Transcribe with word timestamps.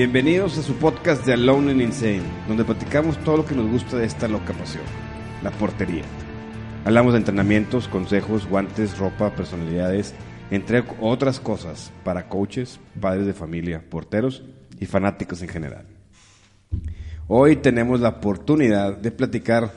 Bienvenidos 0.00 0.56
a 0.56 0.62
su 0.62 0.76
podcast 0.76 1.26
de 1.26 1.34
Alone 1.34 1.72
and 1.72 1.82
Insane, 1.82 2.22
donde 2.48 2.64
platicamos 2.64 3.22
todo 3.22 3.36
lo 3.36 3.44
que 3.44 3.54
nos 3.54 3.70
gusta 3.70 3.98
de 3.98 4.06
esta 4.06 4.28
loca 4.28 4.54
pasión, 4.54 4.82
la 5.42 5.50
portería. 5.50 6.04
Hablamos 6.86 7.12
de 7.12 7.18
entrenamientos, 7.18 7.86
consejos, 7.86 8.48
guantes, 8.48 8.96
ropa, 8.96 9.36
personalidades, 9.36 10.14
entre 10.50 10.84
otras 11.02 11.38
cosas 11.38 11.92
para 12.02 12.30
coaches, 12.30 12.80
padres 12.98 13.26
de 13.26 13.34
familia, 13.34 13.84
porteros 13.90 14.42
y 14.80 14.86
fanáticos 14.86 15.42
en 15.42 15.48
general. 15.48 15.84
Hoy 17.28 17.56
tenemos 17.56 18.00
la 18.00 18.08
oportunidad 18.08 18.96
de 18.96 19.10
platicar 19.10 19.70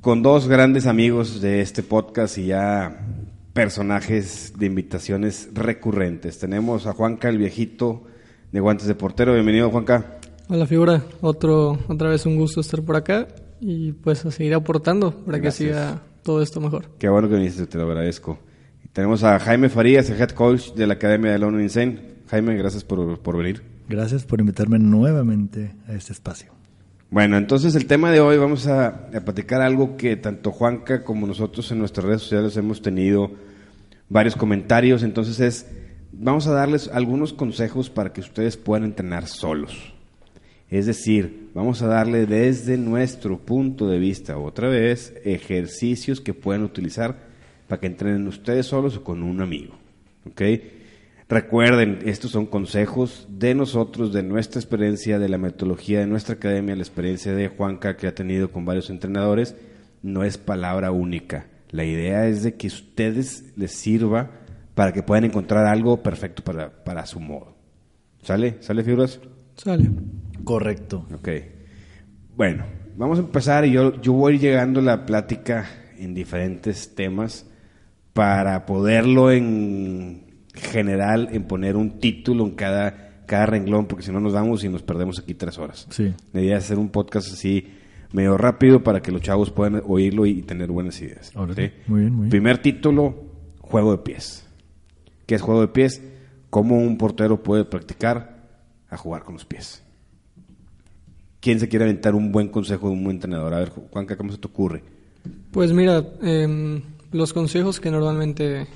con 0.00 0.22
dos 0.22 0.48
grandes 0.48 0.86
amigos 0.86 1.42
de 1.42 1.60
este 1.60 1.82
podcast 1.82 2.38
y 2.38 2.46
ya 2.46 3.06
personajes 3.52 4.54
de 4.56 4.64
invitaciones 4.64 5.50
recurrentes. 5.52 6.38
Tenemos 6.38 6.86
a 6.86 6.94
Juanca 6.94 7.28
el 7.28 7.36
viejito 7.36 8.06
de 8.52 8.60
Guantes 8.60 8.86
de 8.86 8.94
Portero. 8.94 9.34
Bienvenido, 9.34 9.70
Juanca. 9.70 10.18
Hola, 10.48 10.66
figura. 10.66 11.02
Otro, 11.20 11.78
otra 11.88 12.08
vez 12.08 12.26
un 12.26 12.36
gusto 12.36 12.60
estar 12.60 12.82
por 12.82 12.96
acá 12.96 13.28
y 13.60 13.92
pues 13.92 14.24
a 14.26 14.30
seguir 14.30 14.54
aportando 14.54 15.12
para 15.12 15.40
que 15.40 15.50
siga 15.50 16.02
todo 16.22 16.42
esto 16.42 16.60
mejor. 16.60 16.86
Qué 16.98 17.08
bueno 17.08 17.28
que 17.28 17.36
viniste, 17.36 17.66
te 17.66 17.78
lo 17.78 17.84
agradezco. 17.84 18.38
Tenemos 18.92 19.22
a 19.22 19.38
Jaime 19.38 19.68
Farías, 19.68 20.10
el 20.10 20.20
head 20.20 20.30
coach 20.30 20.72
de 20.72 20.86
la 20.86 20.94
Academia 20.94 21.30
de 21.30 21.38
London 21.38 21.62
Insane. 21.62 22.00
Jaime, 22.28 22.56
gracias 22.56 22.82
por, 22.82 23.20
por 23.20 23.36
venir. 23.36 23.62
Gracias 23.88 24.24
por 24.24 24.40
invitarme 24.40 24.78
nuevamente 24.78 25.76
a 25.86 25.92
este 25.92 26.12
espacio. 26.12 26.52
Bueno, 27.10 27.36
entonces 27.36 27.74
el 27.74 27.86
tema 27.86 28.10
de 28.10 28.20
hoy 28.20 28.38
vamos 28.38 28.66
a, 28.66 28.86
a, 28.86 29.20
platicar 29.24 29.62
algo 29.62 29.96
que 29.96 30.16
tanto 30.16 30.52
Juanca 30.52 31.02
como 31.02 31.26
nosotros 31.26 31.70
en 31.72 31.78
nuestras 31.78 32.06
redes 32.06 32.22
sociales 32.22 32.56
hemos 32.56 32.82
tenido 32.82 33.32
varios 34.08 34.36
comentarios. 34.36 35.02
Entonces 35.02 35.40
es 35.40 35.66
vamos 36.20 36.46
a 36.46 36.52
darles 36.52 36.88
algunos 36.92 37.32
consejos 37.32 37.88
para 37.88 38.12
que 38.12 38.20
ustedes 38.20 38.56
puedan 38.56 38.84
entrenar 38.84 39.26
solos. 39.26 39.94
Es 40.68 40.86
decir, 40.86 41.50
vamos 41.54 41.82
a 41.82 41.88
darle 41.88 42.26
desde 42.26 42.76
nuestro 42.76 43.38
punto 43.38 43.88
de 43.88 43.98
vista, 43.98 44.38
otra 44.38 44.68
vez, 44.68 45.14
ejercicios 45.24 46.20
que 46.20 46.34
pueden 46.34 46.62
utilizar 46.62 47.16
para 47.66 47.80
que 47.80 47.86
entrenen 47.86 48.28
ustedes 48.28 48.66
solos 48.66 48.98
o 48.98 49.02
con 49.02 49.22
un 49.22 49.40
amigo. 49.40 49.74
Recuerden, 51.28 52.00
estos 52.04 52.32
son 52.32 52.46
consejos 52.46 53.26
de 53.30 53.54
nosotros, 53.54 54.12
de 54.12 54.22
nuestra 54.22 54.60
experiencia, 54.60 55.18
de 55.18 55.28
la 55.28 55.38
metodología 55.38 56.00
de 56.00 56.06
nuestra 56.06 56.34
academia, 56.34 56.76
la 56.76 56.82
experiencia 56.82 57.32
de 57.32 57.48
Juanca 57.48 57.96
que 57.96 58.06
ha 58.06 58.14
tenido 58.14 58.52
con 58.52 58.64
varios 58.64 58.90
entrenadores. 58.90 59.56
No 60.02 60.22
es 60.22 60.38
palabra 60.38 60.90
única. 60.90 61.46
La 61.70 61.84
idea 61.84 62.26
es 62.26 62.42
de 62.42 62.54
que 62.54 62.66
ustedes 62.66 63.44
les 63.56 63.72
sirva 63.72 64.30
para 64.74 64.92
que 64.92 65.02
puedan 65.02 65.24
encontrar 65.24 65.66
algo 65.66 66.02
perfecto 66.02 66.42
para, 66.42 66.70
para 66.84 67.06
su 67.06 67.20
modo. 67.20 67.56
¿Sale? 68.22 68.56
¿Sale, 68.60 68.82
figuras? 68.84 69.20
Sale. 69.56 69.90
Correcto. 70.44 71.06
Ok. 71.14 71.28
Bueno, 72.36 72.64
vamos 72.96 73.18
a 73.18 73.22
empezar 73.22 73.64
y 73.64 73.72
yo, 73.72 74.00
yo 74.00 74.12
voy 74.12 74.38
llegando 74.38 74.80
a 74.80 74.82
la 74.82 75.06
plática 75.06 75.66
en 75.98 76.14
diferentes 76.14 76.94
temas 76.94 77.46
para 78.12 78.66
poderlo 78.66 79.30
en 79.30 80.24
general, 80.54 81.28
en 81.32 81.44
poner 81.44 81.76
un 81.76 81.98
título 81.98 82.44
en 82.44 82.52
cada, 82.52 83.24
cada 83.26 83.46
renglón, 83.46 83.86
porque 83.86 84.04
si 84.04 84.12
no 84.12 84.20
nos 84.20 84.32
vamos 84.32 84.64
y 84.64 84.68
nos 84.68 84.82
perdemos 84.82 85.18
aquí 85.18 85.34
tres 85.34 85.58
horas. 85.58 85.86
Sí. 85.90 86.12
La 86.32 86.40
idea 86.40 86.58
es 86.58 86.64
hacer 86.64 86.78
un 86.78 86.88
podcast 86.88 87.32
así 87.32 87.68
medio 88.12 88.36
rápido 88.36 88.82
para 88.82 89.00
que 89.00 89.12
los 89.12 89.22
chavos 89.22 89.50
puedan 89.50 89.82
oírlo 89.86 90.26
y 90.26 90.42
tener 90.42 90.70
buenas 90.70 91.00
ideas. 91.00 91.32
Sí. 91.54 91.70
Muy 91.86 92.00
bien, 92.00 92.12
muy 92.12 92.22
bien. 92.22 92.30
Primer 92.30 92.58
título, 92.58 93.14
juego 93.60 93.92
de 93.92 93.98
pies. 93.98 94.46
¿Qué 95.30 95.36
es 95.36 95.42
juego 95.42 95.60
de 95.60 95.68
pies? 95.68 96.02
¿Cómo 96.50 96.76
un 96.76 96.98
portero 96.98 97.40
puede 97.40 97.64
practicar 97.64 98.48
a 98.88 98.96
jugar 98.96 99.22
con 99.22 99.34
los 99.34 99.44
pies? 99.44 99.80
¿Quién 101.38 101.60
se 101.60 101.68
quiere 101.68 101.84
aventar 101.84 102.16
un 102.16 102.32
buen 102.32 102.48
consejo 102.48 102.88
de 102.88 102.94
un 102.94 103.04
buen 103.04 103.14
entrenador? 103.18 103.54
A 103.54 103.60
ver, 103.60 103.68
Juanca, 103.68 104.16
¿cómo 104.16 104.32
se 104.32 104.38
te 104.38 104.48
ocurre? 104.48 104.82
Pues 105.52 105.72
mira, 105.72 106.04
eh, 106.20 106.82
los 107.12 107.32
consejos 107.32 107.78
que 107.78 107.92
normalmente 107.92 108.66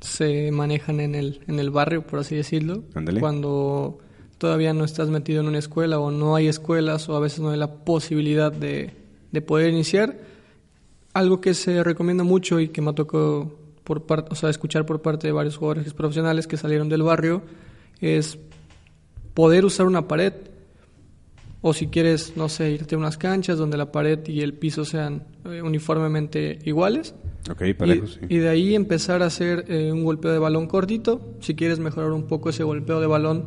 se 0.00 0.50
manejan 0.50 1.00
en 1.00 1.14
el, 1.14 1.42
en 1.46 1.58
el 1.60 1.68
barrio, 1.68 2.06
por 2.06 2.20
así 2.20 2.34
decirlo, 2.34 2.84
Ándale. 2.94 3.20
cuando 3.20 3.98
todavía 4.38 4.72
no 4.72 4.84
estás 4.84 5.10
metido 5.10 5.42
en 5.42 5.48
una 5.48 5.58
escuela 5.58 5.98
o 5.98 6.10
no 6.10 6.36
hay 6.36 6.48
escuelas 6.48 7.06
o 7.10 7.16
a 7.16 7.20
veces 7.20 7.40
no 7.40 7.50
hay 7.50 7.58
la 7.58 7.84
posibilidad 7.84 8.50
de, 8.50 8.94
de 9.30 9.42
poder 9.42 9.68
iniciar, 9.74 10.18
algo 11.12 11.42
que 11.42 11.52
se 11.52 11.84
recomienda 11.84 12.24
mucho 12.24 12.60
y 12.60 12.68
que 12.68 12.80
me 12.80 12.94
tocó 12.94 13.67
por 13.88 14.04
parte, 14.04 14.28
o 14.30 14.34
sea, 14.34 14.50
escuchar 14.50 14.84
por 14.84 15.00
parte 15.00 15.26
de 15.26 15.32
varios 15.32 15.56
jugadores 15.56 15.94
profesionales 15.94 16.46
que 16.46 16.58
salieron 16.58 16.90
del 16.90 17.02
barrio 17.02 17.40
es 18.02 18.38
poder 19.32 19.64
usar 19.64 19.86
una 19.86 20.06
pared 20.06 20.34
o 21.62 21.72
si 21.72 21.86
quieres, 21.86 22.34
no 22.36 22.50
sé, 22.50 22.70
irte 22.70 22.94
a 22.94 22.98
unas 22.98 23.16
canchas 23.16 23.56
donde 23.56 23.78
la 23.78 23.90
pared 23.90 24.20
y 24.28 24.42
el 24.42 24.52
piso 24.52 24.84
sean 24.84 25.24
eh, 25.46 25.62
uniformemente 25.62 26.58
iguales. 26.66 27.14
Ok, 27.50 27.62
parejos, 27.78 28.18
y, 28.22 28.26
sí. 28.26 28.34
y 28.34 28.38
de 28.38 28.48
ahí 28.50 28.74
empezar 28.74 29.22
a 29.22 29.26
hacer 29.26 29.64
eh, 29.68 29.90
un 29.90 30.04
golpeo 30.04 30.32
de 30.32 30.38
balón 30.38 30.66
cortito. 30.66 31.34
Si 31.40 31.54
quieres 31.54 31.78
mejorar 31.78 32.12
un 32.12 32.26
poco 32.26 32.50
ese 32.50 32.62
golpeo 32.62 33.00
de 33.00 33.06
balón, 33.06 33.46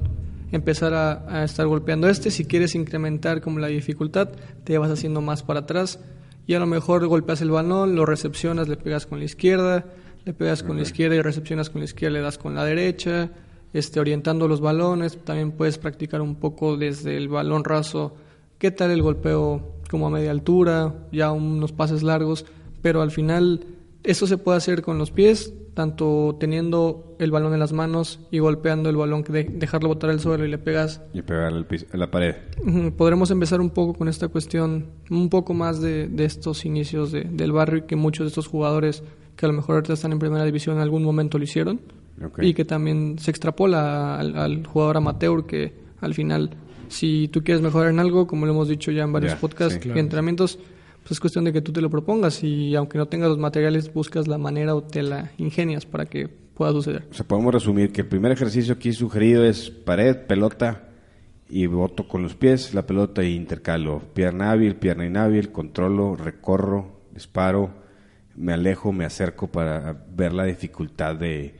empezar 0.51 0.95
a, 0.95 1.41
a, 1.41 1.43
estar 1.43 1.67
golpeando 1.67 2.09
este. 2.09 2.31
Si 2.31 2.45
quieres 2.45 2.73
incrementar 2.73 3.41
como 3.41 3.59
la 3.59 3.67
dificultad, 3.67 4.29
te 4.63 4.77
vas 4.79 4.89
haciendo 4.89 5.21
más 5.21 5.43
para 5.43 5.61
atrás. 5.61 5.99
Y 6.47 6.55
a 6.55 6.59
lo 6.59 6.65
mejor 6.65 7.05
golpeas 7.07 7.41
el 7.41 7.51
balón, 7.51 7.95
lo 7.95 8.07
recepcionas, 8.07 8.67
le 8.67 8.75
pegas 8.75 9.05
con 9.05 9.19
la 9.19 9.25
izquierda, 9.25 9.85
le 10.25 10.33
pegas 10.33 10.61
con 10.61 10.71
okay. 10.71 10.81
la 10.81 10.87
izquierda 10.87 11.15
y 11.15 11.21
recepcionas 11.21 11.69
con 11.69 11.81
la 11.81 11.85
izquierda, 11.85 12.17
le 12.17 12.21
das 12.23 12.37
con 12.37 12.55
la 12.55 12.63
derecha, 12.63 13.29
este, 13.73 13.99
orientando 13.99 14.47
los 14.47 14.61
balones. 14.61 15.17
También 15.23 15.51
puedes 15.51 15.77
practicar 15.77 16.21
un 16.21 16.35
poco 16.35 16.77
desde 16.77 17.17
el 17.17 17.27
balón 17.27 17.63
raso. 17.63 18.15
¿Qué 18.57 18.71
tal 18.71 18.91
el 18.91 19.01
golpeo 19.01 19.75
como 19.89 20.07
a 20.07 20.11
media 20.11 20.31
altura? 20.31 20.93
Ya 21.11 21.31
unos 21.31 21.71
pases 21.71 22.03
largos. 22.03 22.45
Pero 22.81 23.01
al 23.01 23.11
final, 23.11 23.65
eso 24.03 24.27
se 24.27 24.37
puede 24.37 24.57
hacer 24.57 24.81
con 24.81 24.97
los 24.97 25.11
pies, 25.11 25.53
tanto 25.73 26.35
teniendo 26.39 27.15
el 27.19 27.31
balón 27.31 27.53
en 27.53 27.59
las 27.59 27.71
manos 27.71 28.19
y 28.31 28.39
golpeando 28.39 28.89
el 28.89 28.95
balón, 28.95 29.23
que 29.23 29.31
de, 29.31 29.43
dejarlo 29.43 29.89
botar 29.89 30.09
al 30.09 30.19
suelo 30.19 30.45
y 30.45 30.49
le 30.49 30.57
pegas. 30.57 31.01
Y 31.13 31.21
pegar 31.21 31.53
el 31.53 31.65
piso, 31.65 31.85
la 31.93 32.09
pared. 32.09 32.35
Podremos 32.97 33.31
empezar 33.31 33.61
un 33.61 33.69
poco 33.69 33.93
con 33.93 34.07
esta 34.07 34.27
cuestión, 34.27 34.87
un 35.09 35.29
poco 35.29 35.53
más 35.53 35.81
de, 35.81 36.07
de 36.07 36.25
estos 36.25 36.65
inicios 36.65 37.11
de, 37.11 37.23
del 37.23 37.51
barrio 37.51 37.79
y 37.79 37.81
que 37.83 37.95
muchos 37.95 38.25
de 38.25 38.29
estos 38.29 38.47
jugadores 38.47 39.03
que 39.35 39.45
a 39.45 39.49
lo 39.49 39.53
mejor 39.53 39.75
ahorita 39.75 39.93
están 39.93 40.11
en 40.11 40.19
primera 40.19 40.45
división 40.45 40.75
en 40.75 40.81
algún 40.81 41.03
momento 41.03 41.37
lo 41.37 41.43
hicieron 41.43 41.81
okay. 42.23 42.49
y 42.49 42.53
que 42.53 42.65
también 42.65 43.17
se 43.17 43.31
extrapola 43.31 44.19
al, 44.19 44.37
al, 44.37 44.65
jugador 44.65 44.97
amateur 44.97 45.45
que 45.45 45.73
al 45.99 46.13
final 46.13 46.51
si 46.89 47.27
tú 47.29 47.43
quieres 47.43 47.63
mejorar 47.63 47.89
en 47.89 47.99
algo 47.99 48.27
como 48.27 48.45
lo 48.45 48.51
hemos 48.51 48.67
dicho 48.67 48.91
ya 48.91 49.03
en 49.03 49.13
varios 49.13 49.33
yeah, 49.33 49.41
podcasts 49.41 49.75
sí, 49.75 49.79
claro. 49.79 49.97
y 49.97 49.99
entrenamientos 49.99 50.59
pues 51.01 51.11
es 51.11 51.19
cuestión 51.19 51.45
de 51.45 51.53
que 51.53 51.61
tú 51.61 51.71
te 51.71 51.81
lo 51.81 51.89
propongas 51.89 52.43
y 52.43 52.75
aunque 52.75 52.97
no 52.97 53.07
tengas 53.07 53.29
los 53.29 53.37
materiales 53.37 53.93
buscas 53.93 54.27
la 54.27 54.37
manera 54.37 54.75
o 54.75 54.83
te 54.83 55.03
la 55.03 55.31
ingenias 55.37 55.85
para 55.85 56.05
que 56.05 56.27
pueda 56.27 56.71
suceder 56.71 57.07
o 57.11 57.13
sea 57.13 57.27
podemos 57.27 57.53
resumir 57.53 57.91
que 57.91 58.01
el 58.01 58.07
primer 58.07 58.31
ejercicio 58.31 58.73
aquí 58.73 58.93
sugerido 58.93 59.45
es 59.45 59.69
pared 59.69 60.15
pelota 60.27 60.89
y 61.49 61.65
boto 61.65 62.07
con 62.07 62.23
los 62.23 62.35
pies 62.35 62.73
la 62.73 62.85
pelota 62.85 63.21
e 63.21 63.29
intercalo 63.31 64.01
pierna 64.13 64.51
hábil 64.51 64.75
pierna 64.75 65.05
inhábil 65.05 65.51
controlo 65.51 66.15
recorro 66.15 67.01
disparo 67.13 67.81
me 68.35 68.53
alejo, 68.53 68.91
me 68.91 69.05
acerco 69.05 69.47
para 69.47 70.05
ver 70.15 70.33
la 70.33 70.45
dificultad 70.45 71.15
de, 71.15 71.53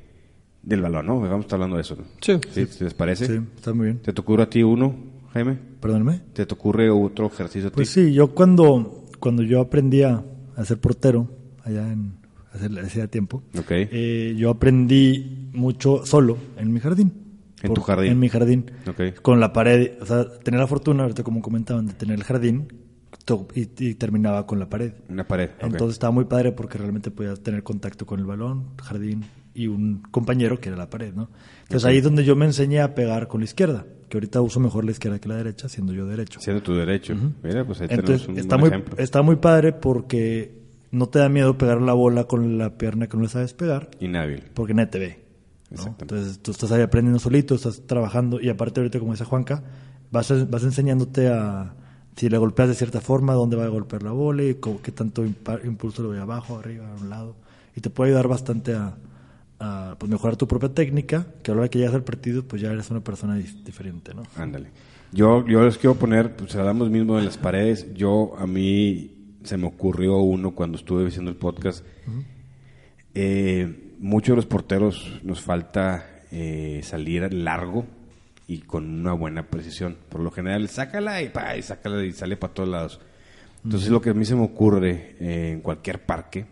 del 0.61 0.81
balón, 0.81 1.05
¿no? 1.05 1.19
Vamos 1.19 1.31
a 1.31 1.39
estar 1.41 1.57
hablando 1.57 1.75
de 1.75 1.81
eso, 1.81 1.95
¿no? 1.95 2.03
Sí. 2.21 2.39
¿Sí? 2.51 2.65
¿Sí 2.65 2.83
¿Les 2.83 2.93
parece? 2.93 3.27
Sí, 3.27 3.39
está 3.55 3.73
muy 3.73 3.85
bien. 3.87 3.99
¿Te 3.99 4.13
te 4.13 4.21
ocurre 4.21 4.43
a 4.43 4.49
ti 4.49 4.63
uno, 4.63 4.95
Jaime? 5.33 5.57
Perdóname. 5.79 6.21
¿Te 6.33 6.45
te 6.45 6.53
ocurre 6.53 6.89
otro 6.89 7.27
ejercicio 7.27 7.67
a 7.67 7.71
ti? 7.71 7.75
Pues 7.75 7.89
sí, 7.89 8.13
yo 8.13 8.33
cuando, 8.33 9.00
cuando 9.21 9.43
yo 9.43 9.61
aprendí 9.61 10.03
a, 10.03 10.21
ser 10.65 10.79
portero, 10.79 11.29
allá 11.63 11.89
en 11.89 12.15
hace, 12.53 12.67
hacía 12.81 13.07
tiempo, 13.07 13.43
okay. 13.57 13.87
eh, 13.89 14.35
yo 14.37 14.49
aprendí 14.49 15.49
mucho 15.53 16.05
solo 16.05 16.37
en 16.57 16.73
mi 16.73 16.81
jardín. 16.81 17.13
¿En 17.61 17.67
Por, 17.67 17.75
tu 17.75 17.81
jardín? 17.81 18.11
En 18.11 18.19
mi 18.19 18.27
jardín. 18.27 18.71
Okay. 18.85 19.13
Con 19.13 19.39
la 19.39 19.53
pared, 19.53 19.91
o 20.01 20.05
sea, 20.05 20.27
tener 20.39 20.59
la 20.59 20.67
fortuna, 20.67 21.03
ahorita 21.03 21.23
como 21.23 21.41
comentaban, 21.41 21.85
de 21.85 21.93
tener 21.93 22.17
el 22.17 22.23
jardín 22.23 22.67
y, 23.55 23.69
y 23.77 23.95
terminaba 23.95 24.45
con 24.45 24.59
la 24.59 24.67
pared. 24.67 24.93
Una 25.07 25.27
pared. 25.27 25.51
ok. 25.57 25.63
Entonces 25.63 25.93
estaba 25.93 26.11
muy 26.11 26.25
padre 26.25 26.51
porque 26.51 26.77
realmente 26.77 27.11
podías 27.11 27.39
tener 27.41 27.63
contacto 27.63 28.05
con 28.05 28.19
el 28.19 28.25
balón, 28.25 28.71
jardín 28.81 29.23
y 29.53 29.67
un 29.67 30.01
compañero 30.11 30.59
que 30.59 30.69
era 30.69 30.77
la 30.77 30.89
pared, 30.89 31.13
¿no? 31.13 31.29
Entonces 31.63 31.85
ahí 31.85 31.97
es 31.97 32.03
donde 32.03 32.23
yo 32.23 32.35
me 32.35 32.45
enseñé 32.45 32.81
a 32.81 32.95
pegar 32.95 33.27
con 33.27 33.41
la 33.41 33.45
izquierda, 33.45 33.85
que 34.09 34.17
ahorita 34.17 34.41
uso 34.41 34.59
mejor 34.59 34.85
la 34.85 34.91
izquierda 34.91 35.19
que 35.19 35.27
la 35.29 35.35
derecha, 35.35 35.67
siendo 35.69 35.93
yo 35.93 36.05
derecho. 36.05 36.39
Siendo 36.39 36.61
tu 36.63 36.73
derecho. 36.73 37.15
Mira, 37.43 37.65
pues 37.65 37.81
ahí 37.81 37.87
Entonces 37.89 38.21
tenemos 38.21 38.27
un 38.29 38.37
está 38.37 38.55
buen 38.55 38.59
muy, 38.61 38.69
ejemplo. 38.69 39.03
está 39.03 39.21
muy 39.21 39.35
padre 39.37 39.73
porque 39.73 40.59
no 40.91 41.07
te 41.07 41.19
da 41.19 41.29
miedo 41.29 41.57
pegar 41.57 41.81
la 41.81 41.93
bola 41.93 42.25
con 42.25 42.57
la 42.57 42.77
pierna 42.77 43.07
que 43.07 43.15
no 43.17 43.23
le 43.23 43.29
sabes 43.29 43.53
pegar, 43.53 43.89
Inhábil. 43.99 44.43
porque 44.53 44.73
nadie 44.73 44.89
te 44.89 44.99
ve. 44.99 45.19
¿no? 45.71 45.95
Entonces 45.99 46.39
tú 46.39 46.51
estás 46.51 46.71
ahí 46.73 46.81
aprendiendo 46.81 47.17
solito, 47.19 47.55
estás 47.55 47.81
trabajando 47.87 48.41
y 48.41 48.49
aparte 48.49 48.81
ahorita 48.81 48.99
como 48.99 49.13
dice 49.13 49.23
Juanca, 49.23 49.63
vas, 50.11 50.49
vas 50.49 50.63
enseñándote 50.63 51.29
a 51.29 51.73
si 52.17 52.27
le 52.27 52.37
golpeas 52.37 52.67
de 52.67 52.75
cierta 52.75 52.99
forma, 52.99 53.33
dónde 53.33 53.55
va 53.55 53.63
a 53.63 53.69
golpear 53.69 54.03
la 54.03 54.11
bola 54.11 54.43
y 54.43 54.55
cómo- 54.55 54.81
qué 54.81 54.91
tanto 54.91 55.23
impulso 55.63 56.01
le 56.01 56.09
voy 56.09 56.17
abajo, 56.17 56.57
arriba, 56.59 56.89
a 56.91 57.01
un 57.01 57.09
lado. 57.09 57.35
Y 57.73 57.79
te 57.79 57.89
puede 57.89 58.09
ayudar 58.11 58.27
bastante 58.27 58.75
a, 58.75 58.97
a, 59.61 59.95
pues, 59.97 60.09
mejorar 60.09 60.35
tu 60.35 60.47
propia 60.47 60.69
técnica, 60.69 61.27
que 61.43 61.51
a 61.51 61.53
la 61.53 61.61
hora 61.61 61.69
que 61.69 61.77
llegas 61.77 61.93
al 61.93 62.03
partido 62.03 62.43
pues 62.43 62.61
ya 62.61 62.71
eres 62.71 62.89
una 62.89 63.01
persona 63.01 63.35
diferente, 63.35 64.13
¿no? 64.13 64.23
Ándale. 64.35 64.69
Yo, 65.11 65.45
yo 65.45 65.63
les 65.63 65.77
quiero 65.77 65.95
poner, 65.95 66.35
pues 66.35 66.55
hablamos 66.55 66.89
mismo 66.89 67.17
de 67.17 67.23
las 67.23 67.37
paredes. 67.37 67.93
Yo, 67.93 68.33
a 68.37 68.47
mí 68.47 69.37
se 69.43 69.57
me 69.57 69.67
ocurrió 69.67 70.17
uno 70.17 70.51
cuando 70.51 70.77
estuve 70.77 71.07
haciendo 71.07 71.29
el 71.29 71.37
podcast. 71.37 71.85
Eh, 73.13 73.95
muchos 73.99 74.33
de 74.33 74.35
los 74.37 74.45
porteros 74.45 75.19
nos 75.23 75.41
falta 75.41 76.23
eh, 76.31 76.79
salir 76.83 77.33
largo 77.33 77.85
y 78.47 78.59
con 78.59 78.85
una 78.85 79.13
buena 79.13 79.47
precisión. 79.47 79.97
Por 80.09 80.21
lo 80.21 80.31
general, 80.31 80.67
sácala 80.69 81.21
y, 81.21 81.29
pa, 81.29 81.55
y 81.55 81.61
sácala 81.61 82.03
y 82.03 82.13
sale 82.13 82.37
para 82.37 82.53
todos 82.53 82.69
lados. 82.69 83.01
Entonces, 83.63 83.89
lo 83.89 84.01
que 84.01 84.09
a 84.09 84.13
mí 84.13 84.25
se 84.25 84.35
me 84.35 84.43
ocurre 84.43 85.15
eh, 85.19 85.51
en 85.51 85.61
cualquier 85.61 86.03
parque, 86.03 86.45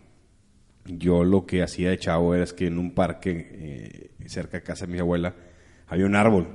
yo 0.86 1.24
lo 1.24 1.46
que 1.46 1.62
hacía 1.62 1.90
de 1.90 1.98
chavo 1.98 2.34
era 2.34 2.44
es 2.44 2.52
que 2.52 2.66
en 2.66 2.78
un 2.78 2.92
parque 2.92 3.48
eh, 3.52 4.10
cerca 4.28 4.58
de 4.58 4.62
casa 4.62 4.86
de 4.86 4.92
mi 4.92 4.98
abuela 4.98 5.34
había 5.86 6.06
un 6.06 6.16
árbol 6.16 6.48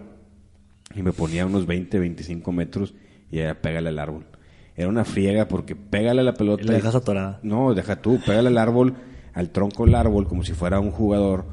y 0.95 1.01
me 1.03 1.11
ponía 1.13 1.45
unos 1.45 1.65
20, 1.65 1.99
25 1.99 2.51
metros 2.51 2.93
y 3.31 3.39
era 3.39 3.61
pégale 3.61 3.89
al 3.89 3.99
árbol. 3.99 4.25
Era 4.75 4.89
una 4.89 5.05
friega 5.05 5.47
porque 5.47 5.75
pégale 5.75 6.21
a 6.21 6.23
la 6.23 6.33
pelota. 6.33 6.63
La 6.65 6.73
dejas 6.73 6.95
atorada. 6.95 7.39
No, 7.43 7.73
deja 7.73 8.01
tú, 8.01 8.19
pégale 8.25 8.49
al 8.49 8.57
árbol, 8.57 8.95
al 9.33 9.49
tronco 9.51 9.85
del 9.85 9.95
árbol 9.95 10.27
como 10.27 10.43
si 10.43 10.53
fuera 10.53 10.79
un 10.79 10.91
jugador, 10.91 11.45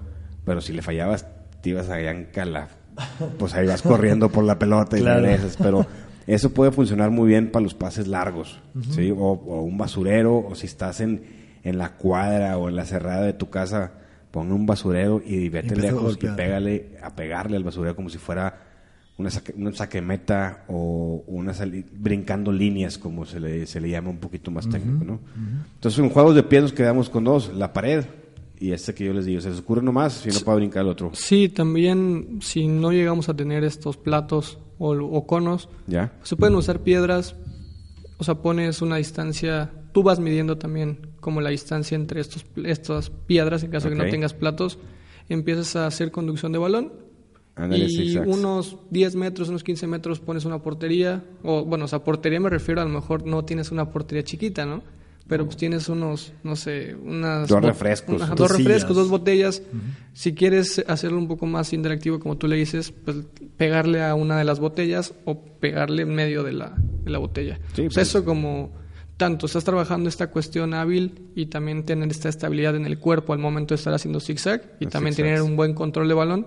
pero 0.44 0.60
si 0.60 0.72
le 0.72 0.82
fallabas 0.82 1.26
te 1.60 1.70
ibas 1.70 1.88
a 1.88 1.98
la 1.98 2.68
pues 3.38 3.54
ahí 3.54 3.66
vas 3.66 3.80
corriendo 3.82 4.28
por 4.30 4.44
la 4.44 4.58
pelota 4.58 4.98
y 4.98 5.00
Claro. 5.00 5.22
regresas, 5.22 5.56
pero 5.56 5.86
eso 6.26 6.52
puede 6.52 6.72
funcionar 6.72 7.10
muy 7.10 7.28
bien 7.28 7.50
para 7.50 7.62
los 7.62 7.74
pases 7.74 8.06
largos, 8.08 8.60
¿sí? 8.90 9.10
O, 9.12 9.16
o 9.32 9.62
un 9.62 9.78
basurero, 9.78 10.38
o 10.38 10.54
si 10.54 10.66
estás 10.66 11.00
en, 11.00 11.22
en 11.64 11.78
la 11.78 11.90
cuadra 11.96 12.58
o 12.58 12.68
en 12.68 12.76
la 12.76 12.84
cerrada 12.84 13.22
de 13.22 13.32
tu 13.32 13.50
casa, 13.50 13.92
pon 14.30 14.50
un 14.52 14.66
basurero 14.66 15.22
y 15.24 15.48
vete 15.48 15.74
a 15.74 15.76
lejos 15.76 16.18
y 16.20 16.26
pégale, 16.26 16.96
a 17.02 17.14
pegarle 17.14 17.56
al 17.56 17.64
basurero 17.64 17.94
como 17.94 18.08
si 18.08 18.18
fuera 18.18 18.62
una 19.18 19.30
saque, 19.30 19.52
un 19.56 19.72
saquemeta 19.74 20.64
o 20.68 21.22
una 21.26 21.52
sali- 21.54 21.84
brincando 21.92 22.50
líneas, 22.50 22.96
como 22.98 23.24
se 23.26 23.38
le, 23.38 23.66
se 23.66 23.80
le 23.80 23.90
llama 23.90 24.08
un 24.10 24.16
poquito 24.18 24.50
más 24.50 24.68
técnico, 24.68 25.04
¿no? 25.04 25.20
Entonces, 25.74 25.98
en 26.00 26.08
juegos 26.08 26.34
de 26.34 26.42
pies 26.42 26.62
nos 26.62 26.72
quedamos 26.72 27.10
con 27.10 27.24
dos, 27.24 27.52
la 27.54 27.72
pared 27.72 28.04
y 28.58 28.72
este 28.72 28.94
que 28.94 29.04
yo 29.04 29.12
les 29.12 29.26
digo, 29.26 29.40
se 29.40 29.50
les 29.50 29.58
ocurre 29.58 29.82
nomás, 29.82 30.12
si 30.14 30.30
no 30.30 30.40
para 30.40 30.56
brincar 30.56 30.82
el 30.82 30.88
otro. 30.88 31.10
Sí, 31.14 31.48
también 31.48 32.38
si 32.40 32.66
no 32.68 32.90
llegamos 32.92 33.28
a 33.28 33.34
tener 33.34 33.64
estos 33.64 33.96
platos 33.96 34.58
o, 34.78 34.92
o 34.92 35.26
conos, 35.26 35.68
¿Ya? 35.86 36.12
se 36.22 36.36
pueden 36.36 36.54
usar 36.54 36.80
piedras, 36.80 37.34
o 38.18 38.24
sea, 38.24 38.36
pones 38.36 38.80
una 38.80 38.96
distancia, 38.96 39.70
tú 39.92 40.02
vas 40.02 40.20
midiendo 40.20 40.56
también 40.58 41.11
como 41.22 41.40
la 41.40 41.50
distancia 41.50 41.94
entre 41.94 42.20
estos, 42.20 42.44
estas 42.64 43.10
piedras 43.10 43.62
en 43.62 43.70
caso 43.70 43.88
de 43.88 43.96
que 43.96 44.02
no 44.02 44.10
tengas 44.10 44.34
platos, 44.34 44.78
empiezas 45.28 45.76
a 45.76 45.86
hacer 45.86 46.10
conducción 46.10 46.50
de 46.50 46.58
balón 46.58 46.92
y 47.70 47.88
zigzags. 47.88 48.26
unos 48.26 48.76
10 48.90 49.14
metros, 49.14 49.48
unos 49.48 49.62
15 49.62 49.86
metros 49.86 50.18
pones 50.18 50.44
una 50.44 50.58
portería, 50.58 51.22
o 51.44 51.64
bueno, 51.64 51.84
o 51.84 51.88
sea, 51.88 52.00
portería 52.00 52.40
me 52.40 52.50
refiero 52.50 52.80
a 52.80 52.84
lo 52.84 52.90
mejor 52.90 53.24
no 53.24 53.44
tienes 53.44 53.70
una 53.70 53.88
portería 53.88 54.24
chiquita, 54.24 54.66
¿no? 54.66 54.82
Pero 55.28 55.44
pues 55.44 55.56
tienes 55.56 55.88
unos, 55.88 56.32
no 56.42 56.56
sé, 56.56 56.96
unas... 56.96 57.48
Dos 57.48 57.62
refrescos. 57.62 58.20
Ajá, 58.20 58.34
Dos 58.34 58.48
dos 58.48 58.58
refrescos, 58.58 58.96
dos 58.96 59.08
botellas. 59.08 59.62
Si 60.12 60.34
quieres 60.34 60.84
hacerlo 60.88 61.18
un 61.18 61.28
poco 61.28 61.46
más 61.46 61.72
interactivo, 61.72 62.18
como 62.18 62.36
tú 62.36 62.48
le 62.48 62.56
dices, 62.56 62.92
pues 63.04 63.18
pegarle 63.56 64.02
a 64.02 64.16
una 64.16 64.36
de 64.36 64.44
las 64.44 64.58
botellas 64.58 65.14
o 65.24 65.40
pegarle 65.40 66.02
en 66.02 66.14
medio 66.16 66.42
de 66.42 66.52
la, 66.52 66.74
de 66.76 67.10
la 67.10 67.18
botella. 67.18 67.60
Sí, 67.68 67.82
sea, 67.82 67.84
pues. 67.84 68.08
eso 68.08 68.24
como 68.24 68.81
tanto 69.16 69.46
estás 69.46 69.64
trabajando 69.64 70.08
esta 70.08 70.28
cuestión 70.28 70.74
hábil 70.74 71.28
y 71.34 71.46
también 71.46 71.84
tener 71.84 72.10
esta 72.10 72.28
estabilidad 72.28 72.74
en 72.76 72.86
el 72.86 72.98
cuerpo 72.98 73.32
al 73.32 73.38
momento 73.38 73.74
de 73.74 73.76
estar 73.76 73.94
haciendo 73.94 74.18
zigzag 74.20 74.62
y 74.80 74.84
Los 74.84 74.92
también 74.92 75.14
zigzags. 75.14 75.34
tener 75.36 75.42
un 75.42 75.56
buen 75.56 75.74
control 75.74 76.08
de 76.08 76.14
balón 76.14 76.46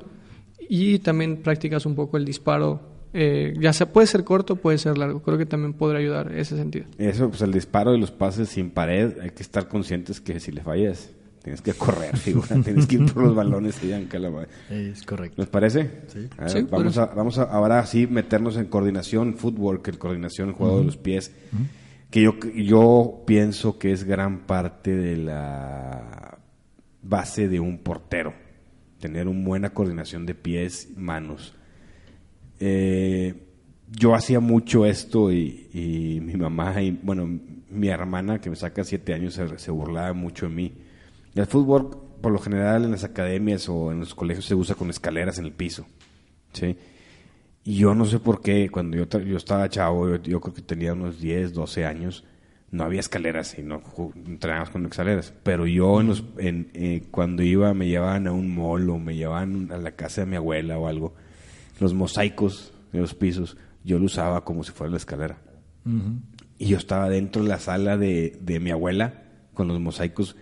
y 0.67 0.99
también 0.99 1.37
practicas 1.37 1.85
un 1.85 1.95
poco 1.95 2.17
el 2.17 2.25
disparo. 2.25 2.81
eh, 3.13 3.53
ya 3.61 3.71
sea 3.71 3.93
puede 3.93 4.07
ser 4.07 4.25
corto, 4.25 4.57
puede 4.57 4.77
ser 4.77 4.97
largo. 4.97 5.21
Creo 5.21 5.37
que 5.37 5.45
también 5.45 5.73
podrá 5.73 5.99
ayudar 5.99 6.31
en 6.33 6.39
ese 6.39 6.57
sentido. 6.57 6.85
Eso, 6.97 7.29
pues 7.29 7.41
el 7.43 7.53
disparo 7.53 7.95
y 7.95 7.99
los 7.99 8.11
pases 8.11 8.49
sin 8.49 8.71
pared, 8.71 9.19
hay 9.21 9.29
que 9.29 9.41
estar 9.43 9.69
conscientes 9.69 10.19
que 10.19 10.39
si 10.41 10.51
le 10.51 10.61
fallas, 10.61 11.11
tienes 11.41 11.61
que 11.61 11.73
correr, 11.73 12.17
figura, 12.17 12.47
tienes 12.61 12.87
que 12.87 12.95
ir 12.95 13.13
por 13.13 13.23
los 13.23 13.33
balones 13.35 13.81
y 13.83 13.87
ya, 13.87 14.01
la 14.19 14.29
madre. 14.31 14.49
Es 14.69 15.03
correcto. 15.03 15.35
¿Les 15.41 15.47
parece? 15.49 15.89
Sí. 16.07 16.27
A 16.37 16.41
ver, 16.41 16.49
Sí, 16.51 16.67
vamos, 16.69 16.97
a, 16.97 17.05
vamos 17.05 17.37
a 17.37 17.43
ahora 17.43 17.85
sí 17.85 18.05
meternos 18.05 18.57
en 18.57 18.65
coordinación, 18.65 19.35
footwork, 19.35 19.87
en 19.87 19.95
coordinación, 19.95 20.49
el 20.49 20.55
juego 20.55 20.79
de 20.79 20.85
los 20.85 20.97
pies, 20.97 21.31
que 22.15 22.21
yo, 22.21 22.39
yo 22.55 23.23
pienso 23.27 23.77
que 23.77 23.91
es 23.91 24.05
gran 24.05 24.45
parte 24.45 24.95
de 24.95 25.17
la 25.17 26.39
base 27.01 27.49
de 27.49 27.59
un 27.59 27.79
portero, 27.79 28.33
tener 29.01 29.27
una 29.27 29.45
buena 29.45 29.69
coordinación 29.71 30.25
de 30.25 30.33
pies, 30.33 30.93
manos. 30.95 31.53
Eh, 32.61 33.35
yo 33.91 34.15
hacía 34.15 34.39
mucho 34.39 34.85
esto 34.85 35.29
y, 35.29 36.21
mi 36.23 36.37
mamá 36.37 36.81
y, 36.81 36.91
bueno, 36.91 37.27
mi 37.69 37.89
hermana 37.89 38.39
que 38.39 38.49
me 38.49 38.55
saca 38.55 38.85
siete 38.85 39.13
años 39.13 39.37
se 39.57 39.71
burlaba 39.71 40.13
mucho 40.13 40.47
de 40.47 40.55
mí. 40.55 40.73
El 41.35 41.47
fútbol, 41.47 41.97
por 42.21 42.31
lo 42.31 42.39
general, 42.39 42.85
en 42.85 42.91
las 42.91 43.03
academias 43.03 43.67
o 43.67 43.91
en 43.91 43.99
los 43.99 44.15
colegios 44.15 44.45
se 44.45 44.55
usa 44.55 44.75
con 44.75 44.89
escaleras 44.89 45.37
en 45.37 45.47
el 45.47 45.51
piso. 45.51 45.85
¿sí? 46.53 46.77
Y 47.67 47.77
yo 47.77 47.95
no 47.95 48.05
sé 48.05 48.19
por 48.19 48.41
qué, 48.41 48.69
cuando 48.69 48.95
yo, 48.95 49.19
yo 49.21 49.37
estaba 49.37 49.67
chavo, 49.67 50.07
yo, 50.07 50.21
yo 50.21 50.39
creo 50.39 50.53
que 50.53 50.61
tenía 50.61 50.93
unos 50.93 51.19
10, 51.19 51.51
12 51.51 51.83
años, 51.83 52.23
no 52.69 52.83
había 52.83 52.99
escaleras 52.99 53.57
y 53.57 53.63
no 53.63 53.81
entrenábamos 54.27 54.69
con 54.69 54.85
escaleras. 54.85 55.33
Pero 55.41 55.65
yo, 55.65 55.99
en 55.99 56.07
los, 56.07 56.23
en, 56.37 56.69
eh, 56.75 57.07
cuando 57.09 57.41
iba, 57.41 57.73
me 57.73 57.87
llevaban 57.87 58.27
a 58.27 58.33
un 58.33 58.53
mall 58.55 58.87
o 58.91 58.99
me 58.99 59.15
llevaban 59.15 59.71
a 59.71 59.77
la 59.77 59.93
casa 59.93 60.21
de 60.21 60.27
mi 60.27 60.35
abuela 60.35 60.77
o 60.77 60.87
algo, 60.87 61.15
los 61.79 61.95
mosaicos 61.95 62.71
de 62.93 62.99
los 62.99 63.15
pisos, 63.15 63.57
yo 63.83 63.97
lo 63.97 64.05
usaba 64.05 64.45
como 64.45 64.63
si 64.63 64.71
fuera 64.71 64.91
la 64.91 64.97
escalera. 64.97 65.37
Y 66.59 66.67
yo 66.67 66.77
estaba 66.77 67.09
dentro 67.09 67.41
de 67.41 67.49
la 67.49 67.59
sala 67.59 67.97
de, 67.97 68.37
de 68.41 68.59
mi 68.59 68.69
abuela 68.69 69.23
con 69.55 69.67
los 69.67 69.79
mosaicos 69.79 70.35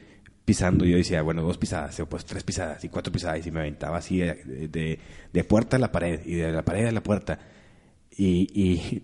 pisando. 0.45 0.85
Yo 0.85 0.97
decía, 0.97 1.21
bueno, 1.21 1.41
dos 1.41 1.57
pisadas, 1.57 1.99
o 1.99 2.05
pues 2.07 2.25
tres 2.25 2.43
pisadas 2.43 2.83
y 2.83 2.89
cuatro 2.89 3.11
pisadas. 3.11 3.45
Y 3.45 3.51
me 3.51 3.61
aventaba 3.61 3.97
así 3.97 4.19
de, 4.19 4.99
de- 5.31 5.43
puerta 5.43 5.77
a 5.77 5.79
la 5.79 5.91
pared 5.91 6.19
y 6.25 6.35
de 6.35 6.51
la 6.51 6.63
pared 6.65 6.85
a 6.87 6.91
la 6.91 7.01
puerta. 7.03 7.39
Y, 8.15 8.47
y- 8.53 9.03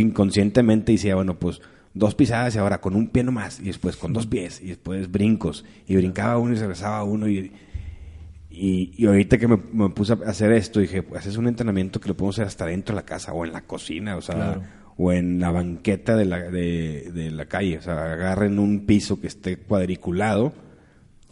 inconscientemente 0.00 0.92
decía, 0.92 1.14
bueno, 1.14 1.38
pues 1.38 1.60
dos 1.94 2.14
pisadas 2.14 2.54
y 2.54 2.58
ahora 2.58 2.80
con 2.80 2.94
un 2.96 3.08
pie 3.08 3.24
nomás. 3.24 3.60
Y 3.60 3.64
después 3.64 3.96
con 3.96 4.12
dos 4.12 4.26
pies 4.26 4.60
y 4.60 4.66
después 4.68 5.10
brincos. 5.10 5.64
Y 5.86 5.96
brincaba 5.96 6.38
uno 6.38 6.54
y 6.54 6.58
regresaba 6.58 7.02
uno. 7.04 7.28
Y, 7.28 7.52
y, 8.50 9.06
ahorita 9.06 9.38
que 9.38 9.46
me, 9.48 9.58
me 9.72 9.88
puse 9.90 10.12
a 10.12 10.16
hacer 10.26 10.52
esto, 10.52 10.80
dije, 10.80 11.02
pues 11.02 11.24
es 11.26 11.36
un 11.36 11.46
entrenamiento 11.46 12.00
que 12.00 12.08
lo 12.08 12.16
podemos 12.16 12.34
hacer 12.36 12.46
hasta 12.48 12.66
dentro 12.66 12.94
de 12.94 13.00
la 13.02 13.06
casa 13.06 13.32
o 13.32 13.44
en 13.46 13.52
la 13.52 13.62
cocina, 13.62 14.16
o 14.16 14.20
sea, 14.20 14.34
Claro. 14.34 14.62
O 15.02 15.12
en 15.12 15.40
la 15.40 15.50
banqueta 15.50 16.14
de 16.14 16.24
la, 16.26 16.38
de, 16.50 17.10
de 17.14 17.30
la 17.30 17.46
calle. 17.46 17.78
O 17.78 17.82
sea, 17.82 18.12
agarren 18.12 18.58
un 18.58 18.84
piso 18.84 19.18
que 19.18 19.28
esté 19.28 19.56
cuadriculado 19.56 20.52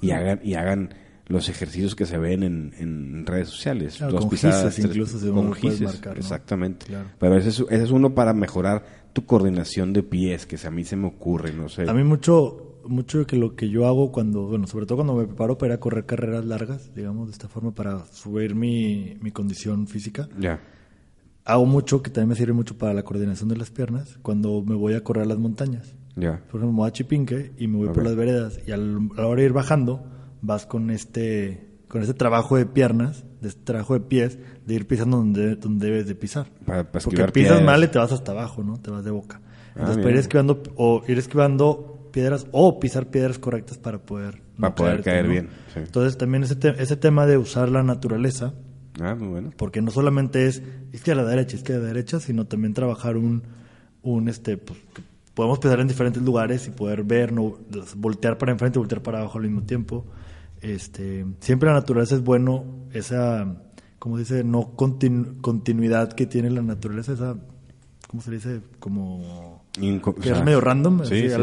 y 0.01 0.13
hagan, 0.13 0.41
y 0.43 0.55
hagan 0.55 0.95
los 1.27 1.51
ejercicios 1.51 1.95
que 1.95 2.07
se 2.07 2.17
ven 2.17 2.43
en, 2.43 2.73
en 2.79 3.27
redes 3.27 3.49
sociales. 3.49 3.97
Claro, 3.99 4.13
Dos 4.13 4.21
con 4.23 4.31
pisadas, 4.31 4.75
gises 4.75 4.85
tres- 4.91 4.97
incluso, 4.97 5.31
uno 5.33 5.43
con 5.43 5.53
gises, 5.55 5.81
marcar, 5.83 6.15
¿no? 6.15 6.19
exactamente. 6.21 6.87
Claro. 6.87 7.09
Pero 7.19 7.37
ese 7.37 7.51
es, 7.51 7.61
ese 7.69 7.83
es 7.85 7.91
uno 7.91 8.15
para 8.15 8.33
mejorar 8.33 8.85
tu 9.13 9.27
coordinación 9.27 9.93
de 9.93 10.03
pies, 10.03 10.47
que 10.47 10.57
a 10.67 10.71
mí 10.71 10.85
se 10.85 10.97
me 10.97 11.07
ocurre, 11.09 11.53
no 11.53 11.69
sé. 11.69 11.83
A 11.91 11.93
mí 11.93 12.05
mucho, 12.05 12.81
mucho 12.87 13.27
que 13.27 13.37
lo 13.37 13.55
que 13.55 13.69
yo 13.69 13.87
hago 13.87 14.11
cuando, 14.13 14.47
bueno, 14.47 14.67
sobre 14.67 14.87
todo 14.87 14.97
cuando 14.97 15.15
me 15.17 15.27
preparo 15.27 15.59
para 15.59 15.75
ir 15.75 15.77
a 15.77 15.81
correr 15.81 16.07
carreras 16.07 16.47
largas, 16.47 16.95
digamos, 16.95 17.27
de 17.27 17.33
esta 17.33 17.49
forma 17.49 17.75
para 17.75 18.07
subir 18.07 18.55
mi, 18.55 19.19
mi 19.21 19.31
condición 19.31 19.87
física, 19.89 20.27
Ya. 20.41 20.59
Hago 21.49 21.67
mucho 21.67 22.03
que 22.03 22.11
también 22.11 22.29
me 22.29 22.35
sirve 22.37 22.53
mucho 22.53 22.79
para 22.79 22.95
la 22.95 23.03
coordinación 23.03 23.49
de 23.49 23.57
las 23.57 23.71
piernas 23.71 24.19
cuando 24.23 24.63
me 24.63 24.75
voy 24.77 24.95
a 24.95 25.03
correr 25.03 25.25
a 25.25 25.27
las 25.27 25.39
montañas. 25.39 25.95
Ya. 26.15 26.37
Por 26.51 26.61
ejemplo, 26.61 26.71
me 26.73 26.77
voy 26.79 26.89
a 26.89 26.93
Chipinque 26.93 27.53
y 27.59 27.67
me 27.67 27.79
voy 27.79 27.89
por 27.89 27.99
Ok. 28.01 28.05
las 28.05 28.17
veredas 28.17 28.61
y 28.67 28.71
al- 28.73 29.09
a 29.17 29.21
la 29.23 29.27
hora 29.27 29.41
de 29.41 29.47
ir 29.47 29.53
bajando 29.53 30.05
vas 30.43 30.67
con 30.67 30.91
este 30.91 31.67
con 31.89 32.03
este 32.03 32.13
trabajo 32.13 32.57
de 32.59 32.67
piernas, 32.67 33.25
de 33.41 33.49
este 33.49 33.63
trabajo 33.65 33.95
de 33.95 34.01
pies, 34.01 34.39
de 34.67 34.75
ir 34.75 34.87
pisando 34.87 35.17
donde, 35.17 35.57
donde 35.57 35.87
debes 35.87 36.07
de 36.07 36.15
pisar. 36.15 36.49
Para- 36.67 36.85
para 36.91 37.03
Porque 37.03 37.17
pisas 37.25 37.33
piedras. 37.33 37.63
mal 37.65 37.83
y 37.83 37.89
te 37.89 37.99
vas 37.99 38.13
hasta 38.13 38.33
abajo, 38.33 38.63
¿no? 38.63 38.77
Te 38.79 38.91
vas 38.91 39.03
de 39.05 39.11
boca. 39.11 39.41
Entonces, 39.71 39.97
mira. 39.97 40.03
para 40.03 40.11
ir 40.13 40.19
esquivando, 40.21 40.63
o 40.77 41.03
ir 41.09 41.17
esquivando 41.19 42.11
piedras, 42.13 42.47
o 42.53 42.79
pisar 42.79 43.07
piedras 43.07 43.39
correctas 43.39 43.79
para 43.79 43.99
poder... 44.05 44.43
Para 44.61 44.75
poder 44.75 45.03
caer 45.03 45.29
bien, 45.29 45.49
sí. 45.73 45.81
Entonces, 45.81 46.19
también 46.19 46.43
ese, 46.43 46.57
te- 46.57 46.83
ese 46.83 46.97
tema 46.97 47.25
de 47.27 47.39
usar 47.39 47.71
la 47.71 47.83
naturaleza, 47.83 48.53
Ah, 49.01 49.15
muy 49.15 49.29
bueno. 49.29 49.51
porque 49.57 49.81
no 49.83 49.91
solamente 49.91 50.47
es 50.47 50.63
izquierda, 50.93 51.25
derecha, 51.25 51.57
izquierda, 51.57 51.87
derecha, 51.87 52.21
sino 52.21 52.47
también 52.47 52.75
trabajar 52.75 53.17
un, 53.17 53.43
un 54.03 54.29
este, 54.29 54.57
pues, 54.57 54.79
que 54.95 55.03
podemos 55.35 55.59
pensar 55.61 55.81
en 55.81 55.89
diferentes 55.89 56.23
lugares 56.23 56.67
y 56.67 56.71
poder 56.71 57.05
ver, 57.05 57.33
no, 57.33 57.57
voltear 57.97 58.39
para 58.39 58.53
enfrente, 58.53 58.79
voltear 58.79 59.03
para 59.03 59.19
abajo 59.21 59.39
al 59.39 59.45
mismo 59.45 59.63
tiempo. 59.63 60.05
Este, 60.61 61.25
siempre 61.41 61.69
la 61.69 61.75
naturaleza 61.77 62.17
es 62.17 62.23
bueno, 62.25 62.65
esa, 62.93 63.63
como 64.01 64.19
dice, 64.19 64.43
no 64.43 64.75
continu- 64.77 65.41
continuidad 65.41 66.13
que 66.13 66.27
tiene 66.27 66.51
la 66.51 66.63
naturaleza, 66.63 67.13
esa, 67.13 67.37
¿cómo 68.09 68.23
se 68.23 68.33
dice? 68.33 68.61
Como 68.81 69.63
Inco- 69.77 70.11
o 70.11 70.15
que 70.17 70.23
sea, 70.25 70.39
es 70.39 70.45
medio 70.45 70.61
random, 70.61 70.99
sí, 70.99 71.03
así, 71.05 71.21
sí, 71.21 71.29
sí. 71.29 71.35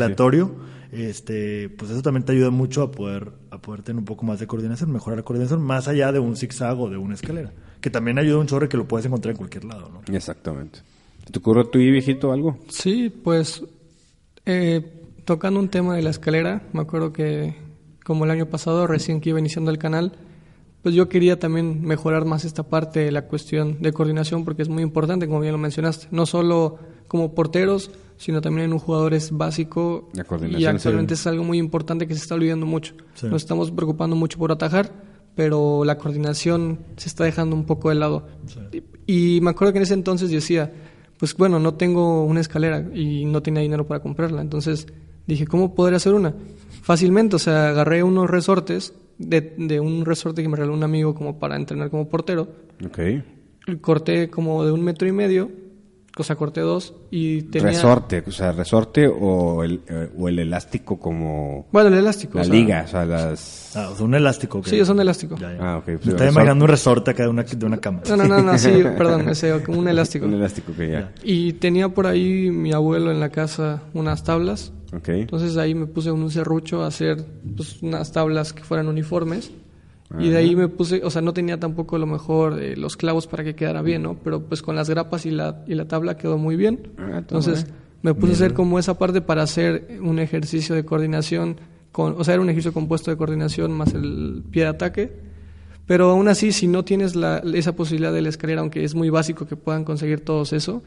Este, 0.97 1.69
pues 1.69 1.91
eso 1.91 2.01
también 2.01 2.23
te 2.23 2.31
ayuda 2.31 2.49
mucho 2.49 2.81
a 2.83 2.91
poder, 2.91 3.31
a 3.51 3.57
poder 3.59 3.83
tener 3.83 3.99
un 3.99 4.05
poco 4.05 4.25
más 4.25 4.39
de 4.39 4.47
coordinación, 4.47 4.91
mejorar 4.91 5.17
la 5.17 5.23
coordinación, 5.23 5.61
más 5.61 5.87
allá 5.87 6.11
de 6.11 6.19
un 6.19 6.35
zigzag 6.35 6.79
o 6.79 6.89
de 6.89 6.97
una 6.97 7.15
escalera, 7.15 7.51
que 7.81 7.89
también 7.89 8.17
ayuda 8.17 8.39
un 8.39 8.47
chorro 8.47 8.69
que 8.69 8.77
lo 8.77 8.87
puedes 8.87 9.05
encontrar 9.05 9.31
en 9.31 9.37
cualquier 9.37 9.65
lado, 9.65 9.89
¿no? 9.89 10.15
Exactamente. 10.15 10.79
¿Te 11.31 11.39
ocurre 11.39 11.61
a 11.61 11.63
tu 11.65 11.79
viejito 11.79 12.31
algo? 12.31 12.57
Sí, 12.69 13.09
pues 13.09 13.63
eh, 14.45 14.81
tocando 15.25 15.59
un 15.59 15.69
tema 15.69 15.95
de 15.95 16.03
la 16.03 16.11
escalera, 16.11 16.61
me 16.73 16.81
acuerdo 16.81 17.11
que 17.11 17.55
como 18.03 18.25
el 18.25 18.31
año 18.31 18.45
pasado, 18.45 18.85
recién 18.85 19.19
que 19.19 19.29
iba 19.29 19.39
iniciando 19.39 19.71
el 19.71 19.79
canal, 19.79 20.13
pues 20.83 20.93
yo 20.93 21.09
quería 21.09 21.39
también 21.39 21.81
mejorar 21.81 22.25
más 22.25 22.45
esta 22.45 22.61
parte 22.61 22.99
de 22.99 23.11
la 23.11 23.23
cuestión 23.23 23.81
de 23.81 23.91
coordinación 23.91 24.45
porque 24.45 24.61
es 24.61 24.69
muy 24.69 24.83
importante, 24.83 25.25
como 25.25 25.39
bien 25.39 25.53
lo 25.53 25.57
mencionaste, 25.57 26.07
no 26.11 26.27
solo 26.27 26.77
como 27.07 27.33
porteros, 27.33 27.89
sino 28.17 28.41
también 28.41 28.65
en 28.65 28.73
un 28.73 28.79
jugador 28.79 29.13
es 29.13 29.31
básico 29.31 30.09
La 30.13 30.23
coordinación, 30.23 30.61
y 30.61 30.65
actualmente 30.65 31.15
sí. 31.15 31.21
es 31.21 31.27
algo 31.27 31.43
muy 31.43 31.57
importante 31.57 32.07
que 32.07 32.13
se 32.13 32.21
está 32.21 32.35
olvidando 32.35 32.65
mucho. 32.65 32.93
Sí. 33.13 33.27
Nos 33.27 33.41
estamos 33.43 33.71
preocupando 33.71 34.15
mucho 34.15 34.37
por 34.37 34.51
atajar, 34.51 34.91
pero 35.35 35.83
la 35.83 35.97
coordinación 35.97 36.79
se 36.97 37.09
está 37.09 37.23
dejando 37.25 37.55
un 37.55 37.65
poco 37.65 37.89
de 37.89 37.95
lado. 37.95 38.27
Y, 39.07 39.37
y 39.37 39.41
me 39.41 39.49
acuerdo 39.51 39.73
que 39.73 39.79
en 39.79 39.83
ese 39.83 39.93
entonces 39.93 40.29
decía, 40.31 40.71
pues 41.17 41.35
bueno, 41.35 41.59
no 41.59 41.75
tengo 41.75 42.23
una 42.25 42.41
escalera 42.41 42.85
y 42.93 43.25
no 43.25 43.41
tenía 43.41 43.61
dinero 43.61 43.85
para 43.85 44.01
comprarla. 44.01 44.41
Entonces 44.41 44.87
dije, 45.27 45.45
¿cómo 45.45 45.75
podría 45.75 45.97
hacer 45.97 46.13
una? 46.13 46.33
Fácilmente, 46.81 47.35
o 47.35 47.39
sea, 47.39 47.69
agarré 47.69 48.03
unos 48.03 48.29
resortes 48.29 48.93
de, 49.17 49.55
de 49.57 49.79
un 49.79 50.05
resorte 50.05 50.41
que 50.41 50.49
me 50.49 50.55
regaló 50.55 50.73
un 50.73 50.83
amigo 50.83 51.15
como 51.15 51.39
para 51.39 51.55
entrenar 51.55 51.89
como 51.89 52.07
portero. 52.09 52.47
Ok. 52.85 52.99
Corté 53.81 54.29
como 54.29 54.63
de 54.63 54.71
un 54.71 54.83
metro 54.83 55.07
y 55.07 55.11
medio, 55.11 55.49
o 56.17 56.23
sea, 56.23 56.35
corté 56.35 56.61
dos 56.61 56.93
y 57.11 57.41
tenía... 57.43 57.69
Resorte, 57.69 58.23
o 58.25 58.31
sea, 58.31 58.51
resorte 58.51 59.07
o 59.07 59.63
el, 59.63 59.81
eh, 59.87 60.09
o 60.17 60.29
el 60.29 60.39
elástico 60.39 60.97
como 60.99 61.67
Bueno, 61.71 61.89
el 61.89 61.95
elástico. 61.95 62.37
la 62.37 62.41
o 62.41 62.45
sea, 62.45 62.53
liga, 62.53 62.83
o 62.85 62.87
sea, 62.89 63.05
las... 63.05 63.75
Ah, 63.75 63.89
o 63.91 63.95
sea, 63.95 64.05
un 64.05 64.15
elástico. 64.15 64.61
que- 64.61 64.69
Sí, 64.69 64.79
es 64.79 64.87
un 64.89 64.99
elástico. 64.99 65.35
Ya, 65.37 65.51
ya. 65.53 65.57
Ah, 65.59 65.77
ok. 65.77 65.83
Pues, 65.85 66.07
estaba 66.07 66.29
imaginando 66.29 66.65
un 66.65 66.69
resorte 66.71 67.11
acá 67.11 67.23
de 67.23 67.29
una, 67.29 67.43
de 67.43 67.65
una 67.65 67.77
cama. 67.77 68.01
No, 68.09 68.15
no, 68.17 68.25
no, 68.27 68.41
no, 68.41 68.57
sí, 68.57 68.69
perdón, 68.97 69.27
ese, 69.29 69.61
como 69.63 69.79
un 69.79 69.87
elástico. 69.87 70.25
Un 70.25 70.33
elástico 70.35 70.73
que 70.73 70.91
ya. 70.91 71.11
Y 71.23 71.53
tenía 71.53 71.89
por 71.89 72.07
ahí 72.07 72.49
mi 72.51 72.71
abuelo 72.71 73.11
en 73.11 73.19
la 73.19 73.29
casa 73.29 73.83
unas 73.93 74.23
tablas. 74.23 74.71
Ok. 74.93 75.09
Entonces 75.09 75.57
ahí 75.57 75.75
me 75.75 75.87
puse 75.87 76.11
un 76.11 76.31
serrucho 76.31 76.83
a 76.83 76.87
hacer 76.87 77.25
pues, 77.57 77.81
unas 77.81 78.11
tablas 78.11 78.53
que 78.53 78.63
fueran 78.63 78.87
uniformes. 78.87 79.51
Y 80.19 80.29
de 80.29 80.37
ahí 80.37 80.55
me 80.55 80.67
puse, 80.67 81.03
o 81.03 81.09
sea, 81.09 81.21
no 81.21 81.33
tenía 81.33 81.59
tampoco 81.59 81.95
a 81.95 81.99
lo 81.99 82.05
mejor 82.05 82.61
eh, 82.61 82.77
los 82.77 82.95
clavos 82.95 83.25
para 83.27 83.43
que 83.43 83.55
quedara 83.55 83.81
bien, 83.81 84.03
¿no? 84.03 84.15
Pero 84.23 84.41
pues 84.43 84.61
con 84.61 84.75
las 84.75 84.89
grapas 84.89 85.25
y 85.25 85.31
la, 85.31 85.63
y 85.67 85.73
la 85.73 85.87
tabla 85.87 86.15
quedó 86.15 86.37
muy 86.37 86.55
bien. 86.55 86.91
Ah, 86.97 87.17
Entonces 87.17 87.65
me 88.03 88.13
puse 88.13 88.33
a 88.33 88.35
hacer 88.35 88.53
como 88.53 88.77
esa 88.77 88.99
parte 88.99 89.21
para 89.21 89.41
hacer 89.41 89.97
un 90.01 90.19
ejercicio 90.19 90.75
de 90.75 90.85
coordinación, 90.85 91.57
con, 91.91 92.15
o 92.19 92.23
sea, 92.23 92.35
era 92.35 92.43
un 92.43 92.49
ejercicio 92.49 92.71
compuesto 92.71 93.09
de 93.09 93.17
coordinación 93.17 93.71
más 93.71 93.93
el 93.93 94.43
pie 94.51 94.63
de 94.63 94.69
ataque. 94.69 95.11
Pero 95.87 96.11
aún 96.11 96.27
así, 96.27 96.51
si 96.51 96.67
no 96.67 96.85
tienes 96.85 97.15
la, 97.15 97.39
esa 97.53 97.75
posibilidad 97.75 98.13
de 98.13 98.21
la 98.21 98.29
escalera, 98.29 98.61
aunque 98.61 98.83
es 98.83 98.95
muy 98.95 99.09
básico 99.09 99.47
que 99.47 99.55
puedan 99.55 99.83
conseguir 99.83 100.21
todos 100.21 100.53
eso, 100.53 100.83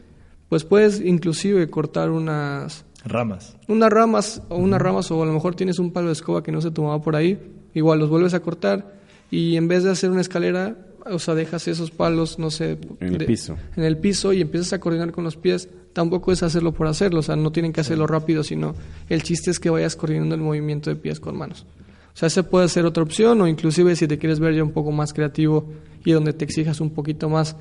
pues 0.49 0.65
puedes 0.65 1.01
inclusive 1.01 1.69
cortar 1.71 2.11
unas, 2.11 2.85
Ramas. 3.05 3.57
unas 3.69 3.91
ramas 3.91 4.43
o 4.49 4.57
unas 4.57 4.81
ramas 4.81 5.11
o 5.11 5.23
a 5.23 5.27
lo 5.27 5.33
mejor 5.33 5.55
tienes 5.55 5.79
un 5.79 5.93
palo 5.93 6.07
de 6.07 6.15
escoba 6.15 6.43
que 6.43 6.53
no 6.53 6.61
se 6.61 6.71
tomaba 6.71 7.01
por 7.01 7.15
ahí, 7.17 7.39
igual 7.75 7.99
los 7.99 8.09
vuelves 8.09 8.35
a 8.35 8.41
cortar 8.41 8.98
y 9.31 9.57
en 9.57 9.69
vez 9.69 9.85
de 9.85 9.91
hacer 9.91 10.11
una 10.11 10.21
escalera, 10.21 10.77
o 11.11 11.19
sea, 11.19 11.35
dejas 11.35 11.69
esos 11.69 11.91
palos, 11.91 12.39
no 12.39 12.51
sé, 12.51 12.79
En 13.01 13.15
el 13.15 13.27
piso. 13.27 13.57
en 13.77 13.85
el 13.85 13.97
piso 13.97 14.33
y 14.33 14.41
empiezas 14.41 14.73
a 14.73 14.81
coordinar 14.81 15.13
con 15.13 15.25
los 15.25 15.37
pies, 15.37 15.69
tampoco 15.93 16.33
es 16.33 16.43
hacerlo 16.43 16.73
por 16.73 16.87
hacerlo, 16.87 17.21
o 17.21 17.23
sea, 17.23 17.37
no 17.37 17.53
tienen 17.53 17.73
que 17.73 17.81
hacerlo 17.81 18.07
rápido, 18.07 18.43
sino 18.43 18.75
el 19.09 19.23
chiste 19.23 19.51
es 19.51 19.59
que 19.59 19.71
vayas 19.71 19.97
coordinando 19.97 20.35
el 20.35 20.41
movimiento 20.41 20.91
de 20.91 20.97
pies 20.97 21.21
con 21.21 21.37
manos. 21.37 21.67
O 22.15 22.19
sea, 22.19 22.27
esa 22.27 22.43
puede 22.43 22.69
ser 22.69 22.85
otra 22.85 23.03
opción 23.03 23.41
o 23.41 23.47
inclusive 23.47 23.95
si 23.95 24.09
te 24.09 24.19
quieres 24.19 24.41
ver 24.41 24.55
ya 24.55 24.65
un 24.65 24.73
poco 24.73 24.91
más 24.91 25.13
creativo 25.13 25.71
y 26.05 26.13
donde 26.13 26.33
te 26.33 26.45
exijas 26.45 26.81
un 26.81 26.91
poquito 26.91 27.29
más, 27.29 27.57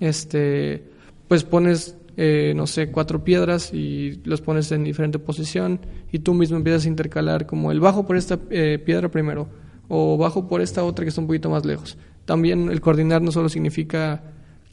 este, 0.00 0.82
pues 1.28 1.44
pones, 1.44 1.96
eh, 2.16 2.52
no 2.56 2.66
sé, 2.66 2.90
cuatro 2.90 3.22
piedras 3.22 3.72
y 3.72 4.20
los 4.24 4.40
pones 4.40 4.72
en 4.72 4.82
diferente 4.82 5.18
posición 5.20 5.78
y 6.10 6.18
tú 6.20 6.34
mismo 6.34 6.56
empiezas 6.56 6.86
a 6.86 6.88
intercalar 6.88 7.46
como 7.46 7.70
el 7.70 7.78
bajo 7.78 8.04
por 8.04 8.16
esta 8.16 8.38
eh, 8.50 8.82
piedra 8.84 9.10
primero 9.10 9.48
o 9.90 10.16
bajo 10.16 10.48
por 10.48 10.62
esta 10.62 10.82
otra 10.84 11.04
que 11.04 11.10
está 11.10 11.20
un 11.20 11.26
poquito 11.26 11.50
más 11.50 11.66
lejos. 11.66 11.98
También 12.24 12.70
el 12.70 12.80
coordinar 12.80 13.20
no 13.20 13.32
solo 13.32 13.48
significa, 13.50 14.22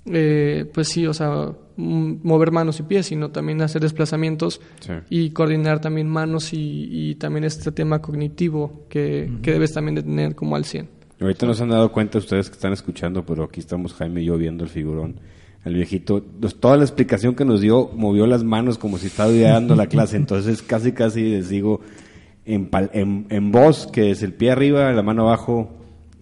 eh, 0.05 0.65
pues 0.73 0.87
sí, 0.87 1.05
o 1.07 1.13
sea, 1.13 1.51
mm, 1.75 2.13
mover 2.23 2.51
manos 2.51 2.79
y 2.79 2.83
pies, 2.83 3.07
sino 3.07 3.31
también 3.31 3.61
hacer 3.61 3.81
desplazamientos 3.81 4.61
Sí. 4.79 4.93
y 5.09 5.31
coordinar 5.31 5.81
también 5.81 6.07
manos 6.07 6.53
y, 6.53 6.87
y 6.91 7.15
también 7.15 7.43
este 7.43 7.71
tema 7.71 7.99
cognitivo 8.01 8.85
que, 8.89 9.29
que 9.41 9.51
debes 9.51 9.73
también 9.73 9.95
de 9.95 10.03
tener 10.03 10.35
como 10.35 10.55
al 10.55 10.63
100. 10.65 10.87
Ahorita 11.19 11.47
no 11.47 11.53
se 11.55 11.63
han 11.63 11.69
dado 11.69 11.91
cuenta 11.91 12.19
ustedes 12.19 12.47
que 12.49 12.53
están 12.53 12.73
escuchando, 12.73 13.25
pero 13.25 13.43
aquí 13.45 13.59
estamos 13.59 13.93
Jaime 13.95 14.21
y 14.21 14.25
yo 14.25 14.37
viendo 14.37 14.63
el 14.63 14.69
figurón. 14.69 15.19
El 15.65 15.73
viejito, 15.73 16.23
pues, 16.39 16.55
toda 16.55 16.77
la 16.77 16.83
explicación 16.83 17.33
que 17.35 17.43
nos 17.43 17.59
dio, 17.59 17.89
movió 17.95 18.27
las 18.27 18.43
manos 18.43 18.77
como 18.77 18.99
si 18.99 19.07
estaba 19.07 19.31
dando 19.31 19.75
la 19.75 19.87
clase. 19.87 20.15
Entonces, 20.17 20.61
casi, 20.61 20.91
casi 20.91 21.23
les 21.23 21.49
digo 21.49 21.81
en, 22.47 22.69
en, 22.93 23.27
en 23.29 23.51
voz, 23.51 23.87
que 23.87 24.11
es 24.11 24.23
el 24.23 24.33
pie 24.33 24.51
arriba, 24.51 24.91
la 24.91 25.03
mano 25.03 25.23
abajo 25.27 25.69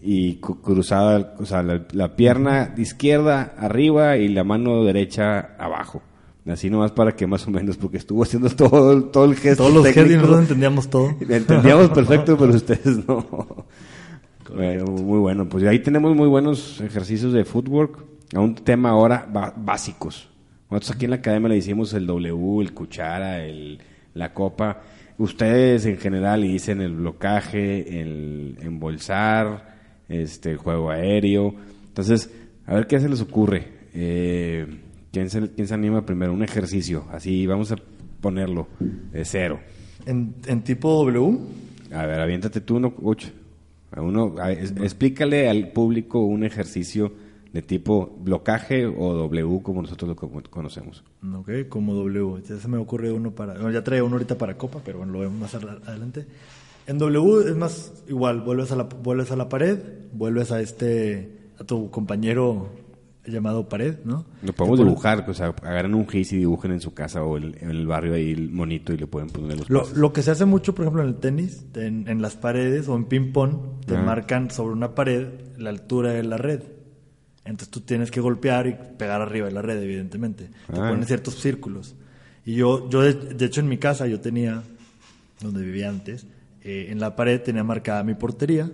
y 0.01 0.35
cruzada, 0.35 1.35
o 1.39 1.45
sea, 1.45 1.63
la, 1.63 1.85
la 1.91 2.15
pierna 2.15 2.73
izquierda 2.77 3.53
arriba 3.57 4.17
y 4.17 4.27
la 4.27 4.43
mano 4.43 4.83
derecha 4.83 5.55
abajo. 5.57 6.01
Así 6.47 6.69
nomás 6.69 6.91
para 6.91 7.15
que 7.15 7.25
más 7.25 7.47
o 7.47 7.51
menos, 7.51 7.77
porque 7.77 7.97
estuvo 7.97 8.21
haciendo 8.21 8.49
todo, 8.51 9.05
todo 9.05 9.25
el 9.25 9.35
gesto 9.35 9.63
Todos 9.63 9.73
los 9.73 9.85
gestos 9.85 10.03
y 10.03 10.07
técnico. 10.07 10.21
nosotros 10.21 10.41
entendíamos 10.43 10.89
todo. 10.89 11.09
Entendíamos 11.29 11.89
perfecto, 11.89 12.37
pero 12.39 12.53
ustedes 12.53 13.07
no. 13.07 13.25
Bueno, 14.53 14.85
muy 14.85 15.19
bueno. 15.19 15.49
Pues 15.49 15.63
ahí 15.63 15.79
tenemos 15.79 16.15
muy 16.15 16.27
buenos 16.27 16.79
ejercicios 16.81 17.33
de 17.33 17.45
footwork. 17.45 18.05
A 18.35 18.39
un 18.41 18.53
tema 18.53 18.89
ahora 18.89 19.27
básicos. 19.57 20.29
Nosotros 20.69 20.95
aquí 20.95 21.05
en 21.05 21.11
la 21.11 21.17
academia 21.17 21.49
le 21.49 21.57
hicimos 21.57 21.93
el 21.93 22.05
W, 22.05 22.61
el 22.61 22.73
cuchara, 22.73 23.43
el, 23.43 23.79
la 24.13 24.33
copa. 24.33 24.81
Ustedes 25.17 25.85
en 25.85 25.97
general 25.97 26.41
dicen 26.41 26.81
el 26.81 26.95
blocaje, 26.95 28.01
el 28.01 28.57
embolsar, 28.61 29.75
este, 30.09 30.51
el 30.51 30.57
juego 30.57 30.89
aéreo. 30.91 31.55
Entonces, 31.87 32.29
a 32.65 32.75
ver 32.75 32.87
qué 32.87 32.99
se 32.99 33.07
les 33.09 33.21
ocurre. 33.21 33.67
Eh, 33.93 34.67
¿quién, 35.11 35.29
se, 35.29 35.49
¿Quién 35.51 35.67
se 35.67 35.73
anima 35.73 36.05
primero? 36.05 36.33
Un 36.33 36.43
ejercicio. 36.43 37.05
Así 37.11 37.47
vamos 37.47 37.71
a 37.71 37.77
ponerlo 38.19 38.67
de 38.79 39.23
cero. 39.23 39.59
En, 40.05 40.35
en 40.47 40.61
tipo 40.63 40.89
W, 41.05 41.37
A 41.93 42.05
ver, 42.05 42.19
aviéntate 42.19 42.59
tú 42.61 42.75
uno, 42.75 42.93
Uch. 43.01 43.25
A 43.91 44.01
uno, 44.01 44.35
a- 44.39 44.51
es- 44.51 44.71
explícale 44.81 45.47
al 45.47 45.69
público 45.69 46.19
un 46.25 46.43
ejercicio 46.43 47.13
de 47.55 47.61
tipo 47.61 48.17
blocaje 48.19 48.85
o 48.85 49.13
W 49.13 49.61
como 49.63 49.81
nosotros 49.81 50.09
lo 50.09 50.15
co- 50.17 50.29
conocemos. 50.49 51.05
ok, 51.37 51.69
como 51.69 51.93
W. 51.95 52.41
Ya 52.47 52.57
se 52.57 52.67
me 52.67 52.75
ocurre 52.77 53.13
uno 53.13 53.31
para. 53.31 53.53
bueno, 53.53 53.71
ya 53.71 53.81
traía 53.81 54.03
uno 54.03 54.15
ahorita 54.15 54.37
para 54.37 54.57
Copa, 54.57 54.81
pero 54.83 54.97
bueno, 54.97 55.13
lo 55.13 55.19
vemos 55.19 55.39
más 55.39 55.55
ad- 55.55 55.81
adelante. 55.87 56.25
En 56.85 56.97
W 56.97 57.49
es 57.49 57.55
más 57.55 57.93
igual, 58.09 58.41
vuelves 58.41 58.73
a 58.73 58.75
la, 58.75 58.83
vuelves 58.83 59.31
a 59.31 59.37
la 59.37 59.47
pared, 59.47 59.79
vuelves 60.11 60.51
a 60.51 60.59
este, 60.59 61.29
a 61.57 61.63
tu 61.63 61.89
compañero 61.89 62.67
llamado 63.25 63.67
pared, 63.69 63.95
¿no? 64.03 64.25
Lo 64.43 64.51
podemos 64.53 64.77
dibujar, 64.77 65.25
o 65.27 65.33
sea, 65.33 65.47
agarran 65.63 65.95
un 65.95 66.07
gis 66.07 66.31
y 66.33 66.37
dibujen 66.37 66.73
en 66.73 66.81
su 66.81 66.93
casa 66.93 67.23
o 67.23 67.37
el- 67.37 67.57
en 67.61 67.69
el 67.71 67.87
barrio 67.87 68.15
ahí 68.15 68.31
el 68.33 68.51
monito 68.51 68.91
y 68.93 68.97
le 68.97 69.07
pueden 69.07 69.29
poner 69.29 69.57
los 69.59 69.69
Lo, 69.69 69.79
pases. 69.79 69.97
lo 69.97 70.11
que 70.13 70.21
se 70.23 70.31
hace 70.31 70.43
mucho, 70.45 70.75
por 70.75 70.83
ejemplo, 70.83 71.01
en 71.03 71.07
el 71.07 71.15
tenis, 71.15 71.65
en, 71.73 72.07
en 72.09 72.21
las 72.21 72.35
paredes 72.35 72.87
o 72.89 72.95
en 72.97 73.05
ping-pong, 73.05 73.79
te 73.87 73.95
Ah. 73.95 74.03
marcan 74.03 74.51
sobre 74.51 74.73
una 74.73 74.93
pared 74.93 75.29
la 75.57 75.69
altura 75.71 76.11
de 76.11 76.21
la 76.23 76.35
red. 76.37 76.61
Entonces 77.45 77.69
tú 77.69 77.81
tienes 77.81 78.09
que 78.11 78.19
golpear 78.19 78.67
y 78.67 78.75
pegar 78.97 79.21
arriba 79.21 79.47
de 79.47 79.53
la 79.53 79.61
red, 79.61 79.81
evidentemente. 79.81 80.45
Te 80.67 80.79
Ah. 80.79 80.89
ponen 80.89 81.05
ciertos 81.05 81.35
círculos. 81.35 81.95
Y 82.43 82.55
yo, 82.55 82.89
yo 82.89 83.01
de, 83.01 83.13
de 83.13 83.45
hecho, 83.45 83.61
en 83.61 83.69
mi 83.69 83.77
casa, 83.77 84.07
yo 84.07 84.19
tenía, 84.19 84.63
donde 85.41 85.63
vivía 85.63 85.89
antes, 85.89 86.25
eh, 86.61 86.87
en 86.89 86.99
la 86.99 87.15
pared 87.15 87.39
tenía 87.41 87.63
marcada 87.63 88.03
mi 88.03 88.15
portería 88.15 88.69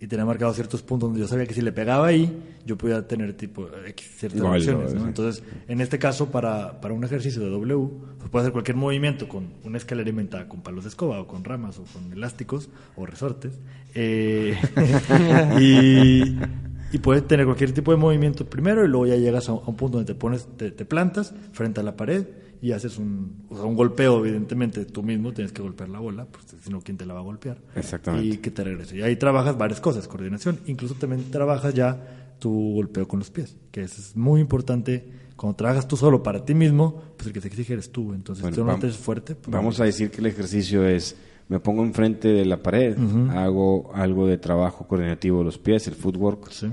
y 0.00 0.06
tenía 0.06 0.24
marcados 0.26 0.54
ciertos 0.56 0.82
puntos 0.82 1.08
donde 1.08 1.20
yo 1.20 1.28
sabía 1.28 1.46
que 1.46 1.54
si 1.54 1.62
le 1.62 1.72
pegaba 1.72 2.06
ahí, 2.06 2.30
yo 2.66 2.76
podía 2.76 3.06
tener 3.06 3.34
tipo 3.34 3.68
X 3.86 4.06
ciertas 4.18 4.40
opciones. 4.42 4.92
Entonces, 4.94 5.42
en 5.68 5.80
este 5.80 5.98
caso, 5.98 6.30
para, 6.30 6.80
para 6.80 6.92
un 6.94 7.04
ejercicio 7.04 7.40
de 7.42 7.48
W, 7.50 7.88
pues 8.18 8.30
puede 8.30 8.42
hacer 8.44 8.52
cualquier 8.52 8.76
movimiento 8.76 9.28
con 9.28 9.48
una 9.64 9.78
escalera 9.78 10.08
inventada 10.10 10.48
con 10.48 10.60
palos 10.62 10.84
de 10.84 10.90
escoba 10.90 11.18
o 11.20 11.26
con 11.26 11.44
ramas 11.44 11.78
o 11.78 11.84
con 11.84 12.12
elásticos 12.12 12.68
o 12.96 13.06
resortes. 13.06 13.58
Eh, 13.94 14.54
y, 15.60 16.36
y 16.96 16.98
puedes 16.98 17.26
tener 17.28 17.44
cualquier 17.44 17.72
tipo 17.72 17.90
de 17.90 17.98
movimiento 17.98 18.46
primero 18.46 18.82
y 18.82 18.88
luego 18.88 19.06
ya 19.06 19.16
llegas 19.16 19.50
a 19.50 19.52
un, 19.52 19.76
punto 19.76 19.98
donde 19.98 20.14
te 20.14 20.18
pones, 20.18 20.48
te, 20.56 20.70
te 20.70 20.86
plantas 20.86 21.34
frente 21.52 21.80
a 21.80 21.82
la 21.82 21.94
pared 21.94 22.26
y 22.62 22.72
haces 22.72 22.96
un, 22.96 23.44
o 23.50 23.54
sea, 23.54 23.66
un 23.66 23.76
golpeo, 23.76 24.24
evidentemente, 24.24 24.86
tú 24.86 25.02
mismo 25.02 25.34
tienes 25.34 25.52
que 25.52 25.60
golpear 25.60 25.90
la 25.90 25.98
bola, 25.98 26.24
pues 26.24 26.46
si 26.58 26.70
no, 26.70 26.80
¿quién 26.80 26.96
te 26.96 27.04
la 27.04 27.12
va 27.12 27.20
a 27.20 27.22
golpear? 27.22 27.58
Exactamente. 27.74 28.26
Y 28.26 28.38
que 28.38 28.50
te 28.50 28.64
regrese. 28.64 28.96
Y 28.96 29.02
ahí 29.02 29.16
trabajas 29.16 29.58
varias 29.58 29.78
cosas, 29.78 30.08
coordinación, 30.08 30.58
incluso 30.64 30.94
también 30.94 31.30
trabajas 31.30 31.74
ya 31.74 32.34
tu 32.38 32.72
golpeo 32.72 33.06
con 33.06 33.18
los 33.18 33.30
pies, 33.30 33.58
que 33.70 33.82
eso 33.82 34.00
es 34.00 34.16
muy 34.16 34.40
importante. 34.40 35.04
Cuando 35.36 35.54
trabajas 35.54 35.86
tú 35.86 35.98
solo 35.98 36.22
para 36.22 36.46
ti 36.46 36.54
mismo, 36.54 37.02
pues 37.18 37.26
el 37.26 37.34
que 37.34 37.42
te 37.42 37.48
exige 37.48 37.74
eres 37.74 37.92
tú. 37.92 38.14
Entonces, 38.14 38.40
Bueno, 38.40 38.54
si 38.54 38.60
tú 38.62 38.66
no 38.66 38.72
vam- 38.72 38.80
te 38.80 38.86
eres 38.86 38.96
fuerte, 38.96 39.34
pues, 39.34 39.52
Vamos 39.52 39.78
a 39.80 39.84
decir 39.84 40.10
que 40.10 40.20
el 40.20 40.26
ejercicio 40.26 40.88
es, 40.88 41.14
me 41.48 41.60
pongo 41.60 41.82
enfrente 41.84 42.28
de 42.28 42.44
la 42.44 42.62
pared, 42.62 42.96
hago 43.30 43.90
algo 43.94 44.26
de 44.26 44.38
trabajo 44.38 44.86
coordinativo 44.86 45.38
de 45.38 45.44
los 45.44 45.58
pies, 45.58 45.86
el 45.88 45.94
footwork, 45.94 46.50
Sí, 46.50 46.68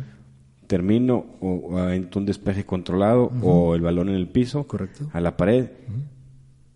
termino 0.68 1.26
o, 1.42 1.48
o 1.78 2.18
un 2.18 2.26
despeje 2.26 2.66
controlado 2.66 3.32
o 3.44 3.76
el 3.76 3.82
balón 3.82 4.10
en 4.10 4.16
el 4.16 4.28
piso 4.28 4.66
Correcto. 4.66 5.08
a 5.14 5.20
la 5.22 5.38
pared 5.38 5.68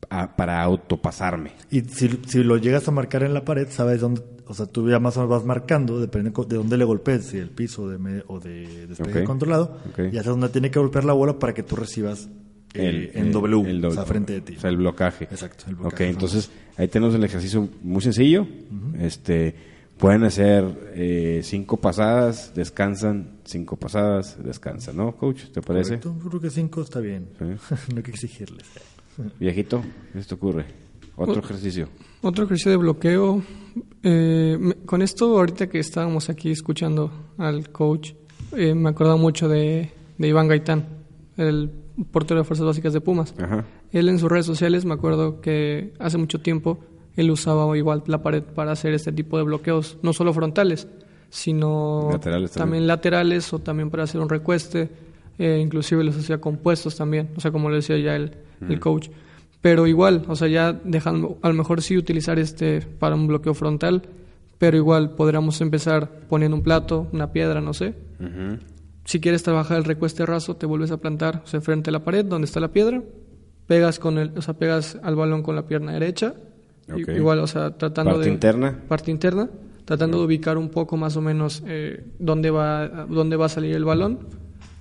a- 0.10 0.36
para 0.36 0.62
autopasarme. 0.62 1.52
Y 1.72 1.82
si, 1.82 2.10
si 2.28 2.44
lo 2.44 2.58
llegas 2.58 2.88
a 2.88 2.92
marcar 2.92 3.24
en 3.24 3.34
la 3.34 3.44
pared, 3.44 3.68
sabes 3.70 4.00
dónde, 4.02 4.22
o 4.46 4.54
sea, 4.54 4.66
tú 4.68 4.88
ya 4.90 5.00
más 5.00 5.18
o 5.18 5.22
menos 5.22 5.32
vas 5.38 5.46
marcando, 5.46 6.00
dependiendo 6.00 6.44
de 6.46 6.56
dónde 6.56 6.78
le 6.78 6.86
golpees, 6.86 7.26
si 7.26 7.38
el 7.40 7.50
piso 7.50 7.90
de 7.90 7.98
me- 7.98 8.24
o 8.28 8.40
de 8.40 8.88
despegue 8.88 9.22
Ok. 9.22 9.26
controlado, 9.26 9.80
Ok. 9.90 10.04
ya 10.12 10.24
sabes 10.24 10.40
dónde 10.40 10.50
tiene 10.50 10.72
que 10.72 10.80
golpear 10.80 11.04
la 11.04 11.14
bola 11.14 11.40
para 11.40 11.54
que 11.54 11.64
tú 11.64 11.76
recibas 11.76 12.30
eh, 12.74 13.12
en 13.14 13.28
el- 13.28 13.32
W, 13.32 13.70
el 13.70 13.86
o 13.86 13.92
sea, 13.92 14.04
frente 14.06 14.34
de 14.34 14.42
ti. 14.42 14.56
O 14.58 14.60
sea, 14.60 14.70
el 14.70 14.78
blocaje. 14.78 15.26
Exacto, 15.26 15.66
el 15.68 15.74
Ok, 15.76 15.80
blocaje. 15.82 16.10
entonces 16.10 16.50
ahí 16.78 16.88
tenemos 16.88 17.16
el 17.16 17.24
ejercicio 17.24 17.68
muy 17.82 18.02
sencillo. 18.02 18.46
Este 19.00 19.56
pueden 19.98 20.24
hacer 20.26 20.92
eh, 20.94 21.42
cinco 21.44 21.78
pasadas, 21.78 22.54
descansan, 22.54 23.38
cinco 23.46 23.78
pasadas, 23.78 24.38
descansan, 24.44 24.96
¿no, 24.98 25.16
coach? 25.16 25.46
¿Te 25.52 25.62
parece? 25.62 25.98
Correcto, 26.00 26.16
Yo 26.24 26.30
creo 26.30 26.42
que 26.42 26.50
cinco 26.52 26.82
está 26.82 27.00
bien. 27.00 27.30
Sí. 27.40 27.46
no 27.94 27.98
hay 27.98 28.04
que 28.04 28.12
exigirles. 28.12 28.66
Viejito, 29.40 29.82
¿qué 30.14 30.22
te 30.22 30.36
ocurre? 30.36 30.66
Otro 31.16 31.40
ejercicio. 31.40 31.90
Otro 32.22 32.46
ejercicio 32.46 32.70
de 32.72 32.78
bloqueo. 32.78 33.42
eh, 34.04 34.56
me- 34.60 34.76
con 34.86 35.02
esto, 35.02 35.36
ahorita 35.38 35.68
que 35.68 35.80
estábamos 35.80 36.30
aquí 36.30 36.52
escuchando 36.52 37.34
al 37.40 37.70
coach, 37.72 38.12
eh, 38.56 38.76
me 38.76 38.90
acordaba 38.90 39.18
mucho 39.18 39.48
de, 39.50 39.92
de 40.18 40.28
Iván 40.28 40.48
Gaitán, 40.48 40.88
el 41.38 41.72
portero 42.12 42.40
de 42.40 42.44
Fuerzas 42.44 42.66
Básicas 42.66 42.94
de 42.94 43.02
Pumas. 43.02 43.34
Ajá. 43.40 43.66
Él 43.92 44.10
en 44.10 44.20
sus 44.20 44.30
redes 44.30 44.46
sociales, 44.46 44.86
me 44.86 44.94
acuerdo 44.94 45.42
que 45.42 45.94
hace 46.00 46.18
mucho 46.18 46.40
tiempo, 46.40 46.80
él 47.16 47.32
usaba 47.32 47.76
igual 47.78 48.04
la 48.08 48.22
pared 48.22 48.44
para 48.44 48.72
hacer 48.72 48.94
este 48.94 49.12
tipo 49.12 49.38
de 49.38 49.44
bloqueos, 49.44 49.98
no 50.04 50.14
solo 50.14 50.34
frontales, 50.34 50.88
sino 51.30 52.10
Laterales 52.12 52.52
también. 52.52 52.88
laterales 52.88 53.52
o 53.54 53.60
también 53.60 53.90
para 53.90 54.04
hacer 54.04 54.22
un 54.22 54.30
recueste, 54.30 54.90
eh, 55.40 55.60
inclusive 55.62 56.04
los 56.04 56.18
hacía 56.18 56.40
compuestos 56.40 56.96
también, 56.96 57.30
o 57.36 57.42
sea, 57.42 57.52
como 57.52 57.70
le 57.70 57.78
decía 57.78 57.98
ya 57.98 58.16
el, 58.16 58.34
el 58.68 58.80
coach. 58.80 59.10
Pero 59.62 59.88
igual, 59.88 60.24
o 60.28 60.36
sea, 60.36 60.48
ya 60.48 60.72
dejando, 60.72 61.38
a 61.42 61.48
lo 61.50 61.54
mejor 61.56 61.82
sí 61.82 61.98
utilizar 61.98 62.38
este 62.40 62.82
para 62.82 63.16
un 63.16 63.28
bloqueo 63.28 63.54
frontal, 63.54 64.04
pero 64.60 64.78
igual 64.78 65.12
podríamos 65.12 65.60
empezar 65.62 66.10
poniendo 66.30 66.56
un 66.56 66.64
plato, 66.64 67.08
una 67.12 67.32
piedra, 67.32 67.60
no 67.62 67.74
sé, 67.74 67.96
Ujú. 68.20 68.58
Si 69.08 69.22
quieres 69.22 69.42
trabajar 69.42 69.78
el 69.78 69.86
recueste 69.86 70.26
raso, 70.26 70.58
te 70.58 70.66
vuelves 70.66 70.92
a 70.92 70.98
plantar 70.98 71.42
o 71.46 71.48
sea, 71.48 71.62
frente 71.62 71.92
a 71.92 71.94
la 71.94 72.04
pared 72.04 72.26
donde 72.26 72.44
está 72.44 72.60
la 72.60 72.74
piedra, 72.74 73.02
pegas 73.66 74.00
con 74.00 74.18
el, 74.18 74.38
o 74.38 74.42
sea, 74.42 74.56
pegas 74.56 74.98
al 75.02 75.16
balón 75.16 75.44
con 75.44 75.56
la 75.56 75.66
pierna 75.66 75.94
derecha, 75.94 76.34
igual, 77.16 77.40
o 77.40 77.48
sea, 77.48 77.72
tratando 77.78 78.12
Parte 78.12 78.26
de 78.26 78.34
interna. 78.34 78.80
parte 78.86 79.10
interna, 79.10 79.50
tratando 79.86 80.20
de 80.20 80.26
ubicar 80.26 80.58
un 80.58 80.68
poco 80.68 80.98
más 80.98 81.16
o 81.16 81.22
menos 81.22 81.64
eh, 81.66 82.04
dónde 82.20 82.52
va 82.52 83.06
dónde 83.08 83.38
va 83.38 83.46
a 83.46 83.50
salir 83.50 83.74
el 83.78 83.86
balón. 83.86 84.28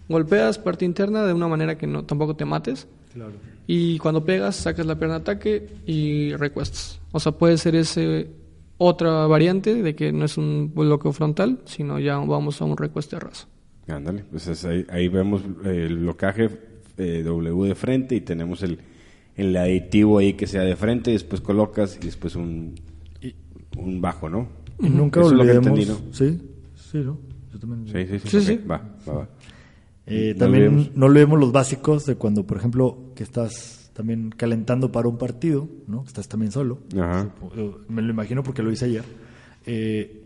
Golpeas 0.09 0.59
parte 0.59 0.85
interna 0.85 1.25
de 1.25 1.33
una 1.33 1.47
manera 1.47 1.79
que 1.79 1.87
no 1.87 2.03
tampoco 2.05 2.35
te 2.35 2.45
mates. 2.45 2.89
Claro. 3.15 3.31
Y 3.69 3.99
cuando 3.99 4.25
pegas, 4.25 4.57
sacas 4.57 4.87
la 4.87 4.97
pierna 4.97 5.21
de 5.21 5.21
ataque 5.21 5.69
y 5.87 6.35
recuestas. 6.35 7.01
O 7.13 7.21
sea, 7.21 7.31
puede 7.31 7.59
ser 7.59 7.77
ese 7.77 8.29
otra 8.77 9.29
variante 9.29 9.83
de 9.83 9.95
que 9.95 10.11
no 10.11 10.25
es 10.25 10.37
un 10.37 10.73
bloqueo 10.75 11.13
frontal, 11.13 11.61
sino 11.65 12.01
ya 12.01 12.17
vamos 12.19 12.61
a 12.61 12.65
un 12.65 12.77
recueste 12.77 13.21
raso. 13.21 13.47
Ándale, 13.89 14.25
pues 14.31 14.47
es 14.49 14.65
ahí, 14.65 14.85
ahí 14.89 15.09
vemos 15.09 15.43
eh, 15.65 15.87
el 15.89 15.99
blocaje 15.99 16.49
eh, 16.99 17.23
W 17.25 17.69
de 17.69 17.75
frente 17.75 18.17
y 18.17 18.21
tenemos 18.21 18.63
el, 18.63 18.79
el 19.37 19.57
aditivo 19.57 20.19
ahí 20.19 20.33
que 20.35 20.47
sea 20.47 20.63
de 20.63 20.75
frente, 20.77 21.11
y 21.11 21.15
después 21.15 21.41
colocas 21.41 21.97
y 22.01 22.05
después 22.07 22.35
un, 22.35 22.75
un 23.77 24.01
bajo, 24.01 24.29
¿no? 24.29 24.49
Y 24.81 24.89
nunca 24.89 25.21
Eso 25.21 25.31
es 25.31 25.37
lo 25.37 25.45
que 25.45 25.53
entendí, 25.53 25.87
¿no? 25.87 25.99
Sí, 26.13 26.39
sí, 26.75 26.99
¿no? 26.99 27.19
Yo 27.53 27.59
también. 27.61 27.87
Sí, 27.87 28.13
sí, 28.13 28.19
sí. 28.19 28.29
Sí, 28.29 28.37
ok, 28.39 28.43
sí. 28.61 28.67
Va, 28.69 28.83
va, 29.09 29.13
va. 29.15 29.29
Eh, 30.07 30.33
No 30.35 30.39
también 30.41 30.65
olvidemos. 30.69 30.97
no 30.97 31.07
olvidemos 31.07 31.41
los 31.41 31.53
básicos 31.53 32.07
de 32.07 32.17
cuando, 32.17 32.47
por 32.47 32.57
ejemplo, 32.59 33.13
que 33.15 33.23
estás 33.23 33.91
también 33.95 34.31
calentando 34.31 34.93
para 34.93 35.09
un 35.09 35.17
partido, 35.17 35.69
¿no? 35.87 36.03
Que 36.03 36.09
Estás 36.09 36.29
también 36.29 36.53
solo. 36.53 36.79
Ajá. 36.99 37.31
Me 37.89 38.03
lo 38.03 38.11
imagino 38.11 38.43
porque 38.43 38.63
lo 38.63 38.71
hice 38.73 38.85
ayer. 38.87 39.05
eh, 39.65 40.23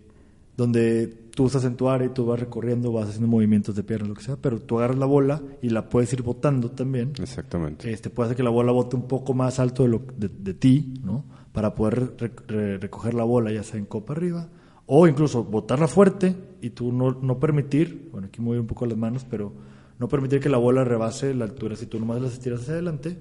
donde 0.60 1.06
tú 1.34 1.46
estás 1.46 1.64
en 1.64 1.74
tu 1.76 1.88
área 1.88 2.06
y 2.06 2.10
tú 2.10 2.26
vas 2.26 2.38
recorriendo, 2.38 2.92
vas 2.92 3.08
haciendo 3.08 3.26
movimientos 3.28 3.74
de 3.74 3.82
piernas, 3.82 4.08
lo 4.10 4.14
que 4.14 4.22
sea, 4.22 4.36
pero 4.36 4.60
tú 4.60 4.78
agarras 4.78 4.98
la 4.98 5.06
bola 5.06 5.40
y 5.62 5.70
la 5.70 5.88
puedes 5.88 6.12
ir 6.12 6.22
botando 6.22 6.70
también. 6.70 7.12
Exactamente. 7.20 7.90
Este, 7.90 8.10
puede 8.10 8.26
hacer 8.28 8.36
que 8.36 8.42
la 8.42 8.50
bola 8.50 8.72
bote 8.72 8.96
un 8.96 9.08
poco 9.08 9.32
más 9.32 9.58
alto 9.58 9.82
de, 9.84 9.88
lo, 9.88 10.02
de, 10.16 10.28
de 10.28 10.54
ti, 10.54 10.94
¿no? 11.02 11.24
Para 11.52 11.74
poder 11.74 12.12
re- 12.18 12.32
re- 12.46 12.78
recoger 12.78 13.14
la 13.14 13.24
bola, 13.24 13.50
ya 13.52 13.62
sea 13.62 13.78
en 13.78 13.86
copa 13.86 14.12
arriba, 14.12 14.48
o 14.86 15.06
incluso 15.08 15.42
botarla 15.44 15.88
fuerte 15.88 16.36
y 16.60 16.70
tú 16.70 16.92
no, 16.92 17.12
no 17.12 17.38
permitir, 17.40 18.10
bueno, 18.12 18.26
aquí 18.28 18.40
mueve 18.42 18.60
un 18.60 18.66
poco 18.66 18.84
las 18.86 18.98
manos, 18.98 19.24
pero 19.28 19.52
no 19.98 20.08
permitir 20.08 20.40
que 20.40 20.48
la 20.48 20.58
bola 20.58 20.84
rebase 20.84 21.32
la 21.34 21.44
altura. 21.46 21.74
Si 21.76 21.86
tú 21.86 21.98
nomás 21.98 22.20
las 22.20 22.32
estiras 22.34 22.60
hacia 22.60 22.74
adelante, 22.74 23.16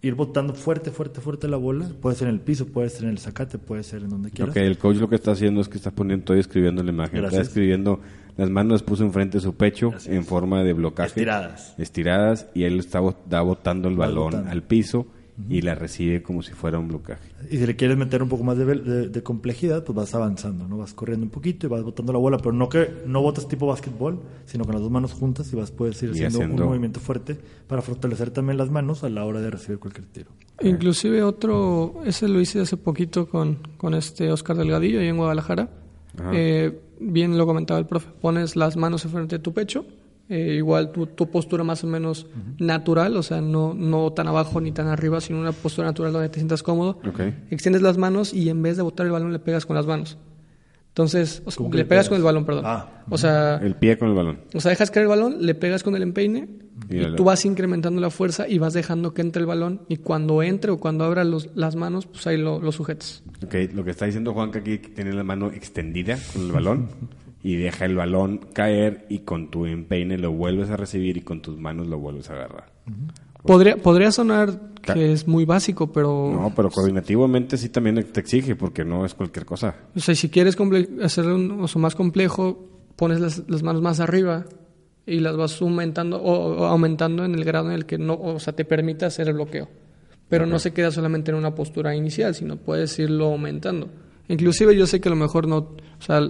ir 0.00 0.14
botando 0.14 0.54
fuerte, 0.54 0.90
fuerte, 0.90 1.20
fuerte 1.20 1.48
la 1.48 1.56
bola, 1.56 1.90
puede 2.00 2.16
ser 2.16 2.28
en 2.28 2.34
el 2.34 2.40
piso, 2.40 2.66
puede 2.66 2.88
ser 2.88 3.04
en 3.04 3.10
el 3.10 3.18
zacate, 3.18 3.58
puede 3.58 3.82
ser 3.82 4.02
en 4.02 4.10
donde 4.10 4.30
quieras. 4.30 4.50
Ok, 4.54 4.56
el 4.58 4.78
coach 4.78 4.96
lo 4.96 5.08
que 5.08 5.16
está 5.16 5.32
haciendo 5.32 5.60
es 5.60 5.68
que 5.68 5.76
está 5.76 5.90
poniendo, 5.90 6.22
estoy 6.22 6.40
escribiendo 6.40 6.82
la 6.82 6.90
imagen, 6.90 7.18
Gracias. 7.20 7.40
está 7.42 7.50
escribiendo, 7.50 8.00
las 8.36 8.50
manos 8.50 8.72
las 8.72 8.82
puso 8.82 9.04
enfrente 9.04 9.38
de 9.38 9.42
su 9.42 9.54
pecho 9.56 9.92
Así 9.96 10.10
en 10.10 10.24
forma 10.24 10.62
de 10.62 10.72
blocaje. 10.72 11.08
Estiradas. 11.08 11.74
Estiradas 11.78 12.46
y 12.54 12.64
él 12.64 12.78
está 12.78 13.00
da 13.28 13.40
botando 13.42 13.88
el 13.88 13.96
balón 13.96 14.32
botando. 14.32 14.50
al 14.50 14.62
piso 14.62 15.06
y 15.48 15.60
la 15.62 15.74
recibe 15.74 16.22
como 16.22 16.42
si 16.42 16.52
fuera 16.52 16.78
un 16.78 16.88
blocaje. 16.88 17.30
Y 17.50 17.58
si 17.58 17.66
le 17.66 17.76
quieres 17.76 17.96
meter 17.96 18.22
un 18.22 18.28
poco 18.28 18.42
más 18.44 18.58
de, 18.58 18.64
de- 18.64 19.08
de 19.08 19.22
complejidad, 19.22 19.84
pues 19.84 19.94
vas 19.94 20.14
avanzando, 20.14 20.66
¿no? 20.66 20.78
Vas 20.78 20.94
corriendo 20.94 21.24
un 21.24 21.30
poquito 21.30 21.66
y 21.66 21.70
vas 21.70 21.82
botando 21.82 22.12
la 22.12 22.18
bola, 22.18 22.38
pero 22.38 22.52
no 22.52 22.68
que 22.68 22.90
no 23.06 23.22
botas 23.22 23.46
tipo 23.46 23.66
básquetbol, 23.66 24.20
sino 24.46 24.64
con 24.64 24.74
las 24.74 24.82
dos 24.82 24.90
manos 24.90 25.12
juntas 25.12 25.52
y 25.52 25.56
vas 25.56 25.70
puedes 25.70 26.02
ir 26.02 26.10
haciendo, 26.10 26.38
haciendo- 26.38 26.62
un 26.64 26.68
movimiento 26.70 27.00
fuerte 27.00 27.36
para 27.66 27.82
fortalecer 27.82 28.30
también 28.30 28.58
las 28.58 28.70
manos 28.70 29.04
a 29.04 29.08
la 29.08 29.24
hora 29.24 29.40
de 29.40 29.50
recibir 29.50 29.78
cualquier 29.78 30.06
tiro. 30.06 30.30
Inclusive 30.62 31.22
otro, 31.22 32.00
ese 32.04 32.26
lo 32.28 32.40
hice 32.40 32.60
hace 32.60 32.76
poquito 32.76 33.28
con, 33.28 33.58
con 33.76 33.94
este 33.94 34.32
Oscar 34.32 34.56
Delgadillo 34.56 35.00
ahí 35.00 35.06
en 35.08 35.16
Guadalajara. 35.18 35.68
Eh, 36.32 36.80
bien 36.98 37.38
lo 37.38 37.46
comentaba 37.46 37.78
el 37.78 37.86
profe, 37.86 38.08
pones 38.20 38.56
las 38.56 38.76
manos 38.76 39.04
enfrente 39.04 39.36
de 39.36 39.42
tu 39.42 39.52
pecho, 39.52 39.84
eh, 40.28 40.54
igual 40.56 40.92
tu, 40.92 41.06
tu 41.06 41.30
postura 41.30 41.64
más 41.64 41.82
o 41.84 41.86
menos 41.86 42.26
natural, 42.58 43.16
o 43.16 43.22
sea, 43.22 43.40
no, 43.40 43.72
no 43.74 44.12
tan 44.12 44.28
abajo 44.28 44.60
ni 44.60 44.72
tan 44.72 44.86
arriba, 44.88 45.20
sino 45.20 45.40
una 45.40 45.52
postura 45.52 45.86
natural 45.88 46.12
donde 46.12 46.28
te 46.28 46.36
sientas 46.36 46.62
cómodo. 46.62 47.00
Extiendes 47.50 47.82
las 47.82 47.96
manos 47.98 48.34
y 48.34 48.48
en 48.50 48.62
vez 48.62 48.76
de 48.76 48.82
botar 48.82 49.06
el 49.06 49.12
balón 49.12 49.32
le 49.32 49.38
pegas 49.38 49.64
con 49.66 49.76
las 49.76 49.86
manos. 49.86 50.18
Entonces, 50.88 51.42
o 51.44 51.50
sea, 51.52 51.56
¿Cómo 51.58 51.68
le 51.74 51.84
pegas 51.84 52.06
pegas? 52.06 52.08
con 52.08 52.16
el 52.16 52.24
balón, 52.24 52.44
perdón. 52.44 52.64
Ah. 52.66 53.04
O 53.08 53.16
sea, 53.16 53.56
El 53.62 53.76
pie 53.76 53.96
con 53.98 54.08
el 54.08 54.14
balón. 54.16 54.40
o 54.52 54.60
sea, 54.60 54.70
dejas 54.70 54.90
caer 54.90 55.04
el 55.04 55.08
balón, 55.08 55.36
le 55.46 55.54
pegas 55.54 55.84
con 55.84 55.94
el 55.94 56.02
empeine 56.02 56.48
Y 56.90 56.98
y, 57.00 57.14
tú 57.14 57.22
vas 57.24 57.44
incrementando 57.44 58.00
la 58.00 58.10
fuerza 58.10 58.48
y 58.48 58.58
vas 58.58 58.72
dejando 58.72 59.14
que 59.14 59.22
entre 59.22 59.40
el 59.40 59.46
balón 59.46 59.82
y 59.88 59.98
cuando 59.98 60.42
entre 60.42 60.72
o 60.72 60.78
cuando 60.78 61.04
abra 61.04 61.22
los- 61.22 61.50
las 61.54 61.76
manos, 61.76 62.06
pues 62.06 62.26
ahí 62.26 62.36
lo, 62.36 62.60
lo 62.60 62.72
sujetas. 62.72 63.22
Ok, 63.44 63.54
lo 63.74 63.84
que 63.84 63.92
está 63.92 64.06
diciendo 64.06 64.34
aquí 64.40 64.78
que 64.78 64.88
tiene 64.88 65.12
la 65.12 65.22
mano 65.22 65.52
extendida 65.52 66.18
con 66.32 66.42
el 66.42 66.52
balón 66.52 66.88
y 67.42 67.56
deja 67.56 67.84
el 67.84 67.94
balón 67.94 68.40
caer 68.52 69.06
y 69.08 69.20
con 69.20 69.50
tu 69.50 69.66
empeine 69.66 70.18
lo 70.18 70.32
vuelves 70.32 70.70
a 70.70 70.76
recibir 70.76 71.16
y 71.16 71.22
con 71.22 71.40
tus 71.40 71.58
manos 71.58 71.86
lo 71.86 71.98
vuelves 71.98 72.30
a 72.30 72.34
agarrar. 72.34 72.72
Podría, 73.42 73.76
podría 73.76 74.10
sonar 74.10 74.60
que 74.82 75.12
es 75.12 75.28
muy 75.28 75.44
básico, 75.44 75.92
pero, 75.92 76.30
No, 76.32 76.52
pero 76.54 76.70
coordinativamente 76.70 77.56
sí 77.56 77.68
también 77.68 78.02
te 78.12 78.20
exige 78.20 78.56
porque 78.56 78.84
no 78.84 79.04
es 79.04 79.14
cualquier 79.14 79.44
cosa. 79.44 79.76
o 79.94 80.00
sea, 80.00 80.14
si 80.14 80.28
quieres 80.28 80.56
hacerlo 81.02 81.36
un 81.36 81.60
oso 81.60 81.78
más 81.78 81.94
complejo, 81.94 82.68
pones 82.96 83.20
las, 83.20 83.48
las 83.48 83.62
manos 83.62 83.82
más 83.82 84.00
arriba 84.00 84.46
y 85.06 85.20
las 85.20 85.36
vas 85.36 85.60
aumentando 85.62 86.20
o, 86.20 86.62
o 86.62 86.64
aumentando 86.66 87.24
en 87.24 87.34
el 87.34 87.44
grado 87.44 87.68
en 87.68 87.74
el 87.74 87.86
que 87.86 87.98
no, 87.98 88.14
o 88.14 88.40
sea, 88.40 88.54
te 88.54 88.64
permite 88.64 89.04
hacer 89.04 89.28
el 89.28 89.34
bloqueo. 89.34 89.68
Pero 90.28 90.44
no 90.44 90.58
se 90.58 90.74
queda 90.74 90.90
solamente 90.90 91.30
en 91.30 91.38
una 91.38 91.54
postura 91.54 91.94
inicial, 91.94 92.34
sino 92.34 92.56
puedes 92.56 92.98
irlo 92.98 93.28
aumentando. 93.28 93.88
Inclusive 94.28 94.76
yo 94.76 94.86
sé 94.86 95.00
que 95.00 95.08
a 95.08 95.10
lo 95.10 95.16
mejor 95.16 95.48
no, 95.48 95.56
o 95.56 95.76
sea, 96.00 96.20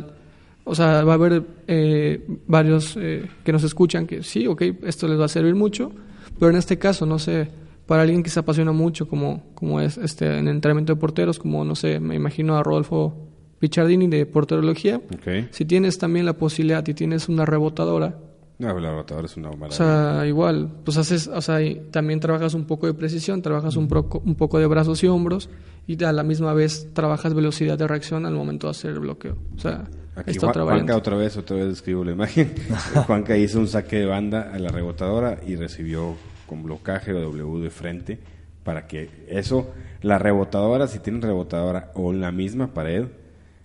o 0.68 0.74
sea, 0.74 1.02
va 1.04 1.12
a 1.12 1.14
haber 1.14 1.42
eh, 1.66 2.24
varios 2.46 2.96
eh, 2.96 3.26
que 3.44 3.52
nos 3.52 3.64
escuchan 3.64 4.06
que 4.06 4.22
sí, 4.22 4.46
ok, 4.46 4.62
esto 4.82 5.08
les 5.08 5.18
va 5.18 5.24
a 5.24 5.28
servir 5.28 5.54
mucho, 5.54 5.90
pero 6.38 6.50
en 6.50 6.56
este 6.58 6.78
caso, 6.78 7.06
no 7.06 7.18
sé, 7.18 7.48
para 7.86 8.02
alguien 8.02 8.22
que 8.22 8.30
se 8.30 8.40
apasiona 8.40 8.72
mucho, 8.72 9.08
como, 9.08 9.44
como 9.54 9.80
es 9.80 9.96
este 9.98 10.38
en 10.38 10.46
entrenamiento 10.48 10.94
de 10.94 11.00
porteros, 11.00 11.38
como, 11.38 11.64
no 11.64 11.74
sé, 11.74 12.00
me 12.00 12.14
imagino 12.14 12.56
a 12.56 12.62
Rodolfo 12.62 13.14
Pichardini 13.58 14.06
de 14.06 14.24
porterología, 14.26 14.96
Ok. 14.98 15.48
si 15.50 15.64
tienes 15.64 15.98
también 15.98 16.26
la 16.26 16.34
posibilidad 16.34 16.86
y 16.86 16.94
tienes 16.94 17.28
una 17.28 17.44
rebotadora, 17.44 18.14
No, 18.60 18.78
la 18.78 18.92
rotadora 18.92 19.26
es 19.26 19.36
una 19.36 19.48
maravilla. 19.50 19.68
o 19.68 19.72
sea, 19.72 20.26
igual, 20.26 20.70
pues 20.84 20.96
haces, 20.96 21.28
o 21.28 21.40
sea, 21.40 21.58
también 21.90 22.20
trabajas 22.20 22.54
un 22.54 22.66
poco 22.66 22.86
de 22.86 22.94
precisión, 22.94 23.40
trabajas 23.42 23.76
un, 23.76 23.88
poco 23.88 24.20
un 24.24 24.34
poco 24.34 24.58
de 24.58 24.66
brazos 24.66 25.02
y 25.02 25.06
hombros 25.08 25.48
y 25.86 26.02
a 26.04 26.12
la 26.12 26.22
misma 26.22 26.52
vez 26.54 26.88
trabajas 26.92 27.34
velocidad 27.34 27.78
de 27.78 27.86
reacción 27.86 28.26
al 28.26 28.34
momento 28.34 28.66
de 28.66 28.72
hacer 28.72 28.90
el 28.92 29.00
bloqueo. 29.00 29.36
O 29.56 29.58
sea, 29.58 29.88
Aquí 30.26 30.38
Juan- 30.38 30.50
otra 30.50 30.64
Juanca 30.64 30.96
otra 30.96 31.16
vez, 31.16 31.36
otra 31.36 31.56
vez 31.56 31.66
escribo 31.66 32.04
la 32.04 32.12
imagen. 32.12 32.52
Juanca 33.06 33.36
hizo 33.36 33.58
un 33.60 33.68
saque 33.68 33.96
de 33.96 34.06
banda 34.06 34.50
a 34.52 34.58
la 34.58 34.68
rebotadora 34.70 35.38
y 35.46 35.56
recibió 35.56 36.14
con 36.46 36.62
blocaje 36.62 37.12
de 37.12 37.20
W 37.22 37.62
de 37.62 37.70
frente 37.70 38.18
para 38.64 38.86
que 38.86 39.10
eso, 39.28 39.72
la 40.02 40.18
rebotadora, 40.18 40.86
si 40.88 40.98
tienen 40.98 41.22
rebotadora 41.22 41.90
o 41.94 42.12
en 42.12 42.20
la 42.20 42.32
misma 42.32 42.74
pared, 42.74 43.06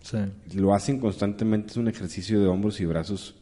Sí. 0.01 0.17
lo 0.55 0.73
hacen 0.73 0.99
constantemente, 0.99 1.71
es 1.71 1.77
un 1.77 1.87
ejercicio 1.87 2.39
de 2.41 2.47
hombros 2.47 2.79
y 2.81 2.85
brazos 2.85 3.35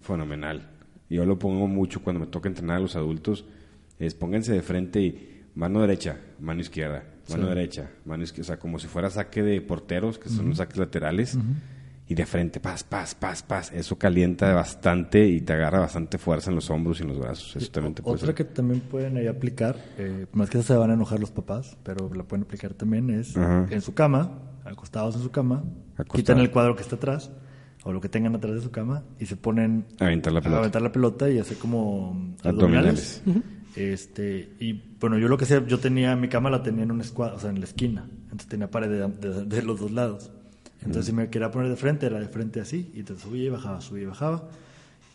fenomenal. 0.00 0.70
Yo 1.10 1.24
lo 1.24 1.38
pongo 1.38 1.66
mucho 1.68 2.02
cuando 2.02 2.20
me 2.20 2.26
toca 2.26 2.48
entrenar 2.48 2.78
a 2.78 2.80
los 2.80 2.96
adultos, 2.96 3.44
es 3.98 4.14
pónganse 4.14 4.52
de 4.52 4.62
frente 4.62 5.00
y 5.00 5.42
mano 5.54 5.80
derecha, 5.80 6.16
mano 6.40 6.60
izquierda, 6.60 7.04
mano 7.30 7.46
derecha, 7.48 7.90
mano 8.04 8.22
izquierda, 8.24 8.42
o 8.42 8.46
sea, 8.46 8.58
como 8.58 8.78
si 8.78 8.86
fuera 8.88 9.10
saque 9.10 9.42
de 9.42 9.60
porteros, 9.60 10.18
que 10.18 10.28
son 10.28 10.48
los 10.48 10.58
saques 10.58 10.78
laterales, 10.78 11.38
y 12.08 12.14
de 12.14 12.24
frente, 12.24 12.60
paz, 12.60 12.84
paz, 12.84 13.14
paz, 13.14 13.42
paz, 13.42 13.72
eso 13.72 13.98
calienta 13.98 14.52
bastante 14.54 15.26
y 15.26 15.40
te 15.40 15.52
agarra 15.54 15.80
bastante 15.80 16.18
fuerza 16.18 16.50
en 16.50 16.54
los 16.56 16.70
hombros 16.70 17.00
y 17.00 17.02
en 17.02 17.08
los 17.08 17.18
brazos, 17.18 17.56
eso 17.56 17.70
también 17.72 17.94
te 17.94 18.02
puede 18.02 18.14
Otra 18.16 18.26
ser. 18.26 18.34
que 18.36 18.44
también 18.44 18.80
pueden 18.80 19.16
ahí 19.16 19.26
aplicar, 19.26 19.76
eh, 19.98 20.26
más 20.32 20.48
que 20.48 20.62
se 20.62 20.74
van 20.76 20.90
a 20.90 20.94
enojar 20.94 21.18
los 21.18 21.30
papás, 21.32 21.76
pero 21.82 22.12
la 22.14 22.22
pueden 22.22 22.44
aplicar 22.44 22.74
también 22.74 23.10
es 23.10 23.36
Ajá. 23.36 23.66
en 23.70 23.80
su 23.80 23.92
cama, 23.94 24.38
acostados 24.64 25.16
en 25.16 25.22
su 25.22 25.30
cama, 25.30 25.64
Acostado. 25.94 26.14
quitan 26.16 26.38
el 26.38 26.50
cuadro 26.52 26.76
que 26.76 26.82
está 26.82 26.94
atrás 26.96 27.32
o 27.84 27.92
lo 27.92 28.00
que 28.00 28.08
tengan 28.08 28.34
atrás 28.36 28.54
de 28.54 28.60
su 28.60 28.70
cama 28.70 29.02
y 29.18 29.26
se 29.26 29.36
ponen 29.36 29.86
Aventar 29.98 30.32
la 30.32 30.40
pelota. 30.40 30.56
a 30.56 30.60
aventar 30.60 30.82
la 30.82 30.92
pelota 30.92 31.28
y 31.30 31.38
hacer 31.40 31.56
como 31.58 32.34
Abdominales. 32.44 33.20
abdominales. 33.26 33.52
Este, 33.76 34.54
y 34.58 34.72
bueno, 35.00 35.18
yo 35.18 35.28
lo 35.28 35.36
que 35.36 35.44
hacía, 35.44 35.64
yo 35.66 35.78
tenía 35.78 36.16
mi 36.16 36.28
cama 36.28 36.50
la 36.50 36.62
tenía 36.62 36.84
en 36.84 36.90
un 36.92 37.00
escuadro, 37.00 37.36
o 37.36 37.38
sea, 37.40 37.50
en 37.50 37.58
la 37.60 37.66
esquina, 37.66 38.08
entonces 38.24 38.48
tenía 38.48 38.70
pared 38.70 38.88
de, 38.88 39.06
de- 39.28 39.44
de 39.44 39.62
los 39.62 39.78
dos 39.80 39.90
lados. 39.90 40.30
Entonces 40.80 41.06
si 41.06 41.12
me 41.12 41.28
quería 41.30 41.50
poner 41.50 41.68
de 41.70 41.76
frente, 41.76 42.06
era 42.06 42.18
de 42.20 42.28
frente 42.28 42.60
así, 42.60 42.90
y 42.94 43.02
te 43.02 43.16
subía 43.16 43.44
y 43.44 43.48
bajaba, 43.48 43.80
subía 43.80 44.02
y 44.04 44.06
bajaba. 44.06 44.44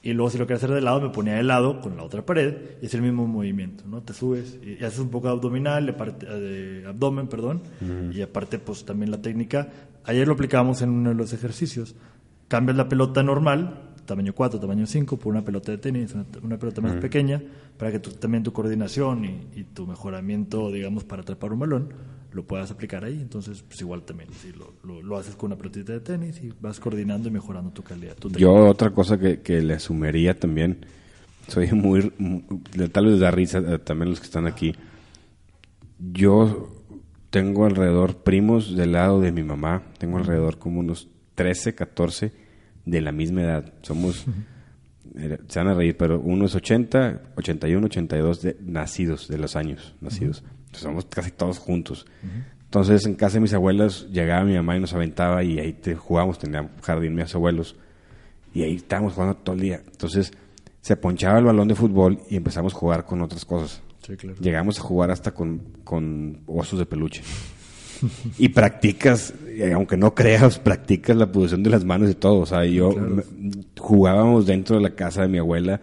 Y 0.04 0.14
luego 0.14 0.32
si 0.32 0.40
lo 0.40 0.46
quería 0.48 0.58
hacer 0.58 0.72
de 0.72 0.82
lado, 0.82 1.00
me 1.00 1.10
ponía 1.10 1.36
de 1.36 1.44
lado 1.44 1.80
con 1.80 1.96
la 1.96 2.02
otra 2.04 2.26
pared 2.26 2.56
y 2.82 2.88
es 2.88 2.94
el 2.96 3.04
mismo 3.04 3.28
movimiento, 3.28 3.84
¿no? 3.88 4.02
Te 4.02 4.14
subes 4.14 4.58
y, 4.66 4.82
y 4.82 4.84
haces 4.84 4.98
un 5.00 5.10
poco 5.10 5.28
de 5.28 5.34
abdominal, 5.34 5.86
de, 5.86 5.94
parte- 5.94 6.26
de 6.26 6.88
abdomen, 6.88 7.28
perdón, 7.28 7.62
y 8.12 8.22
aparte 8.22 8.58
pues 8.58 8.84
también 8.84 9.12
la 9.12 9.22
técnica. 9.22 9.70
Ayer 10.06 10.28
lo 10.28 10.34
aplicábamos 10.34 10.82
en 10.82 10.90
uno 10.90 11.10
de 11.10 11.16
los 11.16 11.34
ejercicios. 11.34 11.94
Cambias 12.48 12.76
la 12.78 12.90
pelota 12.90 13.22
normal, 13.22 13.92
tamaño 14.08 14.34
4, 14.34 14.60
tamaño 14.60 14.88
5, 14.88 15.18
por 15.20 15.32
una 15.32 15.46
pelota 15.46 15.72
de 15.72 15.78
tenis, 15.78 16.16
una, 16.16 16.26
una 16.42 16.58
pelota 16.58 16.82
más 16.82 16.94
pequeña, 17.00 17.42
para 17.78 17.92
que 17.92 18.00
también 18.00 18.42
tu 18.44 18.52
coordinación 18.52 19.24
y, 19.24 19.48
y 19.56 19.64
tu 19.66 19.86
mejoramiento, 19.86 20.72
digamos, 20.72 21.04
para 21.04 21.22
atrapar 21.22 21.54
un 21.54 21.60
balón, 21.60 21.90
lo 22.34 22.44
puedas 22.46 22.72
aplicar 22.72 23.04
ahí. 23.04 23.20
Entonces, 23.22 23.62
pues 23.68 23.82
igual 23.82 24.04
también, 24.04 24.30
si 24.34 24.52
lo, 24.54 24.74
lo, 24.84 25.02
lo 25.02 25.18
haces 25.18 25.36
con 25.36 25.48
una 25.52 25.58
pelotita 25.58 25.94
de 25.94 26.00
tenis 26.00 26.42
y 26.44 26.54
vas 26.62 26.80
coordinando 26.80 27.28
y 27.28 27.32
mejorando 27.32 27.72
tu 27.72 27.84
calidad. 27.84 28.16
tu 28.16 28.30
Yo 28.32 28.54
otra 28.68 28.92
cosa 28.92 29.18
que, 29.20 29.42
que 29.42 29.62
le 29.62 29.74
asumiría 29.74 30.38
también, 30.40 30.86
soy 31.48 31.72
muy, 31.72 32.12
muy- 32.18 32.44
tal 32.92 33.08
vez 33.08 33.20
da 33.20 33.32
risa 33.32 33.60
eh, 33.60 33.80
también 33.80 34.10
los 34.12 34.20
que 34.20 34.26
están 34.26 34.48
aquí. 34.48 34.74
Yo 36.00 36.70
tengo 37.30 37.66
alrededor 37.66 38.18
primos 38.24 38.76
del 38.76 38.94
lado 38.94 39.22
de 39.22 39.32
mi 39.32 39.44
mamá, 39.44 39.84
tengo 39.98 40.18
alrededor 40.18 40.58
como 40.58 40.80
unos 40.80 41.08
13, 41.36 41.76
14 41.76 42.32
de 42.86 43.02
la 43.02 43.12
misma 43.12 43.42
edad. 43.44 43.74
Somos, 43.84 44.26
eh, 45.16 45.38
se 45.48 45.60
van 45.60 45.68
a 45.70 45.74
reír, 45.74 45.96
pero 45.98 46.20
uno 46.20 46.46
es 46.46 46.56
80, 46.56 47.22
81, 47.36 47.86
82 47.86 48.42
de, 48.42 48.58
nacidos, 48.62 49.28
de 49.28 49.38
los 49.38 49.56
años 49.56 49.96
nacidos. 50.02 50.44
Somos 50.80 51.06
casi 51.06 51.32
todos 51.32 51.58
juntos. 51.60 52.06
Entonces 52.66 53.06
en 53.06 53.16
casa 53.16 53.36
de 53.36 53.42
mis 53.42 53.54
abuelas 53.54 54.08
llegaba 54.12 54.46
mi 54.46 54.56
mamá 54.56 54.78
y 54.78 54.80
nos 54.80 54.94
aventaba 54.94 55.44
y 55.44 55.60
ahí 55.60 55.74
te 55.74 55.96
jugábamos, 55.96 56.40
tenía 56.40 56.70
jardín 56.82 57.16
mis 57.16 57.34
abuelos 57.36 57.76
y 58.54 58.64
ahí 58.64 58.76
estábamos 58.76 59.14
jugando 59.14 59.36
todo 59.36 59.56
el 59.56 59.62
día. 59.62 59.82
Entonces 59.92 60.32
se 60.82 60.96
ponchaba 60.96 61.40
el 61.40 61.46
balón 61.46 61.68
de 61.68 61.76
fútbol 61.76 62.20
y 62.30 62.38
empezamos 62.38 62.74
a 62.74 62.78
jugar 62.78 63.06
con 63.06 63.22
otras 63.22 63.44
cosas. 63.46 63.82
Sí, 64.06 64.16
claro. 64.16 64.38
Llegamos 64.40 64.80
a 64.80 64.82
jugar 64.82 65.12
hasta 65.12 65.32
con, 65.32 65.62
con 65.84 66.40
osos 66.48 66.80
de 66.80 66.86
peluche. 66.86 67.22
y 68.40 68.50
practicas, 68.50 69.34
eh, 69.48 69.74
aunque 69.74 69.96
no 69.98 70.16
creas, 70.16 70.58
practicas 70.58 71.16
la 71.18 71.32
posición 71.32 71.62
de 71.62 71.70
las 71.70 71.84
manos 71.86 72.10
y 72.10 72.16
todo. 72.16 72.40
O 72.40 72.46
sea, 72.48 72.66
yo 72.66 72.92
me- 72.94 73.22
jugábamos 73.78 74.46
dentro 74.48 74.78
de 74.78 74.82
la 74.82 74.92
casa 74.96 75.22
de 75.22 75.28
mi 75.28 75.38
abuela 75.38 75.82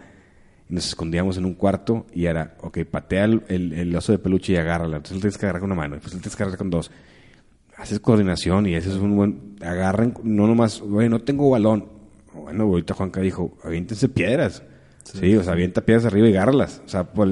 nos 0.69 0.87
escondíamos 0.87 1.37
en 1.37 1.45
un 1.45 1.55
cuarto 1.55 2.05
y 2.13 2.25
era, 2.25 2.55
ok, 2.61 2.79
patea 2.89 3.25
el, 3.25 3.41
el- 3.49 3.73
el 3.73 3.95
oso 3.95 4.11
de 4.11 4.19
peluche 4.19 4.53
y 4.53 4.55
agárrala. 4.57 4.97
Entonces 4.97 5.15
lo 5.17 5.21
tienes 5.21 5.37
que 5.37 5.45
agarrar 5.45 5.61
con 5.61 5.71
una 5.71 5.81
mano, 5.81 5.95
después 5.95 6.13
lo 6.13 6.19
tienes 6.21 6.35
que 6.35 6.43
agarrar 6.43 6.57
con 6.57 6.69
dos. 6.69 6.91
Haces 7.77 7.99
coordinación 7.99 8.65
y 8.67 8.75
ese 8.75 8.89
es 8.89 8.95
un 8.95 9.15
buen... 9.15 9.55
Agarren, 9.61 10.13
no 10.23 10.47
nomás, 10.47 10.79
güey, 10.81 11.09
no 11.09 11.19
tengo 11.19 11.49
balón. 11.49 11.85
Bueno, 12.33 12.63
ahorita 12.65 12.93
Juanca 12.93 13.21
dijo, 13.21 13.57
aviéntense 13.63 14.09
piedras. 14.09 14.63
Sí, 15.03 15.35
o 15.35 15.43
sea, 15.43 15.53
avienta 15.53 15.81
piedras 15.81 16.05
arriba 16.05 16.27
y 16.27 16.31
agárralas. 16.33 16.81
O 16.85 16.89
sea, 16.89 17.05
por 17.05 17.27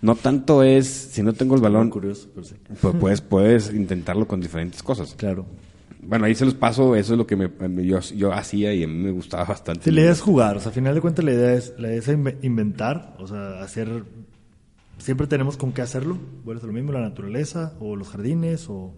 no 0.00 0.14
tanto 0.16 0.62
es, 0.62 0.86
si 0.86 1.22
no 1.22 1.32
tengo 1.32 1.54
el 1.56 1.60
balón, 1.60 1.84
Muy 1.88 1.92
curioso, 1.92 2.28
pero 2.34 2.46
sí. 2.46 2.54
pues 2.80 2.94
puedes, 2.94 3.20
puedes 3.20 3.72
intentarlo 3.74 4.26
con 4.28 4.40
diferentes 4.40 4.82
cosas. 4.82 5.14
Claro. 5.16 5.44
Bueno, 6.06 6.26
ahí 6.26 6.34
se 6.34 6.44
los 6.44 6.54
paso, 6.54 6.94
eso 6.96 7.12
es 7.14 7.18
lo 7.18 7.26
que 7.26 7.36
me, 7.36 7.48
me- 7.68 7.84
yo, 7.86 8.00
yo 8.00 8.32
hacía 8.32 8.72
y 8.74 8.82
a 8.84 8.86
mí 8.86 8.94
me 8.94 9.10
gustaba 9.10 9.44
bastante. 9.44 9.84
Sí, 9.84 9.90
la 9.90 10.02
idea 10.02 10.12
es 10.12 10.20
jugar, 10.20 10.56
o 10.56 10.60
sea, 10.60 10.68
al 10.68 10.74
final 10.74 10.94
de 10.94 11.00
cuentas 11.00 11.24
la 11.24 11.32
idea 11.32 11.54
es, 11.54 11.74
la 11.78 11.88
idea 11.88 11.98
es 11.98 12.08
inve- 12.08 12.36
inventar, 12.42 13.16
o 13.18 13.26
sea, 13.26 13.60
hacer, 13.62 14.04
siempre 14.98 15.26
tenemos 15.26 15.56
con 15.56 15.72
qué 15.72 15.82
hacerlo, 15.82 16.18
bueno, 16.44 16.60
es 16.60 16.66
lo 16.66 16.72
mismo 16.72 16.92
la 16.92 17.00
naturaleza, 17.00 17.74
o 17.80 17.96
los 17.96 18.08
jardines, 18.08 18.66
o 18.68 18.92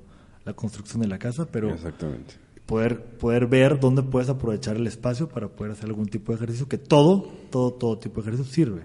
la 0.45 0.53
construcción 0.55 1.01
de 1.03 1.09
la 1.09 1.19
casa, 1.19 1.47
pero 1.51 1.71
Exactamente. 1.75 2.35
poder, 2.67 3.03
poder 3.03 3.47
ver 3.47 3.81
dónde 3.81 4.03
puedes 4.03 4.29
aprovechar 4.29 4.77
el 4.77 4.87
espacio 4.87 5.29
para 5.29 5.49
poder 5.49 5.73
hacer 5.73 5.87
algún 5.87 6.07
tipo 6.07 6.33
de 6.33 6.37
ejercicio, 6.37 6.69
que 6.69 6.79
todo, 6.79 7.29
todo, 7.51 7.73
todo 7.73 7.99
tipo 7.99 8.17
de 8.23 8.29
ejercicio 8.29 8.53
sirve, 8.53 8.83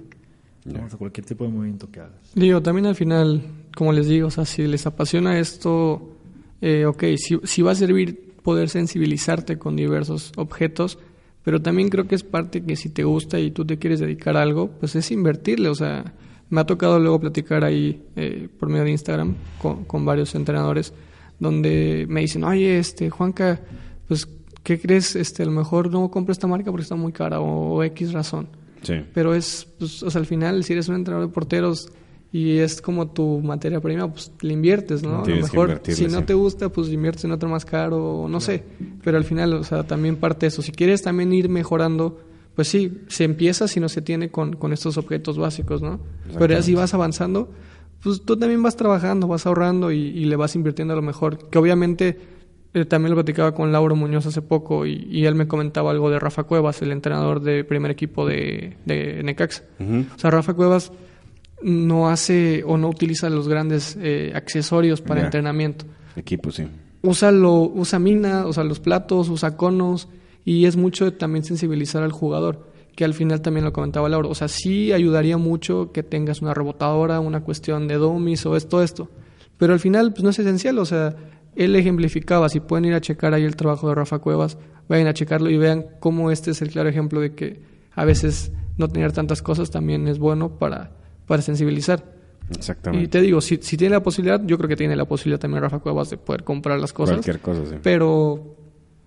¿no? 0.65 0.85
O 0.85 0.89
sea, 0.89 0.97
cualquier 0.97 1.25
tipo 1.25 1.43
de 1.43 1.49
movimiento 1.51 1.89
que 1.91 1.99
hagas. 1.99 2.31
Digo, 2.35 2.61
también 2.61 2.85
al 2.87 2.95
final, 2.95 3.41
como 3.75 3.91
les 3.93 4.07
digo, 4.07 4.27
o 4.27 4.31
sea, 4.31 4.45
si 4.45 4.65
les 4.67 4.85
apasiona 4.87 5.39
esto, 5.39 6.17
eh, 6.61 6.85
ok, 6.85 7.03
si, 7.17 7.39
si 7.43 7.61
va 7.61 7.71
a 7.71 7.75
servir 7.75 8.35
poder 8.43 8.69
sensibilizarte 8.69 9.57
con 9.57 9.75
diversos 9.75 10.31
objetos, 10.37 10.99
pero 11.43 11.61
también 11.61 11.89
creo 11.89 12.07
que 12.07 12.15
es 12.15 12.23
parte 12.23 12.63
que 12.63 12.75
si 12.75 12.89
te 12.89 13.03
gusta 13.03 13.39
y 13.39 13.51
tú 13.51 13.65
te 13.65 13.77
quieres 13.77 13.99
dedicar 13.99 14.37
a 14.37 14.41
algo, 14.41 14.69
pues 14.79 14.95
es 14.95 15.11
invertirle, 15.11 15.69
o 15.69 15.75
sea, 15.75 16.13
me 16.49 16.61
ha 16.61 16.65
tocado 16.65 16.99
luego 16.99 17.19
platicar 17.19 17.63
ahí 17.63 18.03
eh, 18.15 18.47
por 18.59 18.69
medio 18.69 18.83
de 18.83 18.91
Instagram 18.91 19.35
con, 19.59 19.85
con 19.85 20.05
varios 20.05 20.35
entrenadores 20.35 20.93
donde 21.39 22.05
me 22.07 22.21
dicen, 22.21 22.43
oye, 22.43 22.77
este, 22.77 23.09
Juanca, 23.09 23.59
pues, 24.07 24.27
¿qué 24.61 24.79
crees? 24.79 25.15
Este, 25.15 25.41
a 25.41 25.45
lo 25.47 25.51
mejor 25.51 25.89
no 25.91 26.11
compro 26.11 26.31
esta 26.31 26.45
marca 26.45 26.69
porque 26.69 26.83
está 26.83 26.95
muy 26.95 27.11
cara 27.11 27.39
o, 27.39 27.73
o 27.73 27.83
X 27.83 28.13
razón. 28.13 28.47
Sí. 28.83 28.95
Pero 29.13 29.33
es, 29.33 29.67
pues, 29.79 30.03
o 30.03 30.11
sea, 30.11 30.19
al 30.19 30.27
final, 30.27 30.63
si 30.63 30.73
eres 30.73 30.87
un 30.87 30.95
entrenador 30.95 31.27
de 31.27 31.33
porteros 31.33 31.89
y 32.33 32.59
es 32.59 32.81
como 32.81 33.09
tu 33.09 33.41
materia 33.41 33.81
prima, 33.81 34.09
pues 34.09 34.31
le 34.41 34.53
inviertes, 34.53 35.03
¿no? 35.03 35.23
A 35.23 35.27
lo 35.27 35.35
mejor, 35.35 35.81
si 35.83 36.05
no 36.05 36.19
sí. 36.19 36.25
te 36.25 36.33
gusta, 36.33 36.69
pues 36.69 36.89
inviertes 36.89 37.25
en 37.25 37.31
otro 37.31 37.49
más 37.49 37.65
caro, 37.65 38.27
no 38.29 38.39
sé. 38.39 38.63
Pero 39.03 39.17
al 39.17 39.25
final, 39.25 39.53
o 39.53 39.63
sea, 39.63 39.83
también 39.83 40.15
parte 40.15 40.45
de 40.45 40.47
eso. 40.47 40.61
Si 40.61 40.71
quieres 40.71 41.01
también 41.01 41.33
ir 41.33 41.49
mejorando, 41.49 42.19
pues 42.55 42.69
sí, 42.69 43.01
se 43.07 43.25
empieza 43.25 43.67
si 43.67 43.81
no 43.81 43.89
se 43.89 44.01
tiene 44.01 44.31
con, 44.31 44.53
con 44.55 44.71
estos 44.71 44.97
objetos 44.97 45.37
básicos, 45.37 45.81
¿no? 45.81 45.99
Pero 46.39 46.53
ya 46.53 46.61
si 46.61 46.73
vas 46.73 46.93
avanzando, 46.93 47.51
pues 48.01 48.21
tú 48.21 48.37
también 48.37 48.63
vas 48.63 48.77
trabajando, 48.77 49.27
vas 49.27 49.45
ahorrando 49.45 49.91
y, 49.91 49.99
y 49.99 50.23
le 50.23 50.37
vas 50.37 50.55
invirtiendo 50.55 50.93
a 50.93 50.95
lo 50.95 51.01
mejor. 51.01 51.49
Que 51.49 51.59
obviamente 51.59 52.17
eh, 52.73 52.85
también 52.85 53.09
lo 53.09 53.17
platicaba 53.17 53.53
con 53.53 53.73
Lauro 53.73 53.97
Muñoz 53.97 54.25
hace 54.25 54.41
poco 54.41 54.85
y, 54.85 55.05
y 55.11 55.25
él 55.25 55.35
me 55.35 55.49
comentaba 55.49 55.91
algo 55.91 56.09
de 56.09 56.17
Rafa 56.17 56.43
Cuevas, 56.43 56.81
el 56.81 56.93
entrenador 56.93 57.41
de 57.41 57.65
primer 57.65 57.91
equipo 57.91 58.25
de, 58.25 58.77
de 58.85 59.21
Necaxa. 59.21 59.65
O 60.15 60.17
sea, 60.17 60.31
Rafa 60.31 60.53
Cuevas 60.53 60.93
no 61.63 62.09
hace 62.09 62.63
o 62.65 62.77
no 62.77 62.89
utiliza 62.89 63.29
los 63.29 63.47
grandes 63.47 63.97
eh, 64.01 64.31
accesorios 64.35 65.01
para 65.01 65.21
entrenamiento. 65.21 65.85
Equipo, 66.15 66.51
sí. 66.51 66.67
Usa, 67.03 67.31
lo, 67.31 67.61
usa 67.61 67.99
mina, 67.99 68.45
usa 68.45 68.63
los 68.63 68.79
platos, 68.79 69.29
usa 69.29 69.57
conos 69.57 70.07
y 70.45 70.65
es 70.65 70.75
mucho 70.75 71.05
de 71.05 71.11
también 71.11 71.43
sensibilizar 71.43 72.03
al 72.03 72.11
jugador, 72.11 72.67
que 72.95 73.05
al 73.05 73.13
final 73.13 73.41
también 73.41 73.65
lo 73.65 73.73
comentaba 73.73 74.09
Lauro. 74.09 74.29
O 74.29 74.35
sea, 74.35 74.47
sí 74.47 74.91
ayudaría 74.91 75.37
mucho 75.37 75.91
que 75.91 76.03
tengas 76.03 76.41
una 76.41 76.53
rebotadora, 76.53 77.19
una 77.19 77.41
cuestión 77.41 77.87
de 77.87 77.95
dummies 77.95 78.45
o 78.45 78.55
esto, 78.55 78.81
esto. 78.83 79.09
Pero 79.57 79.73
al 79.73 79.79
final 79.79 80.11
pues 80.13 80.23
no 80.23 80.29
es 80.29 80.39
esencial, 80.39 80.79
o 80.79 80.85
sea, 80.85 81.15
él 81.55 81.75
ejemplificaba, 81.75 82.49
si 82.49 82.59
pueden 82.59 82.85
ir 82.85 82.93
a 82.93 83.01
checar 83.01 83.33
ahí 83.33 83.43
el 83.43 83.55
trabajo 83.55 83.89
de 83.89 83.95
Rafa 83.95 84.19
Cuevas, 84.19 84.57
vayan 84.87 85.07
a 85.07 85.13
checarlo 85.13 85.49
y 85.49 85.57
vean 85.57 85.85
cómo 85.99 86.31
este 86.31 86.51
es 86.51 86.61
el 86.61 86.69
claro 86.69 86.89
ejemplo 86.89 87.19
de 87.19 87.33
que 87.35 87.61
a 87.93 88.05
veces 88.05 88.51
no 88.77 88.87
tener 88.87 89.11
tantas 89.11 89.41
cosas 89.41 89.69
también 89.69 90.07
es 90.07 90.17
bueno 90.17 90.57
para, 90.57 90.91
para 91.31 91.41
sensibilizar. 91.41 92.03
Exactamente. 92.49 93.05
Y 93.05 93.07
te 93.07 93.21
digo, 93.21 93.39
si, 93.39 93.57
si 93.61 93.77
tiene 93.77 93.93
la 93.95 94.03
posibilidad, 94.03 94.43
yo 94.45 94.57
creo 94.57 94.67
que 94.67 94.75
tiene 94.75 94.93
la 94.97 95.05
posibilidad 95.05 95.39
también 95.39 95.63
Rafa 95.63 95.79
Cuevas 95.79 96.09
de 96.09 96.17
poder 96.17 96.43
comprar 96.43 96.77
las 96.77 96.91
cosas. 96.91 97.15
Cualquier 97.15 97.39
cosa, 97.39 97.61
sí. 97.65 97.75
Pero, 97.81 98.57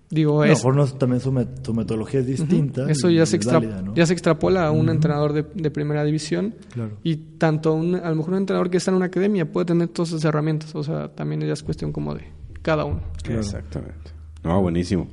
digo, 0.09 0.41
A 0.41 0.47
lo 0.47 0.51
es, 0.53 0.57
mejor 0.59 0.75
no- 0.75 0.87
también 0.87 1.21
su, 1.21 1.31
met- 1.31 1.63
su 1.63 1.71
metodología 1.75 2.21
es 2.21 2.25
distinta. 2.25 2.89
eso 2.89 3.07
ya 3.11 3.25
se, 3.27 3.35
es 3.37 3.43
extra- 3.43 3.59
válida, 3.59 3.83
¿no? 3.83 3.93
ya 3.93 4.05
se 4.07 4.13
extrapola 4.13 4.65
a 4.65 4.71
un 4.71 4.89
entrenador 4.89 5.33
de, 5.33 5.43
de 5.53 5.69
primera 5.69 6.03
división. 6.03 6.55
Claro. 6.73 6.97
Y 7.03 7.15
tanto 7.37 7.73
un- 7.73 7.93
a 7.93 8.09
lo 8.09 8.15
mejor 8.15 8.31
un 8.33 8.39
entrenador 8.39 8.71
que 8.71 8.77
está 8.77 8.89
en 8.89 8.97
una 8.97 9.05
academia 9.05 9.51
puede 9.51 9.67
tener 9.67 9.89
todas 9.89 10.09
esas 10.09 10.25
herramientas. 10.25 10.73
O 10.73 10.81
sea, 10.81 11.09
también 11.13 11.41
ya 11.41 11.53
es 11.53 11.61
cuestión 11.61 11.91
como 11.91 12.15
de 12.15 12.23
cada 12.63 12.85
uno. 12.85 13.01
Exactamente. 13.29 14.09
No, 14.43 14.59
buenísimo. 14.59 15.07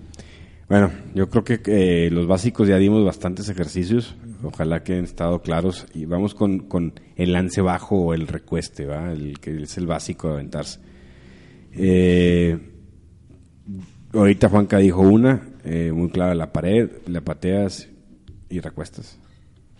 Bueno, 0.70 0.90
yo 1.14 1.28
creo 1.28 1.44
que 1.44 1.60
eh, 1.66 2.10
los 2.10 2.26
básicos 2.26 2.66
ya 2.66 2.78
dimos 2.78 3.04
bastantes 3.04 3.46
ejercicios. 3.50 4.16
Ojalá 4.42 4.82
que 4.82 4.92
hayan 4.94 5.04
estado 5.04 5.40
claros. 5.40 5.86
Y 5.94 6.04
vamos 6.06 6.34
con, 6.34 6.60
con 6.60 6.94
el 7.16 7.32
lance 7.32 7.60
bajo 7.60 7.96
o 7.96 8.14
el 8.14 8.26
recueste, 8.26 8.86
¿va? 8.86 9.12
El 9.12 9.38
que 9.40 9.62
es 9.62 9.76
el 9.78 9.86
básico 9.86 10.28
de 10.28 10.34
aventarse. 10.34 10.80
Eh, 11.72 12.58
ahorita 14.12 14.48
Juanca 14.48 14.78
dijo 14.78 15.00
una, 15.00 15.48
eh, 15.64 15.92
muy 15.92 16.10
clara, 16.10 16.34
la 16.34 16.52
pared, 16.52 16.90
la 17.06 17.20
pateas 17.20 17.88
y 18.48 18.60
recuestas. 18.60 19.18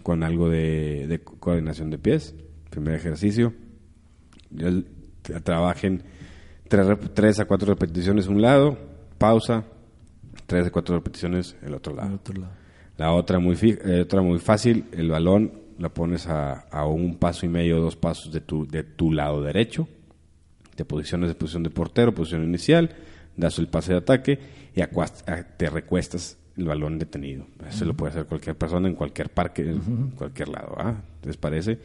Con 0.02 0.22
algo 0.22 0.48
de, 0.48 1.20
coordinación 1.38 1.90
de 1.90 1.98
pies. 1.98 2.34
Primer 2.70 2.94
ejercicio. 2.94 3.52
El- 4.56 4.86
tra- 5.22 5.42
trabajen 5.42 6.02
tres, 7.14 7.38
a 7.38 7.44
cuatro 7.44 7.68
repeticiones 7.74 8.26
un 8.28 8.40
lado, 8.40 8.78
pausa, 9.18 9.64
tres 10.46 10.66
a 10.66 10.70
cuatro 10.70 10.96
repeticiones 10.96 11.54
el 11.62 11.74
otro 11.74 11.94
lado. 11.94 12.08
Al 12.08 12.14
otro 12.14 12.40
lado. 12.40 12.52
La 12.96 13.12
otra 13.12 13.38
muy, 13.38 13.56
eh, 13.62 14.00
otra 14.02 14.22
muy 14.22 14.38
fácil, 14.38 14.84
el 14.92 15.10
balón 15.10 15.52
la 15.78 15.88
pones 15.88 16.26
a, 16.26 16.60
a 16.70 16.86
un 16.86 17.16
paso 17.16 17.46
y 17.46 17.48
medio, 17.48 17.80
dos 17.80 17.96
pasos 17.96 18.32
de 18.32 18.40
tu, 18.40 18.66
de 18.66 18.84
tu 18.84 19.12
lado 19.12 19.42
derecho, 19.42 19.88
te 20.74 20.84
posicionas 20.84 21.28
de 21.28 21.34
posición 21.34 21.62
de 21.62 21.70
portero, 21.70 22.14
posición 22.14 22.44
inicial, 22.44 22.90
das 23.36 23.58
el 23.58 23.68
pase 23.68 23.92
de 23.92 23.98
ataque 23.98 24.38
y 24.74 24.82
te 25.56 25.70
recuestas 25.70 26.38
el 26.56 26.64
balón 26.64 26.98
detenido. 26.98 27.46
Eso 27.68 27.84
lo 27.84 27.94
puede 27.94 28.12
hacer 28.12 28.26
cualquier 28.26 28.56
persona 28.56 28.88
en 28.88 28.94
cualquier 28.94 29.30
parque, 29.30 29.62
en 29.62 30.12
cualquier 30.16 30.48
lado. 30.48 30.74
¿ah? 30.78 31.02
¿Les 31.24 31.36
parece? 31.36 31.78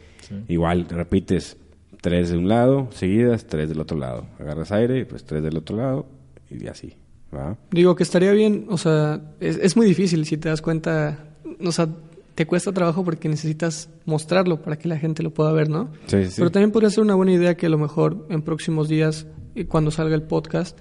Igual 0.48 0.86
repites 0.88 1.56
tres 2.00 2.30
de 2.30 2.38
un 2.38 2.48
lado, 2.48 2.88
seguidas, 2.92 3.46
tres 3.46 3.68
del 3.68 3.80
otro 3.80 3.98
lado. 3.98 4.26
Agarras 4.38 4.72
aire, 4.72 5.04
pues 5.06 5.24
tres 5.24 5.42
del 5.42 5.56
otro 5.56 5.76
lado 5.76 6.06
y 6.50 6.66
así. 6.66 6.94
¿Va? 7.34 7.56
Digo 7.70 7.94
que 7.96 8.02
estaría 8.02 8.32
bien, 8.32 8.66
o 8.68 8.78
sea, 8.78 9.20
es, 9.40 9.56
es 9.62 9.76
muy 9.76 9.86
difícil 9.86 10.24
si 10.26 10.36
te 10.36 10.48
das 10.48 10.62
cuenta, 10.62 11.18
o 11.64 11.72
sea, 11.72 11.88
te 12.34 12.46
cuesta 12.46 12.72
trabajo 12.72 13.04
porque 13.04 13.28
necesitas 13.28 13.90
mostrarlo 14.04 14.62
para 14.62 14.78
que 14.78 14.86
la 14.88 14.96
gente 14.96 15.22
lo 15.22 15.30
pueda 15.30 15.52
ver, 15.52 15.68
¿no? 15.68 15.88
Sí, 16.06 16.24
sí. 16.26 16.34
Pero 16.36 16.50
también 16.50 16.70
podría 16.70 16.90
ser 16.90 17.02
una 17.02 17.14
buena 17.16 17.32
idea 17.32 17.56
que 17.56 17.66
a 17.66 17.68
lo 17.68 17.78
mejor 17.78 18.26
en 18.30 18.42
próximos 18.42 18.88
días, 18.88 19.26
eh, 19.56 19.66
cuando 19.66 19.90
salga 19.90 20.14
el 20.14 20.22
podcast, 20.22 20.78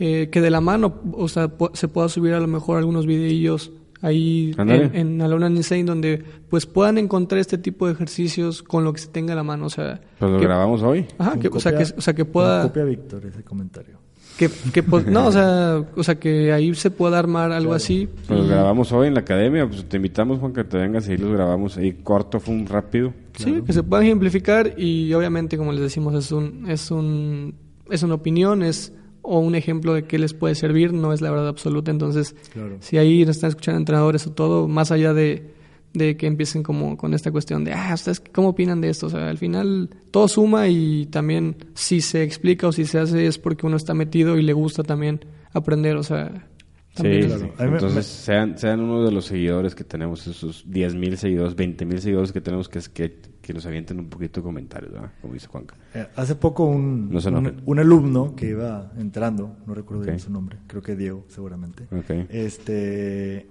eh, 0.00 0.28
que 0.32 0.40
de 0.40 0.50
la 0.50 0.60
mano, 0.60 0.96
o 1.12 1.28
sea, 1.28 1.50
se 1.74 1.86
pueda 1.88 2.08
subir 2.08 2.34
a 2.34 2.40
lo 2.40 2.48
mejor 2.48 2.78
algunos 2.78 3.06
videillos 3.06 3.70
ahí 4.02 4.54
en, 4.58 4.94
en 4.96 5.22
Alona 5.22 5.48
Insane 5.48 5.84
donde 5.84 6.22
pues 6.50 6.66
puedan 6.66 6.98
encontrar 6.98 7.40
este 7.40 7.56
tipo 7.56 7.86
de 7.86 7.92
ejercicios 7.94 8.62
con 8.62 8.84
lo 8.84 8.92
que 8.92 9.00
se 9.00 9.08
tenga 9.08 9.32
a 9.32 9.36
la 9.36 9.42
mano, 9.44 9.66
o 9.66 9.70
sea, 9.70 10.00
Pues 10.18 10.30
lo 10.30 10.38
que- 10.38 10.44
grabamos 10.44 10.82
hoy. 10.82 11.06
Ajá, 11.18 11.38
que, 11.38 11.48
o, 11.48 11.60
sea, 11.60 11.72
que, 11.72 11.84
copia- 11.84 11.94
o 11.98 12.00
sea, 12.00 12.14
que 12.14 12.24
pueda... 12.24 12.62
Copia 12.62 12.84
Víctor 12.84 13.24
ese 13.26 13.42
comentario. 13.44 13.98
Que, 14.36 14.50
que 14.72 14.82
pues, 14.82 15.06
no, 15.06 15.28
o 15.28 15.32
sea, 15.32 15.82
o 15.96 16.02
sea, 16.02 16.16
que 16.16 16.52
ahí 16.52 16.74
se 16.74 16.90
pueda 16.90 17.18
armar 17.18 17.52
algo 17.52 17.72
así. 17.72 18.06
Pues 18.26 18.38
los 18.40 18.48
grabamos 18.48 18.92
hoy 18.92 19.08
en 19.08 19.14
la 19.14 19.20
academia, 19.20 19.66
pues 19.66 19.88
te 19.88 19.96
invitamos 19.96 20.38
Juan 20.40 20.52
que 20.52 20.62
te 20.64 20.76
vengas 20.76 21.08
y 21.08 21.16
los 21.16 21.32
grabamos 21.32 21.76
ahí 21.78 21.92
corto, 22.02 22.38
fue 22.38 22.54
un 22.54 22.66
rápido. 22.66 23.14
Sí, 23.36 23.62
que 23.64 23.72
se 23.72 23.82
puedan 23.82 24.04
ejemplificar 24.04 24.74
y 24.78 25.12
obviamente, 25.14 25.56
como 25.56 25.72
les 25.72 25.80
decimos, 25.80 26.14
es 26.14 26.32
un, 26.32 26.68
es 26.68 26.90
un, 26.90 27.54
es 27.90 28.02
una 28.02 28.14
opinión, 28.14 28.62
es 28.62 28.92
o 29.22 29.40
un 29.40 29.54
ejemplo 29.54 29.92
de 29.94 30.04
qué 30.04 30.18
les 30.18 30.34
puede 30.34 30.54
servir, 30.54 30.92
no 30.92 31.12
es 31.12 31.20
la 31.20 31.30
verdad 31.30 31.48
absoluta. 31.48 31.90
Entonces, 31.90 32.36
Claro. 32.52 32.76
si 32.80 32.98
ahí 32.98 33.24
nos 33.24 33.36
están 33.36 33.48
escuchando 33.48 33.78
entrenadores 33.78 34.26
o 34.26 34.32
todo, 34.32 34.68
más 34.68 34.92
allá 34.92 35.14
de, 35.14 35.50
de 35.96 36.16
que 36.16 36.26
empiecen 36.26 36.62
como 36.62 36.96
con 36.96 37.14
esta 37.14 37.30
cuestión 37.30 37.64
de, 37.64 37.72
ah, 37.72 37.92
¿ustedes 37.94 38.22
cómo 38.32 38.48
opinan 38.48 38.80
de 38.80 38.90
esto? 38.90 39.06
O 39.06 39.10
sea, 39.10 39.28
al 39.28 39.38
final 39.38 39.90
todo 40.10 40.28
suma 40.28 40.68
y 40.68 41.06
también 41.06 41.56
si 41.74 42.00
se 42.00 42.22
explica 42.22 42.68
o 42.68 42.72
si 42.72 42.84
se 42.84 42.98
hace 42.98 43.26
es 43.26 43.38
porque 43.38 43.66
uno 43.66 43.76
está 43.76 43.94
metido 43.94 44.36
y 44.36 44.42
le 44.42 44.52
gusta 44.52 44.82
también 44.82 45.20
aprender, 45.52 45.96
o 45.96 46.02
sea, 46.02 46.48
también 46.94 47.30
Sí, 47.30 47.46
Entonces, 47.58 48.06
sean, 48.06 48.56
sean 48.58 48.80
uno 48.80 49.04
de 49.04 49.12
los 49.12 49.26
seguidores 49.26 49.74
que 49.74 49.84
tenemos, 49.84 50.26
esos 50.26 50.64
10 50.66 50.94
mil 50.94 51.16
seguidores, 51.18 51.54
20 51.54 51.84
mil 51.84 52.00
seguidores 52.00 52.32
que 52.32 52.40
tenemos, 52.40 52.68
que, 52.70 52.78
es 52.78 52.88
que, 52.88 53.20
que 53.42 53.52
nos 53.52 53.66
avienten 53.66 53.98
un 53.98 54.08
poquito 54.08 54.40
de 54.40 54.44
comentarios, 54.44 54.92
¿verdad? 54.92 55.12
Como 55.20 55.34
dice 55.34 55.46
Juanca. 55.46 55.76
Eh, 55.94 56.06
hace 56.16 56.34
poco 56.36 56.64
un, 56.64 57.10
No 57.10 57.20
un, 57.66 57.78
alumno 57.78 58.34
que 58.34 58.48
iba 58.48 58.92
entrando, 58.98 59.56
no 59.66 59.74
recuerdo 59.74 60.04
bien 60.04 60.18
su 60.18 60.30
nombre, 60.30 60.58
creo 60.66 60.82
que 60.82 60.96
Diego 60.96 61.24
seguramente, 61.28 61.84
Ok. 61.94 62.28
este 62.30 63.46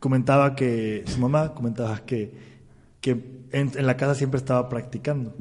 comentaba 0.00 0.54
que 0.54 1.04
su 1.06 1.18
mamá 1.20 1.54
comentaba 1.54 1.98
que, 2.00 2.32
que 3.00 3.10
en, 3.52 3.72
en 3.76 3.86
la 3.86 3.96
casa 3.96 4.14
siempre 4.14 4.38
estaba 4.38 4.68
practicando, 4.68 5.34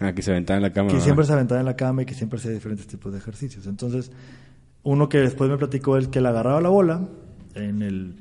Ah, 0.00 0.12
que 0.12 0.22
se 0.22 0.30
aventaba 0.30 0.58
en 0.58 0.62
la 0.62 0.72
cama. 0.72 0.88
que 0.88 0.94
¿verdad? 0.94 1.04
siempre 1.04 1.24
se 1.24 1.32
aventaba 1.32 1.58
en 1.60 1.66
la 1.66 1.74
cama 1.76 2.02
y 2.02 2.06
que 2.06 2.14
siempre 2.14 2.38
hacía 2.38 2.52
diferentes 2.52 2.86
tipos 2.86 3.10
de 3.12 3.18
ejercicios. 3.18 3.66
Entonces, 3.66 4.12
uno 4.84 5.08
que 5.08 5.18
después 5.18 5.50
me 5.50 5.56
platicó 5.58 5.96
es 5.96 6.06
que 6.06 6.20
le 6.20 6.28
agarraba 6.28 6.60
la 6.60 6.68
bola 6.68 7.08
en 7.56 7.82
el 7.82 8.14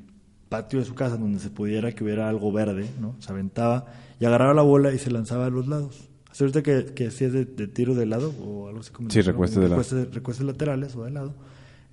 patio 0.49 0.79
de 0.79 0.85
su 0.85 0.95
casa 0.95 1.17
donde 1.17 1.37
se 1.39 1.51
pudiera 1.51 1.91
que 1.91 2.03
hubiera 2.03 2.29
algo 2.29 2.51
verde, 2.51 2.89
¿no? 2.99 3.15
Se 3.19 3.31
aventaba 3.31 3.85
y 4.19 4.25
agarraba 4.25 4.55
la 4.55 4.63
bola 4.63 4.91
y 4.91 4.97
se 4.97 5.11
lanzaba 5.11 5.45
a 5.45 5.49
los 5.51 5.67
lados. 5.67 6.09
Así 6.31 6.43
ahorita 6.43 6.63
que, 6.63 6.85
que 6.95 7.11
si 7.11 7.25
es 7.25 7.33
de, 7.33 7.45
de 7.45 7.67
tiro 7.67 7.93
de 7.93 8.05
lado 8.07 8.33
o 8.43 8.69
algo 8.69 8.79
así 8.79 8.91
como 8.91 9.09
Sí, 9.11 9.21
recuestes 9.21 9.61
de 9.61 9.69
lado. 9.69 9.83
recuestes 10.11 10.45
laterales 10.47 10.95
o 10.95 11.03
de 11.03 11.11
lado. 11.11 11.35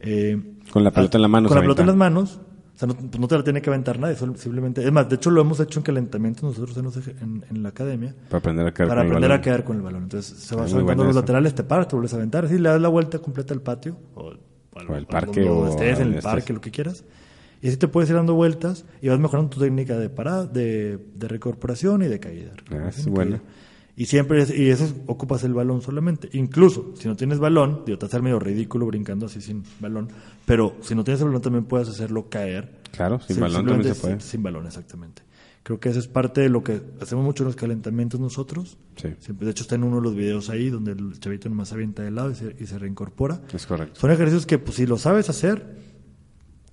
Eh, 0.00 0.40
Con 0.70 0.82
la 0.82 0.92
pelota 0.92 1.18
en 1.18 1.22
la 1.22 1.28
mano 1.28 1.48
Con 1.48 1.56
se 1.56 1.60
la 1.60 1.62
pelota 1.62 1.82
en 1.82 1.86
las 1.88 1.96
manos. 1.96 2.40
O 2.74 2.78
sea, 2.78 2.88
no, 2.88 2.94
pues 2.94 3.20
no 3.20 3.28
te 3.28 3.36
la 3.38 3.44
tiene 3.44 3.62
que 3.62 3.70
aventar 3.70 3.98
nadie, 4.00 4.16
simplemente. 4.16 4.84
Es 4.84 4.90
más, 4.90 5.08
de 5.08 5.14
hecho 5.14 5.30
lo 5.30 5.40
hemos 5.40 5.60
hecho 5.60 5.78
en 5.78 5.84
calentamientos 5.84 6.42
nosotros 6.42 7.06
en, 7.20 7.44
en, 7.48 7.62
la 7.62 7.68
academia 7.68 8.14
Para 8.28 8.38
aprender 8.38 8.66
a 8.66 8.72
caer 8.74 8.88
para 8.88 9.00
con 9.02 9.06
el 9.06 9.12
aprender 9.12 9.30
a 9.30 9.34
balón. 9.34 9.44
quedar 9.44 9.64
con 9.64 9.76
el 9.76 9.82
balón. 9.82 10.02
Entonces 10.04 10.36
se 10.38 10.56
va 10.56 10.62
muy 10.62 10.70
saltando 10.70 10.94
buena 10.94 11.04
los 11.04 11.14
laterales, 11.16 11.54
te 11.54 11.62
paras, 11.62 11.86
te 11.88 11.94
vuelves 11.94 12.12
a 12.14 12.16
aventar, 12.16 12.44
así 12.46 12.58
le 12.58 12.68
das 12.68 12.80
la 12.80 12.88
vuelta 12.88 13.20
completa 13.20 13.54
al 13.54 13.60
patio 13.62 13.96
o, 14.16 14.30
al- 14.30 14.40
O 14.90 14.94
al- 14.94 15.06
parque, 15.06 15.48
o 15.48 15.68
estés, 15.68 15.98
a 15.98 16.02
en 16.02 16.14
el 16.14 16.20
parque, 16.20 16.52
lo 16.52 16.60
que 16.60 16.72
quieras. 16.72 17.04
Y 17.62 17.68
así 17.68 17.76
te 17.76 17.86
puedes 17.88 18.10
ir 18.10 18.16
dando 18.16 18.34
vueltas 18.34 18.84
y 19.00 19.08
vas 19.08 19.18
mejorando 19.20 19.50
tu 19.50 19.60
técnica 19.60 19.96
de 19.96 20.10
parada, 20.10 20.44
de, 20.46 20.98
de 21.14 21.28
recorporación 21.28 22.02
y 22.02 22.06
de 22.08 22.18
caída. 22.18 22.52
Ah, 22.72 22.88
es 22.88 23.06
buena. 23.06 23.38
caída. 23.38 23.50
Y 23.96 24.06
siempre, 24.06 24.42
es- 24.42 24.50
y 24.56 24.70
eso 24.70 24.92
ocupas 25.06 25.44
el 25.44 25.54
balón 25.54 25.80
solamente. 25.80 26.28
Incluso, 26.32 26.94
si 26.98 27.06
no 27.06 27.14
tienes 27.16 27.38
balón, 27.38 27.82
digo, 27.86 27.96
te 27.98 28.06
hacer 28.06 28.22
medio 28.22 28.38
ridículo 28.40 28.86
brincando 28.86 29.26
así 29.26 29.40
sin 29.40 29.62
balón, 29.80 30.08
pero 30.46 30.74
si 30.82 30.94
no 30.96 31.04
tienes 31.04 31.20
el 31.20 31.28
balón 31.28 31.42
también 31.42 31.64
puedes 31.64 31.88
hacerlo 31.88 32.28
caer. 32.28 32.80
Claro, 32.90 33.20
sin 33.20 33.38
balón 33.40 33.66
también 33.66 33.94
se 33.94 34.00
puede. 34.00 34.20
Sin, 34.20 34.30
sin 34.30 34.42
balón, 34.42 34.66
exactamente. 34.66 35.22
Creo 35.62 35.80
que 35.80 35.88
eso 35.88 35.98
es 35.98 36.08
parte 36.08 36.40
de 36.42 36.48
lo 36.50 36.62
que 36.62 36.82
hacemos 37.00 37.24
mucho 37.24 37.42
en 37.42 37.46
los 37.46 37.56
calentamientos 37.56 38.20
nosotros. 38.20 38.76
Sí. 38.96 39.08
Siempre, 39.20 39.46
de 39.46 39.52
hecho, 39.52 39.62
está 39.62 39.76
en 39.76 39.84
uno 39.84 39.96
de 39.96 40.02
los 40.02 40.14
videos 40.14 40.50
ahí 40.50 40.68
donde 40.70 40.92
el 40.92 41.18
chavito 41.20 41.48
nomás 41.48 41.68
se 41.68 41.74
avienta 41.74 42.02
de 42.02 42.10
lado 42.10 42.30
y 42.30 42.34
se, 42.34 42.54
y 42.60 42.66
se 42.66 42.78
reincorpora. 42.78 43.40
Es 43.52 43.64
correcto. 43.66 43.98
Son 43.98 44.10
ejercicios 44.10 44.44
que, 44.44 44.58
pues, 44.58 44.76
si 44.76 44.84
lo 44.86 44.98
sabes 44.98 45.30
hacer, 45.30 45.78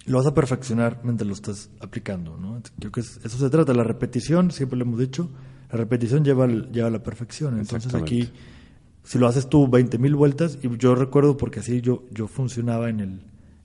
lo 0.07 0.17
vas 0.17 0.27
a 0.27 0.33
perfeccionar 0.33 0.99
mientras 1.03 1.27
lo 1.27 1.33
estás 1.33 1.69
aplicando, 1.79 2.35
¿no? 2.37 2.61
Creo 2.79 2.91
que 2.91 2.99
es- 3.01 3.19
eso 3.23 3.37
se 3.37 3.49
trata. 3.49 3.73
La 3.73 3.83
repetición, 3.83 4.51
siempre 4.51 4.77
lo 4.77 4.83
hemos 4.85 4.99
dicho, 4.99 5.29
la 5.71 5.77
repetición 5.77 6.23
lleva, 6.23 6.47
lleva 6.47 6.87
a 6.87 6.91
la 6.91 7.01
perfección. 7.03 7.59
Entonces 7.59 7.91
aquí, 8.03 8.29
si 9.03 9.17
lo 9.17 9.27
haces 9.27 9.47
tú 9.49 9.67
20 9.67 9.97
mil 9.97 10.15
vueltas, 10.15 10.57
y 10.61 10.77
yo 10.77 10.95
recuerdo 10.95 11.37
porque 11.37 11.59
así 11.61 11.81
yo, 11.81 12.03
yo 12.11 12.27
funcionaba 12.27 12.89
en, 12.89 12.99
el, 12.99 13.19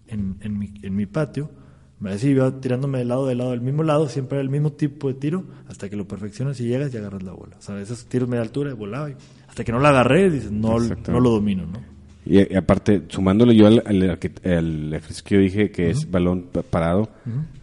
en, 0.09 0.37
en, 0.41 0.59
mi, 0.59 0.73
en 0.83 0.95
mi 0.97 1.07
patio, 1.07 1.51
me 1.99 2.11
decía, 2.11 2.31
iba 2.31 2.61
tirándome 2.61 2.99
de 2.99 3.07
lado 3.07 3.27
de 3.27 3.35
lado 3.35 3.51
del 3.53 3.63
mismo 3.63 3.83
lado, 3.83 4.09
siempre 4.09 4.37
era 4.37 4.43
el 4.43 4.51
mismo 4.51 4.73
tipo 4.73 5.09
de 5.09 5.15
tiro, 5.15 5.45
hasta 5.69 5.89
que 5.89 5.97
lo 5.97 6.07
perfeccionas 6.07 6.61
y 6.61 6.65
llegas 6.69 6.93
y 6.93 6.99
agarras 6.99 7.23
la 7.23 7.33
bola. 7.33 7.57
O 7.59 7.63
sea, 7.63 7.81
esos 7.81 8.05
tiros 8.07 8.29
media 8.29 8.43
altura, 8.43 8.75
volaba, 8.75 9.11
y 9.11 9.15
hasta 9.49 9.65
que 9.65 9.73
no 9.73 9.81
la 9.81 9.89
agarré, 9.89 10.31
dices, 10.31 10.53
no, 10.53 10.79
no 11.13 11.21
lo 11.21 11.31
domino, 11.31 11.65
¿no? 11.67 11.81
Y, 12.27 12.53
y 12.53 12.57
aparte, 12.57 13.05
sumándole 13.09 13.55
yo 13.57 13.67
al, 13.67 13.83
al, 13.87 14.93
ejercicio 14.93 15.25
que 15.25 15.35
yo 15.37 15.41
dije, 15.41 15.71
que 15.71 15.91
es 15.91 16.11
balón 16.11 16.43
pa- 16.53 16.63
parado, 16.63 17.09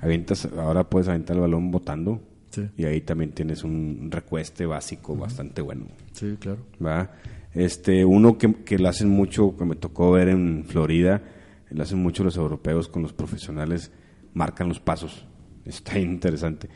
avientas, 0.01 0.47
ahora 0.57 0.83
puedes 0.89 1.07
aventar 1.09 1.35
el 1.35 1.41
balón 1.41 1.69
botando. 1.69 2.21
Sí. 2.53 2.69
Y 2.77 2.85
ahí 2.85 3.01
también 3.01 3.31
tienes 3.31 3.63
un 3.63 4.09
recueste 4.11 4.67
básico 4.67 5.15
bastante 5.15 5.61
bueno. 5.63 5.87
Sí, 6.11 6.37
claro. 6.39 6.59
¿va? 6.85 7.09
Este, 7.55 8.05
uno 8.05 8.37
que, 8.37 8.53
que 8.63 8.77
lo 8.77 8.89
hacen 8.89 9.09
mucho, 9.09 9.57
que 9.57 9.65
me 9.65 9.75
tocó 9.75 10.11
ver 10.11 10.29
en 10.29 10.63
Florida, 10.65 11.23
lo 11.71 11.81
hacen 11.81 11.97
mucho 11.97 12.23
los 12.23 12.37
europeos 12.37 12.87
con 12.87 13.01
los 13.01 13.11
profesionales, 13.13 13.91
marcan 14.35 14.69
los 14.69 14.79
pasos. 14.79 15.25
Está 15.65 15.97
interesante. 15.97 16.69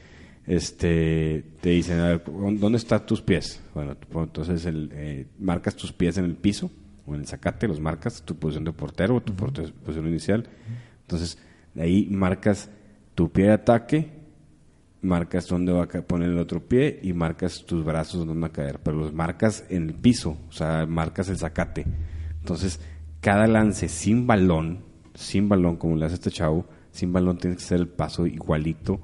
Este, 0.47 1.43
te 1.61 1.69
dicen, 1.69 1.99
a 1.99 2.07
ver, 2.07 2.23
¿dónde 2.25 2.77
están 2.77 3.05
tus 3.05 3.21
pies? 3.21 3.61
Bueno, 3.75 3.95
tú- 3.97 4.19
entonces 4.19 4.65
el, 4.65 4.89
eh, 4.93 5.27
marcas 5.39 5.75
tus 5.75 5.91
pies 5.91 6.17
en 6.17 6.25
el 6.25 6.35
piso 6.35 6.71
o 7.05 7.13
en 7.13 7.21
el 7.21 7.27
zacate, 7.27 7.67
los 7.67 7.79
marcas, 7.81 8.23
tu 8.23 8.35
posición 8.35 8.63
de 8.63 8.71
portero 8.71 9.15
o 9.17 9.21
tu 9.21 9.33
porte- 9.35 9.71
posición 9.83 10.07
inicial. 10.07 10.47
Entonces, 11.01 11.37
de 11.75 11.83
ahí 11.83 12.07
marcas 12.09 12.69
tu 13.13 13.29
pie 13.29 13.45
de 13.47 13.51
ataque, 13.53 14.09
marcas 15.01 15.47
dónde 15.47 15.71
va 15.71 15.83
a 15.83 15.87
poner 15.87 16.29
el 16.29 16.37
otro 16.39 16.59
pie 16.67 16.99
y 17.03 17.13
marcas 17.13 17.63
tus 17.65 17.83
brazos 17.85 18.19
dónde 18.25 18.33
van 18.33 18.43
a 18.49 18.53
caer, 18.53 18.79
pero 18.83 18.97
los 18.97 19.13
marcas 19.13 19.63
en 19.69 19.83
el 19.89 19.93
piso, 19.93 20.37
o 20.49 20.51
sea, 20.51 20.85
marcas 20.85 21.29
el 21.29 21.37
zacate. 21.37 21.85
Entonces, 22.39 22.79
cada 23.21 23.47
lance 23.47 23.87
sin 23.89 24.25
balón, 24.27 24.79
sin 25.13 25.49
balón, 25.49 25.77
como 25.77 25.95
le 25.95 26.05
hace 26.05 26.15
este 26.15 26.31
chavo, 26.31 26.65
sin 26.91 27.13
balón 27.13 27.37
tiene 27.37 27.55
que 27.55 27.61
ser 27.63 27.79
el 27.79 27.87
paso 27.87 28.25
igualito 28.25 28.99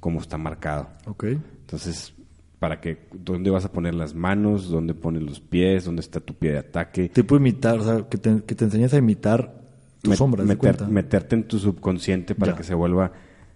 como 0.00 0.20
está 0.20 0.36
marcado. 0.36 0.88
Ok. 1.06 1.24
Entonces, 1.24 2.12
para 2.58 2.80
que, 2.80 3.08
¿dónde 3.12 3.50
vas 3.50 3.64
a 3.64 3.72
poner 3.72 3.94
las 3.94 4.14
manos? 4.14 4.68
¿Dónde 4.68 4.94
pones 4.94 5.22
los 5.22 5.40
pies? 5.40 5.84
¿Dónde 5.84 6.00
está 6.00 6.20
tu 6.20 6.34
pie 6.34 6.52
de 6.52 6.58
ataque? 6.58 7.08
Tipo 7.08 7.36
imitar, 7.36 7.78
o 7.78 7.84
sea, 7.84 8.08
que 8.08 8.18
te, 8.18 8.42
que 8.44 8.54
te 8.54 8.64
enseñes 8.64 8.92
a 8.94 8.98
imitar 8.98 9.62
tus 10.02 10.12
Met- 10.12 10.16
sombras. 10.18 10.46
¿de 10.46 10.54
meter- 10.56 10.86
meterte 10.88 11.34
en 11.36 11.44
tu 11.48 11.58
subconsciente 11.58 12.34
para 12.34 12.52
Ya. 12.52 12.58
que 12.58 12.64
se 12.64 12.74
vuelva 12.74 13.12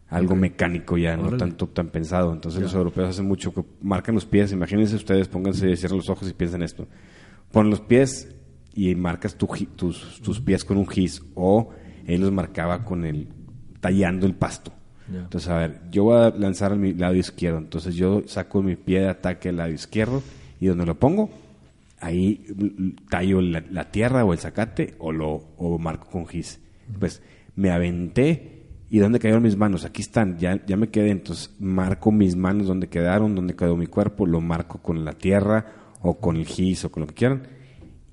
algo 0.09 0.37
mecánico 0.37 0.97
ya, 0.97 1.17
no 1.17 1.37
tanto 1.37 1.67
tan 1.69 1.89
pensado. 1.89 2.33
Entonces 2.33 2.63
los 2.63 2.75
europeos 2.75 3.11
hacen 3.11 3.27
mucho 3.27 3.53
que 3.53 3.65
marcan 3.83 4.15
los 4.15 4.27
pies. 4.27 4.53
Imagínense 4.53 4.97
ustedes, 4.97 5.29
pónganse, 5.29 5.77
cierren 5.77 5.99
los 5.99 6.09
ojos 6.09 6.29
y 6.29 6.33
piensen 6.33 6.63
esto. 6.63 6.87
Ponen 7.51 7.71
los 7.71 7.81
pies 7.81 8.35
y 8.75 8.95
marcas 8.95 9.37
tu 9.37 9.47
tus, 9.75 10.21
tus 10.23 10.41
pies 10.41 10.65
con 10.65 10.77
un 10.77 10.87
gis 10.87 11.23
o 11.35 11.71
él 12.07 12.21
los 12.21 12.31
marcaba 12.31 12.85
con 12.85 13.05
el 13.05 13.29
tallando 13.81 14.27
el 14.27 14.35
pasto. 14.35 14.73
Entonces, 15.09 15.49
a 15.49 15.59
ver, 15.59 15.81
yo 15.93 16.05
voy 16.05 16.21
a 16.21 16.31
lanzar 16.31 16.73
a 16.73 16.77
mi 16.77 16.93
lado 16.93 17.15
izquierdo. 17.15 17.59
Entonces 17.59 17.95
yo 17.95 18.23
saco 18.27 18.63
mi 18.63 18.75
pie 18.75 19.01
de 19.01 19.09
ataque 19.09 19.51
al 19.51 19.57
lado 19.57 19.71
izquierdo 19.71 20.23
y 20.61 20.67
donde 20.67 20.85
lo 20.85 20.99
pongo, 20.99 21.31
ahí 22.01 22.45
tallo 23.09 23.41
la, 23.41 23.63
la 23.71 23.91
tierra 23.91 24.25
o 24.25 24.33
el 24.33 24.39
zacate 24.39 24.95
o 24.99 25.13
lo 25.13 25.45
o 25.57 25.79
marco 25.79 26.09
con 26.11 26.27
gis. 26.27 26.61
Pues 26.99 27.23
me 27.55 27.71
aventé 27.71 28.56
y 28.89 28.99
dónde 28.99 29.19
cayeron 29.19 29.43
mis 29.43 29.57
manos, 29.57 29.85
aquí 29.85 30.03
están, 30.03 30.39
ya, 30.39 30.65
ya 30.65 30.77
me 30.77 30.89
quedé, 30.89 31.11
entonces 31.11 31.55
marco 31.59 32.13
mis 32.13 32.37
manos 32.37 32.69
donde 32.69 32.89
quedaron, 32.89 33.35
donde 33.35 33.57
quedó 33.57 33.77
mi 33.77 33.87
cuerpo, 33.87 34.27
lo 34.27 34.41
marco 34.41 34.79
con 34.79 35.05
la 35.05 35.13
tierra 35.13 35.67
o 36.03 36.19
con 36.19 36.37
el 36.37 36.47
gis 36.47 36.85
o 36.85 36.93
con 36.93 37.01
lo 37.03 37.07
que 37.09 37.15
quieran 37.15 37.43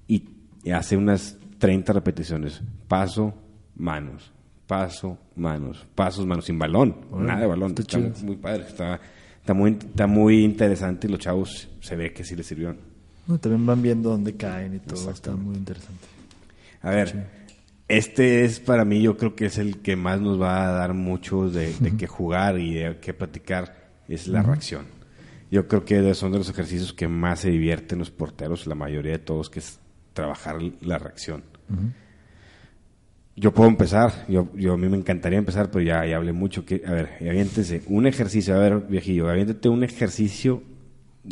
y, 0.07 0.23
hace 0.71 0.97
unas 0.97 1.37
30 1.59 1.93
repeticiones. 1.93 2.61
Paso, 2.87 3.33
manos, 3.75 4.31
paso, 4.65 5.17
manos, 5.35 5.85
pasos, 5.93 6.25
manos, 6.25 6.45
sin 6.45 6.57
balón, 6.57 6.95
Órale, 7.11 7.27
nada 7.27 7.41
de 7.41 7.47
balón. 7.47 7.75
está 7.77 7.99
Está, 7.99 8.25
muy 8.25 8.37
padre, 8.37 8.63
está, 8.67 8.99
está, 9.39 9.53
muy, 9.53 9.71
está 9.71 10.07
muy 10.07 10.43
interesante 10.43 11.07
y 11.07 11.11
los 11.11 11.19
chavos 11.19 11.69
se 11.81 11.95
ve 11.95 12.13
que 12.13 12.23
sí 12.23 12.35
les 12.35 12.47
sirvió. 12.47 12.75
No, 13.27 13.37
También 13.37 13.65
van 13.65 13.81
viendo 13.81 14.09
dónde 14.09 14.35
caen 14.35 14.75
y 14.75 14.79
todo. 14.79 15.11
Está 15.11 15.35
muy 15.35 15.55
interesante. 15.55 16.05
A 16.81 16.89
ver, 16.89 17.42
este 17.87 18.45
es 18.45 18.59
para 18.59 18.85
mí, 18.85 19.01
yo 19.01 19.17
creo 19.17 19.35
que 19.35 19.45
es 19.45 19.57
el 19.57 19.81
que 19.81 19.95
más 19.95 20.21
nos 20.21 20.41
va 20.41 20.67
a 20.67 20.71
dar 20.71 20.93
mucho 20.93 21.49
de, 21.49 21.73
de 21.79 21.95
qué 21.97 22.07
jugar 22.07 22.59
y 22.59 22.75
de 22.75 22.97
qué 22.99 23.13
platicar, 23.13 23.91
es 24.07 24.27
la 24.27 24.41
reacción. 24.41 24.85
Yo 25.51 25.67
creo 25.67 25.85
que 25.85 26.13
son 26.15 26.31
de 26.31 26.39
los 26.39 26.49
ejercicios 26.49 26.93
que 26.93 27.07
más 27.07 27.41
se 27.41 27.51
divierten 27.51 27.99
los 27.99 28.09
porteros, 28.09 28.65
la 28.65 28.75
mayoría 28.75 29.11
de 29.11 29.19
todos, 29.19 29.49
que 29.49 29.59
es 29.59 29.79
trabajar 30.13 30.57
la 30.81 30.97
reacción. 30.97 31.43
Yo 33.35 33.53
puedo 33.53 33.69
empezar, 33.69 34.25
yo, 34.27 34.49
yo 34.55 34.73
a 34.73 34.77
mí 34.77 34.87
me 34.89 34.97
encantaría 34.97 35.39
empezar, 35.39 35.69
pero 35.71 35.83
ya, 35.83 36.05
ya 36.05 36.17
hablé 36.17 36.33
mucho. 36.33 36.65
Que, 36.65 36.81
a 36.85 36.91
ver, 36.91 37.09
aviéntese 37.19 37.83
un 37.87 38.07
ejercicio, 38.07 38.55
a 38.55 38.59
ver, 38.59 38.79
viejillo, 38.79 39.29
aviéntate 39.29 39.69
un 39.69 39.83
ejercicio, 39.83 40.63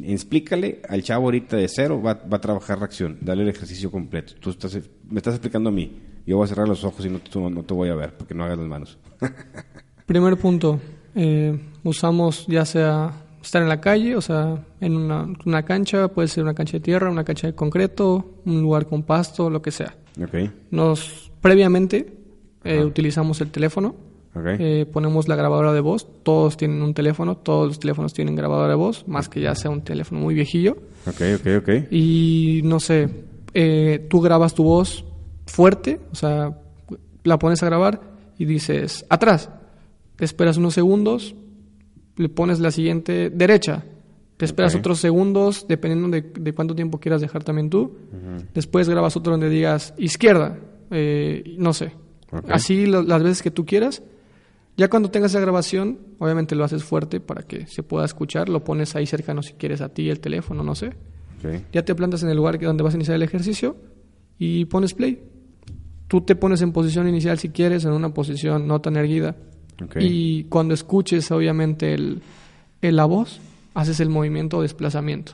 explícale 0.03 0.81
al 0.87 1.03
chavo 1.03 1.25
ahorita 1.25 1.57
de 1.57 1.67
cero, 1.67 2.01
va, 2.01 2.13
va 2.13 2.37
a 2.37 2.41
trabajar 2.41 2.79
reacción, 2.79 3.17
dale 3.21 3.43
el 3.43 3.49
ejercicio 3.49 3.91
completo. 3.91 4.33
Tú 4.39 4.51
estás, 4.51 4.79
me 5.09 5.17
estás 5.17 5.35
explicando 5.35 5.69
a 5.69 5.73
mí, 5.73 5.99
yo 6.25 6.37
voy 6.37 6.45
a 6.45 6.47
cerrar 6.47 6.67
los 6.67 6.83
ojos 6.83 7.05
y 7.05 7.09
no 7.09 7.19
te, 7.19 7.39
no 7.39 7.63
te 7.63 7.73
voy 7.73 7.89
a 7.89 7.95
ver, 7.95 8.13
porque 8.15 8.33
no 8.33 8.43
hagas 8.43 8.57
las 8.57 8.67
manos. 8.67 8.97
Primer 10.05 10.37
punto, 10.37 10.79
eh, 11.15 11.59
usamos 11.83 12.45
ya 12.47 12.65
sea 12.65 13.11
estar 13.41 13.61
en 13.61 13.69
la 13.69 13.81
calle, 13.81 14.15
o 14.15 14.21
sea, 14.21 14.63
en 14.79 14.95
una, 14.95 15.27
una 15.45 15.63
cancha, 15.63 16.09
puede 16.09 16.27
ser 16.27 16.43
una 16.43 16.53
cancha 16.53 16.73
de 16.73 16.81
tierra, 16.81 17.09
una 17.09 17.23
cancha 17.23 17.47
de 17.47 17.55
concreto, 17.55 18.41
un 18.45 18.61
lugar 18.61 18.87
con 18.87 19.03
pasto, 19.03 19.49
lo 19.49 19.61
que 19.61 19.71
sea. 19.71 19.95
ok, 20.21 20.51
Nos 20.69 21.31
previamente 21.41 22.13
eh, 22.63 22.83
utilizamos 22.83 23.41
el 23.41 23.49
teléfono, 23.49 23.95
eh, 24.59 24.85
ponemos 24.91 25.27
la 25.27 25.35
grabadora 25.35 25.73
de 25.73 25.81
voz, 25.81 26.07
todos 26.23 26.55
tienen 26.55 26.81
un 26.81 26.93
teléfono, 26.93 27.35
todos 27.35 27.67
los 27.67 27.79
teléfonos 27.79 28.13
tienen 28.13 28.35
grabadora 28.35 28.69
de 28.69 28.75
voz, 28.75 29.07
más 29.07 29.27
que 29.27 29.41
ya 29.41 29.55
sea 29.55 29.71
un 29.71 29.81
teléfono 29.81 30.21
muy 30.21 30.35
viejillo. 30.35 30.77
ok, 31.07 31.21
ok, 31.39 31.47
ok. 31.61 31.69
Y 31.91 32.61
no 32.63 32.79
sé, 32.79 33.09
eh, 33.53 34.07
tú 34.09 34.21
grabas 34.21 34.53
tu 34.53 34.63
voz 34.63 35.03
fuerte, 35.51 35.99
o 36.11 36.15
sea, 36.15 36.57
la 37.23 37.37
pones 37.39 37.61
a 37.63 37.65
grabar 37.67 38.01
y 38.37 38.45
dices, 38.45 39.05
atrás, 39.09 39.49
te 40.15 40.25
esperas 40.25 40.57
unos 40.57 40.73
segundos, 40.73 41.35
le 42.17 42.29
pones 42.29 42.59
la 42.59 42.71
siguiente 42.71 43.29
derecha, 43.29 43.83
te 44.37 44.45
esperas 44.45 44.73
otros 44.79 44.99
segundos, 44.99 45.65
dependiendo 45.67 46.09
de, 46.09 46.21
de 46.21 46.53
cuánto 46.53 46.73
tiempo 46.75 46.99
quieras 46.99 47.21
dejar 47.21 47.43
también 47.43 47.69
tú. 47.69 47.95
Después 48.53 48.89
grabas 48.89 49.15
otro 49.15 49.31
donde 49.33 49.49
digas 49.49 49.93
izquierda, 49.97 50.57
eh, 50.89 51.55
no 51.57 51.73
sé. 51.73 51.93
Así 52.49 52.85
lo- 52.85 53.03
las 53.03 53.21
veces 53.21 53.41
que 53.43 53.51
tú 53.51 53.65
quieras. 53.65 54.01
Ya 54.77 54.89
cuando 54.89 55.11
tengas 55.11 55.33
la 55.33 55.41
grabación, 55.41 55.99
obviamente 56.17 56.55
lo 56.55 56.63
haces 56.63 56.83
fuerte 56.83 57.19
para 57.19 57.43
que 57.43 57.67
se 57.67 57.83
pueda 57.83 58.05
escuchar, 58.05 58.47
lo 58.49 58.63
pones 58.63 58.95
ahí 58.95 59.05
cercano 59.05 59.43
si 59.43 59.53
quieres 59.53 59.81
a 59.81 59.89
ti, 59.89 60.09
el 60.09 60.19
teléfono, 60.21 60.63
no 60.63 60.73
sé. 60.75 60.93
Ya 61.73 61.83
te 61.83 61.93
plantas 61.93 62.23
en 62.23 62.29
el 62.29 62.37
lugar 62.37 62.57
donde 62.59 62.81
vas 62.83 62.93
a 62.93 62.97
iniciar 62.97 63.15
el 63.15 63.23
ejercicio 63.23 63.75
y 64.39 64.65
pones 64.65 64.93
play. 64.93 65.21
Tú 66.11 66.19
te 66.19 66.35
pones 66.35 66.61
en 66.61 66.73
posición 66.73 67.07
inicial 67.07 67.39
si 67.39 67.47
quieres, 67.49 67.85
en 67.85 67.93
una 67.93 68.13
posición 68.13 68.67
no 68.67 68.81
tan 68.81 68.97
erguida. 68.97 69.37
Ok. 69.81 69.95
Y 70.01 70.43
cuando 70.49 70.73
escuches 70.73 71.31
obviamente 71.31 71.93
el, 71.93 72.21
el- 72.81 72.95
la 72.97 73.05
voz, 73.05 73.39
haces 73.73 74.01
el 74.01 74.09
movimiento 74.09 74.57
o 74.57 74.61
desplazamiento. 74.61 75.33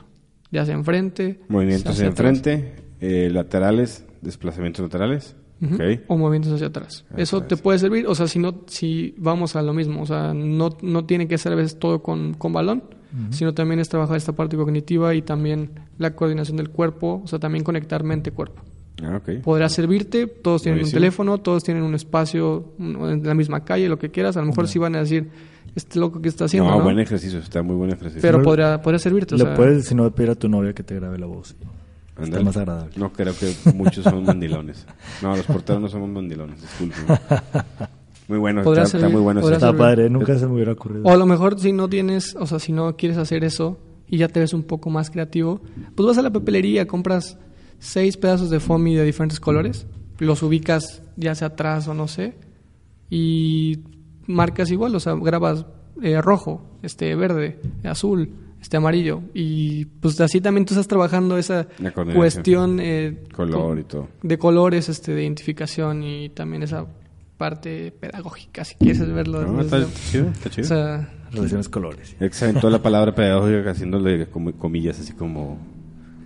Ya 0.52 0.64
sea 0.64 0.74
enfrente, 0.76 1.40
Movimientos 1.48 1.92
hacia 1.94 2.08
hacia 2.10 2.12
atrás. 2.12 2.36
enfrente, 2.38 2.74
eh, 3.00 3.28
laterales, 3.28 4.04
desplazamientos 4.22 4.84
laterales. 4.84 5.34
Ujú. 5.60 5.74
Ok. 5.74 5.80
o 6.06 6.16
movimientos 6.16 6.52
hacia 6.52 6.68
atrás. 6.68 7.04
Eso 7.16 7.42
te 7.42 7.56
puede 7.56 7.80
servir, 7.80 8.06
o 8.06 8.14
sea, 8.14 8.28
si 8.28 8.38
no, 8.38 8.62
si 8.68 9.16
vamos 9.18 9.56
a 9.56 9.62
lo 9.62 9.74
mismo, 9.74 10.00
o 10.02 10.06
sea, 10.06 10.32
no, 10.32 10.70
no 10.82 11.04
tiene 11.04 11.26
que 11.26 11.36
ser 11.36 11.52
a 11.52 11.56
veces 11.56 11.80
todo 11.80 12.00
con, 12.00 12.34
con 12.34 12.52
balón, 12.52 12.84
sino 13.30 13.52
también 13.54 13.80
es 13.80 13.88
trabajar 13.88 14.16
esta 14.16 14.32
parte 14.36 14.56
cognitiva 14.56 15.16
y 15.16 15.22
también 15.22 15.70
la 15.98 16.14
coordinación 16.14 16.56
del 16.58 16.70
cuerpo, 16.70 17.22
o 17.24 17.26
sea, 17.26 17.40
también 17.40 17.64
conectar 17.64 18.04
mente-cuerpo. 18.04 18.62
Ah, 19.02 19.16
ok. 19.18 19.42
podrá 19.42 19.68
servirte, 19.68 20.26
todos 20.26 20.62
tienen 20.62 20.78
Buenísimo. 20.78 20.96
un 20.96 21.00
teléfono, 21.02 21.38
todos 21.38 21.62
tienen 21.62 21.82
un 21.84 21.94
espacio 21.94 22.72
en 22.78 23.22
la 23.24 23.34
misma 23.34 23.64
calle, 23.64 23.88
lo 23.88 23.98
que 23.98 24.10
quieras, 24.10 24.36
a 24.36 24.40
lo 24.40 24.46
mejor 24.46 24.66
sí 24.68 24.78
van 24.78 24.96
a 24.96 25.00
decir, 25.00 25.28
este 25.76 26.00
loco 26.00 26.20
que 26.20 26.28
está 26.28 26.46
haciendo, 26.46 26.70
no, 26.70 26.78
¿no? 26.78 26.84
buen 26.84 26.98
ejercicio, 26.98 27.38
está 27.38 27.62
muy 27.62 27.76
buen 27.76 27.90
ejercicio. 27.90 28.20
Pero 28.20 28.42
podría, 28.42 28.82
podría 28.82 28.98
servirte, 28.98 29.34
o 29.36 29.38
Le 29.38 29.44
sea, 29.44 29.54
puedes, 29.54 29.86
si 29.86 29.94
no, 29.94 30.10
pedir 30.10 30.30
a 30.30 30.34
tu 30.34 30.48
novia 30.48 30.72
que 30.72 30.82
te 30.82 30.94
grabe 30.96 31.18
la 31.18 31.26
voz. 31.26 31.50
Está 32.10 32.24
Ándale. 32.24 32.44
más 32.44 32.56
agradable. 32.56 32.92
No, 32.96 33.12
creo 33.12 33.32
que 33.38 33.54
muchos 33.74 34.02
son 34.02 34.24
mandilones. 34.24 34.84
No, 35.22 35.36
los 35.36 35.46
porteros 35.46 35.80
no 35.80 35.88
somos 35.88 36.08
mandilones, 36.10 36.60
disculpen. 36.60 37.04
Muy 38.26 38.38
bueno, 38.38 38.60
está, 38.60 38.82
está 38.82 38.98
servir, 38.98 39.12
muy 39.14 39.22
bueno. 39.22 39.40
Está 39.40 39.58
servir. 39.60 39.78
padre, 39.78 40.10
nunca 40.10 40.36
se 40.38 40.46
me 40.46 40.54
hubiera 40.54 40.72
ocurrido. 40.72 41.04
o 41.04 41.10
a 41.12 41.16
lo 41.16 41.24
mejor 41.24 41.58
si 41.60 41.72
no 41.72 41.88
tienes, 41.88 42.34
o 42.34 42.46
sea, 42.46 42.58
si 42.58 42.72
no 42.72 42.96
quieres 42.96 43.16
hacer 43.16 43.44
eso 43.44 43.78
y 44.08 44.18
ya 44.18 44.28
te 44.28 44.40
ves 44.40 44.52
un 44.52 44.64
poco 44.64 44.90
más 44.90 45.10
creativo, 45.10 45.60
pues 45.94 46.06
vas 46.06 46.18
a 46.18 46.22
la 46.22 46.30
papelería, 46.32 46.86
compras 46.86 47.38
seis 47.78 48.16
pedazos 48.16 48.50
de 48.50 48.60
foamy 48.60 48.94
de 48.94 49.04
diferentes 49.04 49.40
colores, 49.40 49.86
los 50.18 50.42
ubicas 50.42 51.02
ya 51.16 51.34
sea 51.34 51.48
atrás 51.48 51.86
o 51.88 51.94
no 51.94 52.08
sé, 52.08 52.34
y 53.10 53.78
marcas 54.26 54.70
igual, 54.70 54.94
o 54.94 55.00
sea, 55.00 55.14
grabas 55.14 55.64
eh, 56.02 56.20
rojo, 56.20 56.62
este 56.82 57.14
verde, 57.14 57.60
azul, 57.84 58.30
este 58.60 58.76
amarillo, 58.76 59.22
y 59.34 59.84
pues 59.86 60.20
así 60.20 60.40
también 60.40 60.64
tú 60.66 60.74
estás 60.74 60.88
trabajando 60.88 61.38
esa 61.38 61.66
cuestión 62.14 62.78
eh, 62.80 63.24
Color 63.34 63.60
con- 63.60 63.78
y 63.78 63.84
todo. 63.84 64.08
de 64.22 64.38
colores, 64.38 64.88
este, 64.88 65.14
de 65.14 65.22
identificación 65.22 66.02
y 66.02 66.28
también 66.30 66.62
esa 66.62 66.86
parte 67.36 67.92
pedagógica, 67.92 68.64
si 68.64 68.74
quieres 68.74 69.12
verlo. 69.12 69.42
No, 69.46 69.60
está, 69.60 69.78
está 69.78 70.00
chido, 70.10 70.28
está 70.28 70.50
chido. 70.50 70.64
o 70.64 70.68
sea, 70.68 71.14
Relaciones 71.30 71.68
colores. 71.68 72.16
Aventó 72.42 72.68
la 72.70 72.82
palabra 72.82 73.14
pedagógica 73.14 73.70
haciéndole 73.70 74.26
como- 74.28 74.52
comillas, 74.52 74.98
así 74.98 75.12
como... 75.12 75.58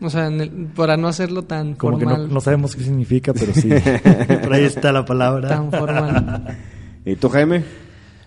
o 0.03 0.11
sea, 0.11 0.27
en 0.27 0.41
el- 0.41 0.51
para 0.75 0.97
no 0.97 1.09
hacerlo 1.09 1.43
tan 1.45 1.75
Como 1.75 1.99
que 1.99 2.05
formal. 2.05 2.29
no, 2.29 2.35
no 2.35 2.41
sabemos 2.41 2.75
qué 2.77 2.83
significa, 2.85 3.33
pero 3.33 3.53
sí. 3.55 3.69
Por 4.43 4.53
ahí 4.53 4.65
está 4.65 4.93
la 4.93 5.05
palabra. 5.05 5.49
Tan 5.49 5.71
formal. 5.71 6.59
¿Y 7.05 7.17
tú, 7.17 7.29
Jaime? 7.29 7.65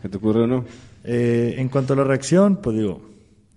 ¿Qué 0.01 0.09
te 0.09 0.17
ocurre 0.17 0.43
o 0.43 0.47
no? 0.47 0.65
Eh, 1.03 1.55
en 1.57 1.69
cuanto 1.69 1.93
a 1.93 1.95
la 1.97 2.03
reacción, 2.03 2.57
pues 2.57 2.75
digo, 2.77 3.01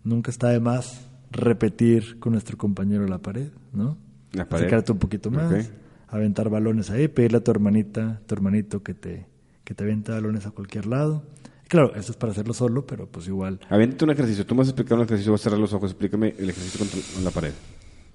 nunca 0.04 0.30
está 0.30 0.48
de 0.48 0.60
más 0.60 1.06
repetir 1.30 2.18
con 2.18 2.32
nuestro 2.32 2.56
compañero 2.56 3.06
la 3.06 3.18
pared, 3.18 3.48
¿no? 3.72 3.96
La 4.32 4.44
pared. 4.46 4.64
Acercarte 4.64 4.92
un 4.92 4.98
poquito 4.98 5.30
más, 5.30 5.70
aventar 6.08 6.48
balones 6.50 6.90
ahí, 6.90 7.08
pedirle 7.08 7.38
a 7.38 7.44
tu 7.44 7.50
hermanita, 7.50 8.20
tu 8.26 8.34
hermanito 8.34 8.82
que 8.82 8.94
te, 8.94 9.26
que 9.64 9.74
te 9.74 9.84
avienta 9.84 10.12
balones 10.12 10.46
a 10.46 10.50
cualquier 10.50 10.86
lado. 10.86 11.22
Claro, 11.68 11.94
esto 11.96 12.12
es 12.12 12.16
para 12.18 12.32
hacerlo 12.32 12.54
solo, 12.54 12.86
pero 12.86 13.06
pues 13.06 13.26
igual. 13.28 13.60
Aviéntate 13.68 14.04
un 14.06 14.10
ejercicio. 14.12 14.46
Tú 14.46 14.54
me 14.54 14.60
vas 14.60 14.68
a 14.68 14.70
explicar 14.70 14.96
un 14.96 15.04
ejercicio, 15.04 15.32
voy 15.32 15.36
a 15.38 15.42
cerrar 15.42 15.58
los 15.58 15.72
ojos. 15.74 15.90
Explícame 15.90 16.34
el 16.38 16.48
ejercicio 16.48 16.86
con 17.14 17.24
la 17.24 17.30
pared. 17.30 17.52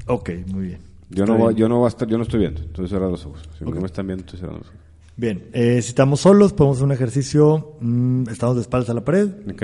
Ok, 0.07 0.29
muy 0.47 0.67
bien. 0.67 0.79
Yo 1.09 1.25
no, 1.25 1.37
voy- 1.37 1.55
yo 1.55 1.69
no 1.69 1.77
voy 1.77 1.85
a 1.85 1.89
estar, 1.89 2.07
yo 2.07 2.17
no 2.17 2.23
estoy 2.23 2.39
viendo, 2.39 2.61
estoy 2.61 2.87
cerrando 2.87 3.11
los 3.11 3.25
ojos. 3.25 3.41
Si 3.57 3.63
no 3.63 3.71
me 3.71 3.85
están 3.85 4.07
viendo, 4.07 4.21
estoy 4.25 4.39
cerrando 4.39 4.59
los 4.59 4.67
ojos. 4.69 4.79
Bien, 5.15 5.43
eh, 5.53 5.79
si 5.81 5.89
estamos 5.89 6.21
solos, 6.21 6.53
podemos 6.53 6.77
hacer 6.77 6.85
un 6.85 6.91
ejercicio. 6.91 7.77
mm, 7.81 8.29
estamos 8.29 8.55
de 8.55 8.61
espaldas 8.63 8.89
a 8.89 8.93
la 8.95 9.03
pared. 9.05 9.29
Ok, 9.51 9.61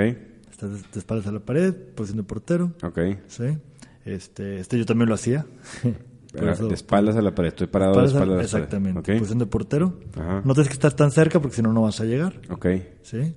Estás 0.51 0.71
de, 0.71 0.77
de 0.77 0.99
espaldas 0.99 1.25
a 1.27 1.31
la 1.31 1.39
pared, 1.39 1.73
posición 1.95 2.17
de 2.17 2.23
portero. 2.23 2.73
ok. 2.83 2.99
Sí. 3.27 3.45
Este, 4.05 4.59
este 4.59 4.77
yo 4.77 4.85
también 4.85 5.09
lo 5.09 5.15
hacía. 5.15 5.45
Pero 6.31 6.51
eso- 6.51 6.67
de 6.67 6.75
espaldas 6.75 7.15
a 7.15 7.21
la 7.23 7.33
pared, 7.33 7.49
estoy 7.49 7.65
parado 7.67 7.99
de 7.99 8.05
espaldas 8.05 8.21
a- 8.21 8.25
la 8.25 8.31
pared. 8.35 8.43
Exactamente. 8.45 8.99
Ok, 8.99 9.05
Posición 9.19 9.39
de 9.39 9.45
portero. 9.47 9.99
Ajá. 10.15 10.41
No 10.45 10.53
tienes 10.53 10.67
que 10.67 10.73
estar 10.73 10.93
tan 10.93 11.11
cerca 11.11 11.39
porque 11.39 11.55
si 11.55 11.61
no, 11.63 11.73
no 11.73 11.81
vas 11.81 11.99
a 12.01 12.05
llegar. 12.05 12.39
ok, 12.51 12.67
¿sí? 13.01 13.33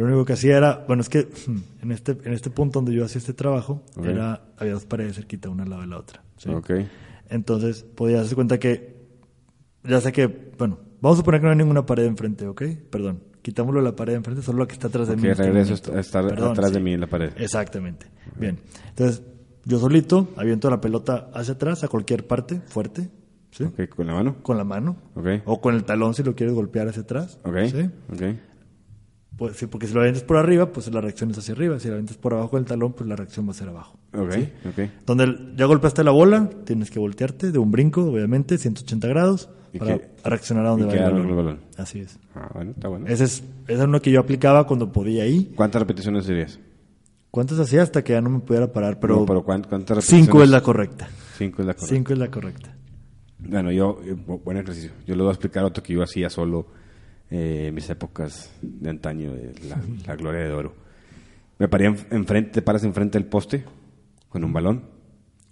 Lo 0.00 0.06
único 0.06 0.24
que 0.24 0.32
hacía 0.32 0.56
era, 0.56 0.84
bueno, 0.86 1.02
es 1.02 1.10
que 1.10 1.28
hmm, 1.46 1.82
en 1.82 1.92
este, 1.92 2.16
en 2.24 2.32
este 2.32 2.48
punto 2.48 2.78
donde 2.78 2.94
yo 2.94 3.04
hacía 3.04 3.18
este 3.18 3.34
trabajo, 3.34 3.82
era, 4.02 4.40
había 4.56 4.72
dos 4.72 4.86
paredes 4.86 5.16
cerquita, 5.16 5.50
una 5.50 5.64
al 5.64 5.68
lado 5.70 5.82
de 5.82 5.88
la 5.88 5.98
otra. 5.98 6.22
¿sí? 6.38 6.48
ok. 6.48 6.70
Entonces, 7.28 7.82
podías 7.82 8.22
hacer 8.22 8.34
cuenta 8.34 8.58
que, 8.58 8.96
ya 9.84 10.00
sé 10.00 10.10
que, 10.10 10.52
bueno, 10.56 10.78
vamos 11.02 11.18
a 11.18 11.20
suponer 11.20 11.40
que 11.42 11.44
no 11.44 11.50
hay 11.50 11.58
ninguna 11.58 11.84
pared 11.84 12.06
enfrente, 12.06 12.46
¿ok? 12.48 12.62
Perdón, 12.88 13.22
quitámoslo 13.42 13.80
de 13.80 13.90
la 13.90 13.94
pared 13.94 14.14
enfrente, 14.14 14.40
solo 14.40 14.60
la 14.60 14.66
que 14.66 14.72
está 14.72 14.88
atrás 14.88 15.06
de 15.06 15.14
Ok, 15.14 15.20
mí. 15.20 15.26
en 15.26 15.32
este 15.32 15.42
regreso 15.44 15.92
a 15.94 16.00
estar 16.00 16.26
Perdón, 16.26 16.52
atrás 16.52 16.72
de 16.72 16.80
mí 16.80 16.94
en 16.94 17.00
la 17.00 17.06
pared. 17.06 17.32
Exactamente. 17.36 18.06
Bien. 18.38 18.58
Entonces, 18.88 19.22
yo 19.66 19.78
solito 19.78 20.30
aviento 20.36 20.70
la 20.70 20.80
pelota 20.80 21.30
hacia 21.34 21.54
atrás, 21.54 21.84
a 21.84 21.88
cualquier 21.88 22.26
parte, 22.26 22.62
fuerte, 22.68 23.10
¿sí? 23.50 23.64
Ok, 23.64 23.90
con 23.90 24.06
la 24.06 24.14
mano. 24.14 24.36
Con 24.42 24.56
la 24.56 24.64
mano. 24.64 24.96
Ok. 25.14 25.26
O 25.44 25.60
con 25.60 25.74
el 25.74 25.84
talón 25.84 26.14
si 26.14 26.22
lo 26.22 26.34
quieres 26.34 26.54
golpear 26.54 26.88
hacia 26.88 27.02
atrás. 27.02 27.38
Ok, 27.44 27.56
¿sí? 27.66 27.90
Pues 29.40 29.56
sí, 29.56 29.66
porque 29.66 29.86
si 29.86 29.94
lo 29.94 30.00
avientas 30.00 30.22
por 30.22 30.36
arriba, 30.36 30.70
pues 30.70 30.92
la 30.92 31.00
reacción 31.00 31.30
es 31.30 31.38
hacia 31.38 31.54
arriba. 31.54 31.80
Si 31.80 31.88
lo 31.88 31.94
avientas 31.94 32.18
por 32.18 32.34
abajo 32.34 32.56
del 32.58 32.66
talón, 32.66 32.92
pues 32.92 33.08
la 33.08 33.16
reacción 33.16 33.46
va 33.48 33.52
a 33.52 33.54
ser 33.54 33.70
abajo. 33.70 33.98
Ok, 34.12 34.34
ok. 34.68 34.90
Donde 35.06 35.54
ya 35.56 35.64
golpeaste 35.64 36.04
la 36.04 36.10
bola, 36.10 36.50
tienes 36.66 36.90
que 36.90 36.98
voltearte 36.98 37.50
de 37.50 37.58
un 37.58 37.70
brinco, 37.70 38.02
obviamente, 38.04 38.58
180 38.58 39.08
grados, 39.08 39.48
para 39.78 39.98
reaccionar 40.24 40.66
a 40.66 40.68
donde 40.68 40.84
va 40.84 40.92
el 40.92 41.26
balón. 41.34 41.60
Así 41.78 42.00
es. 42.00 42.18
Ah, 42.34 42.50
bueno, 42.52 42.72
está 42.72 42.88
bueno. 42.88 43.06
Ese 43.06 43.24
es, 43.24 43.42
ese 43.66 43.78
es 43.78 43.80
uno 43.80 44.02
que 44.02 44.10
yo 44.10 44.20
aplicaba 44.20 44.66
cuando 44.66 44.92
podía 44.92 45.22
ahí. 45.22 45.50
¿Cuántas 45.56 45.80
repeticiones 45.80 46.26
dirías? 46.26 46.60
¿Cuántos 47.30 47.58
hacía 47.60 47.82
hasta 47.82 48.04
que 48.04 48.12
ya 48.12 48.20
no 48.20 48.28
me 48.28 48.40
pudiera 48.40 48.70
parar? 48.70 49.00
Pero, 49.00 49.16
No, 49.20 49.24
pero 49.24 49.42
¿cuán- 49.42 49.62
¿cuántas 49.62 49.96
repeticiones? 49.96 50.26
cinco 50.26 50.42
es 50.42 50.50
la 50.50 50.60
correcta. 50.60 51.08
Cinco 51.38 51.62
es 51.62 51.66
la 51.66 51.72
correcta. 51.72 51.94
Cinco 51.96 52.12
es 52.12 52.18
la 52.18 52.30
correcta. 52.30 52.76
Bueno, 53.38 53.72
yo, 53.72 54.00
eh, 54.04 54.14
bu- 54.14 54.42
buen 54.44 54.58
ejercicio. 54.58 54.90
Yo 55.06 55.14
le 55.14 55.22
voy 55.22 55.30
a 55.30 55.32
explicar 55.32 55.64
otro 55.64 55.82
que 55.82 55.94
yo 55.94 56.02
hacía 56.02 56.28
solo 56.28 56.66
eh, 57.30 57.70
mis 57.72 57.88
épocas 57.90 58.52
de 58.62 58.90
antaño, 58.90 59.32
de 59.32 59.54
la, 59.68 59.80
la 60.06 60.16
gloria 60.16 60.40
de 60.42 60.52
oro. 60.52 60.74
Me 61.58 61.68
paré 61.68 61.86
en- 61.86 61.96
enfrente, 62.10 62.50
te 62.52 62.62
paras 62.62 62.84
enfrente 62.84 63.18
del 63.18 63.26
poste 63.28 63.64
con 64.28 64.42
un 64.44 64.52
balón, 64.52 64.82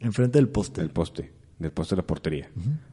Enfrente 0.00 0.38
del 0.38 0.48
poste. 0.48 0.80
del 0.80 0.90
poste, 0.90 1.30
del 1.58 1.70
poste 1.72 1.94
de 1.96 2.02
la 2.02 2.06
portería, 2.06 2.48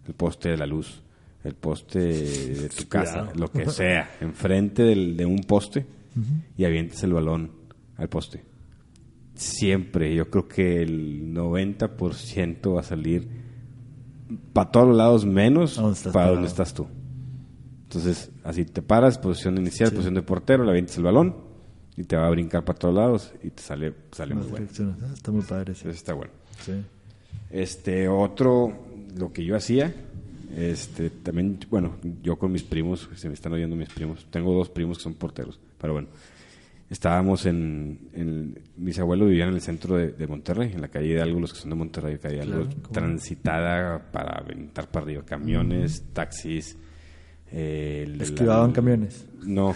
el 0.08 0.14
poste 0.16 0.50
de 0.50 0.58
la 0.58 0.66
luz, 0.66 1.02
el 1.44 1.54
poste 1.54 2.00
de 2.00 2.70
tu 2.70 2.88
casa, 2.88 3.20
Cuidado. 3.20 3.40
lo 3.40 3.52
que 3.52 3.66
sea, 3.70 4.10
enfrente 4.22 4.84
del- 4.84 5.16
de 5.18 5.26
un 5.26 5.40
poste 5.42 5.86
y 6.58 6.66
avientes 6.66 7.04
el 7.04 7.14
balón 7.14 7.52
al 7.98 8.10
poste. 8.10 8.44
Siempre, 9.36 10.16
yo 10.16 10.30
creo 10.30 10.48
que 10.48 10.82
el 10.82 11.34
90% 11.34 12.74
va 12.76 12.80
a 12.80 12.84
salir 12.84 13.28
para 14.54 14.72
todos 14.72 14.88
los 14.88 14.98
lados 14.98 15.26
menos 15.26 15.78
para 16.14 16.30
donde 16.32 16.48
estás 16.48 16.74
tú. 16.74 16.88
Entonces, 17.96 18.30
así 18.44 18.66
te 18.66 18.82
paras, 18.82 19.18
posición 19.18 19.58
inicial, 19.58 19.90
posición 19.92 20.16
de 20.16 20.22
portero, 20.22 20.64
le 20.66 20.72
avientas 20.72 20.98
el 20.98 21.04
balón 21.04 21.36
y 21.96 22.04
te 22.04 22.18
va 22.18 22.28
a 22.28 22.30
brincar 22.30 22.66
para 22.66 22.78
todos 22.78 22.94
lados 22.96 23.34
y 23.42 23.50
te 23.52 23.62
sale, 23.64 23.94
sale 24.12 24.36
muy 24.36 24.48
bueno. 24.48 24.68
Ah, 25.02 25.12
Está 25.14 25.32
muy 25.32 25.42
padre. 25.44 25.76
Sí. 25.76 25.88
Está 25.88 26.14
bueno. 26.14 26.32
Sí. 26.66 26.74
Este, 27.50 28.08
otro, 28.10 28.74
lo 29.18 29.32
que 29.32 29.46
yo 29.46 29.56
hacía, 29.56 29.94
este, 30.58 31.10
también, 31.10 31.58
bueno, 31.70 31.96
yo 32.22 32.38
con 32.38 32.52
mis 32.52 32.64
primos, 32.64 33.10
se 33.16 33.28
me 33.30 33.34
están 33.34 33.54
oyendo 33.54 33.76
mis 33.76 33.90
primos, 33.90 34.26
tengo 34.30 34.54
dos 34.54 34.70
primos 34.70 34.98
que 34.98 35.04
son 35.04 35.14
porteros, 35.14 35.58
pero 35.80 35.94
bueno, 35.94 36.08
estábamos 36.90 37.46
en, 37.46 38.00
en- 38.14 38.60
mis 38.78 39.00
abuelos 39.00 39.30
vivían 39.30 39.50
en 39.50 39.56
el 39.56 39.62
centro 39.62 39.96
de, 39.96 40.12
de 40.12 40.28
Monterrey, 40.28 40.72
en 40.74 40.82
la 40.82 40.88
calle 40.90 41.14
de 41.14 41.22
algo, 41.22 41.40
los 41.40 41.54
que 41.54 41.60
son 41.60 41.70
de 41.70 41.76
Monterrey, 41.78 42.18
calle 42.18 42.36
de 42.36 42.42
algo 42.42 42.66
Claro, 42.66 42.90
transitada 42.92 44.12
para 44.12 44.38
aventar 44.40 44.90
para 44.90 45.06
arriba, 45.06 45.24
camiones, 45.24 46.04
taxis, 46.14 46.78
el- 47.56 48.22
Esquivaban 48.22 48.70
la- 48.70 48.74
camiones. 48.74 49.26
no. 49.46 49.76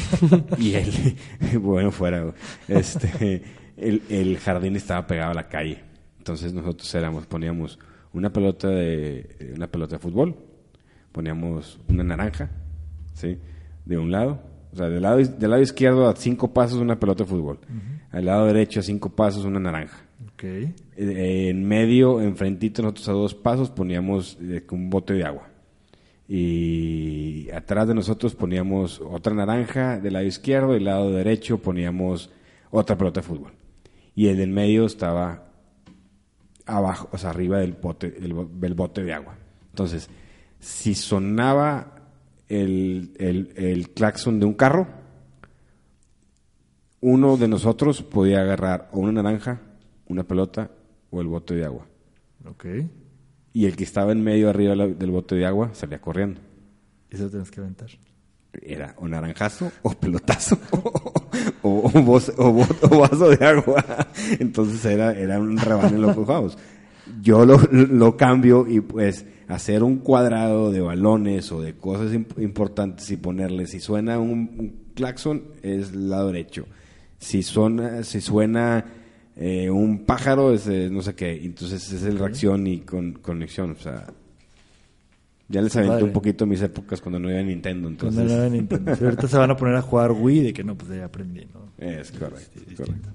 y 0.58 0.74
él, 0.74 1.16
bueno, 1.60 1.90
fuera. 1.90 2.32
Este, 2.68 3.42
el, 3.76 4.02
el 4.08 4.38
jardín 4.38 4.76
estaba 4.76 5.06
pegado 5.06 5.30
a 5.32 5.34
la 5.34 5.48
calle. 5.48 5.80
Entonces 6.18 6.52
nosotros 6.52 6.92
éramos, 6.94 7.26
poníamos 7.26 7.78
una 8.12 8.32
pelota 8.32 8.68
de 8.68 9.52
una 9.56 9.66
pelota 9.66 9.96
de 9.96 10.00
fútbol, 10.00 10.36
poníamos 11.12 11.78
una 11.88 12.04
naranja, 12.04 12.50
¿sí? 13.12 13.38
De 13.84 13.98
un 13.98 14.10
lado, 14.10 14.40
o 14.72 14.76
sea, 14.76 14.88
del 14.88 15.02
lado, 15.02 15.18
del 15.18 15.50
lado 15.50 15.62
izquierdo 15.62 16.08
a 16.08 16.16
cinco 16.16 16.52
pasos 16.54 16.78
una 16.78 16.98
pelota 16.98 17.24
de 17.24 17.30
fútbol, 17.30 17.58
al 18.10 18.24
lado 18.24 18.46
derecho 18.46 18.80
a 18.80 18.82
cinco 18.82 19.10
pasos 19.10 19.44
una 19.44 19.60
naranja. 19.60 19.98
Ok. 20.32 20.44
Eh, 20.44 21.48
en 21.50 21.64
medio, 21.66 22.20
enfrentito 22.22 22.80
nosotros 22.82 23.08
a 23.08 23.12
dos 23.12 23.34
pasos 23.34 23.70
poníamos 23.70 24.38
eh, 24.40 24.64
un 24.70 24.88
bote 24.88 25.12
de 25.14 25.24
agua. 25.24 25.48
Y 26.28 27.50
atrás 27.50 27.86
de 27.88 27.94
nosotros 27.94 28.34
poníamos 28.34 29.00
otra 29.00 29.34
naranja 29.34 29.98
del 29.98 30.14
lado 30.14 30.24
izquierdo, 30.24 30.72
del 30.72 30.84
lado 30.84 31.10
derecho 31.10 31.58
poníamos 31.58 32.30
otra 32.70 32.96
pelota 32.96 33.20
de 33.20 33.26
fútbol. 33.26 33.52
Y 34.14 34.28
el 34.28 34.36
del 34.36 34.50
medio 34.50 34.86
estaba 34.86 35.48
abajo, 36.66 37.08
o 37.12 37.18
sea, 37.18 37.30
arriba 37.30 37.58
del 37.58 37.72
bote, 37.72 38.10
del, 38.10 38.34
del 38.58 38.74
bote 38.74 39.02
de 39.02 39.12
agua. 39.12 39.36
Entonces, 39.70 40.08
si 40.60 40.94
sonaba 40.94 41.94
el, 42.48 43.14
el, 43.18 43.52
el 43.56 43.90
claxon 43.90 44.40
de 44.40 44.46
un 44.46 44.54
carro, 44.54 44.86
uno 47.00 47.36
de 47.36 47.48
nosotros 47.48 48.02
podía 48.02 48.40
agarrar 48.40 48.88
o 48.92 49.00
una 49.00 49.12
naranja, 49.12 49.60
una 50.06 50.24
pelota 50.24 50.70
o 51.10 51.20
el 51.20 51.26
bote 51.26 51.54
de 51.54 51.66
agua. 51.66 51.86
Ok. 52.46 52.64
Y 53.54 53.64
el 53.66 53.76
que 53.76 53.84
estaba 53.84 54.12
en 54.12 54.22
medio 54.22 54.50
arriba 54.50 54.74
del 54.74 55.10
bote 55.10 55.36
de 55.36 55.46
agua 55.46 55.70
salía 55.72 56.00
corriendo. 56.00 56.40
Eso 57.08 57.30
tienes 57.30 57.50
que 57.50 57.60
aventar. 57.60 57.88
Era 58.60 58.94
o 58.98 59.08
naranjazo 59.08 59.72
o 59.82 59.90
pelotazo 59.90 60.58
o, 61.62 61.68
o, 61.68 61.88
o 61.88 62.66
o 62.90 62.98
vaso 63.00 63.30
de 63.30 63.46
agua. 63.46 63.84
Entonces 64.38 64.84
era, 64.84 65.12
era 65.12 65.40
un 65.40 65.56
rebaño 65.56 65.96
en 65.96 66.02
lo 66.02 66.08
que 66.08 66.14
jugábamos. 66.14 66.58
Yo 67.22 67.46
lo, 67.46 67.58
lo 67.70 68.16
cambio 68.16 68.66
y 68.68 68.80
pues 68.80 69.26
hacer 69.48 69.82
un 69.82 69.98
cuadrado 69.98 70.70
de 70.72 70.80
balones 70.80 71.50
o 71.52 71.60
de 71.60 71.74
cosas 71.76 72.12
imp- 72.12 72.42
importantes 72.42 73.10
y 73.10 73.16
ponerle, 73.16 73.66
si 73.66 73.78
suena 73.80 74.18
un, 74.18 74.30
un 74.58 74.84
claxon 74.94 75.42
es 75.62 75.94
lado 75.94 76.28
derecho. 76.28 76.66
Si, 77.18 77.42
suena, 77.42 78.02
si 78.04 78.20
suena 78.20 78.84
eh, 79.36 79.68
un 79.70 80.04
pájaro 80.04 80.52
es 80.52 80.66
eh, 80.68 80.88
no 80.90 81.02
sé 81.02 81.14
qué. 81.14 81.44
Entonces 81.44 81.92
es 81.92 82.02
el 82.04 82.18
reacción 82.18 82.66
y 82.66 82.80
con, 82.80 83.14
conexión. 83.14 83.72
O 83.72 83.76
sea, 83.76 84.06
ya 85.48 85.60
les 85.60 85.74
aventé 85.76 86.04
un 86.04 86.12
poquito 86.12 86.46
mis 86.46 86.62
épocas 86.62 87.00
cuando 87.00 87.18
no 87.18 87.28
había 87.28 87.42
Nintendo. 87.42 87.90
Cuando 87.98 88.22
Entonces, 88.22 88.52
Nintendo. 88.52 88.92
Ahorita 89.00 89.28
se 89.28 89.36
van 89.36 89.50
a 89.50 89.56
poner 89.56 89.76
a 89.76 89.82
jugar 89.82 90.12
Wii, 90.12 90.40
de 90.40 90.52
que 90.52 90.64
no, 90.64 90.76
pues 90.76 90.90
ya 90.90 91.04
aprendí, 91.04 91.46
¿no? 91.52 91.72
Es 91.78 92.12
correcto, 92.12 92.60
es 92.68 92.76
correcto. 92.76 93.08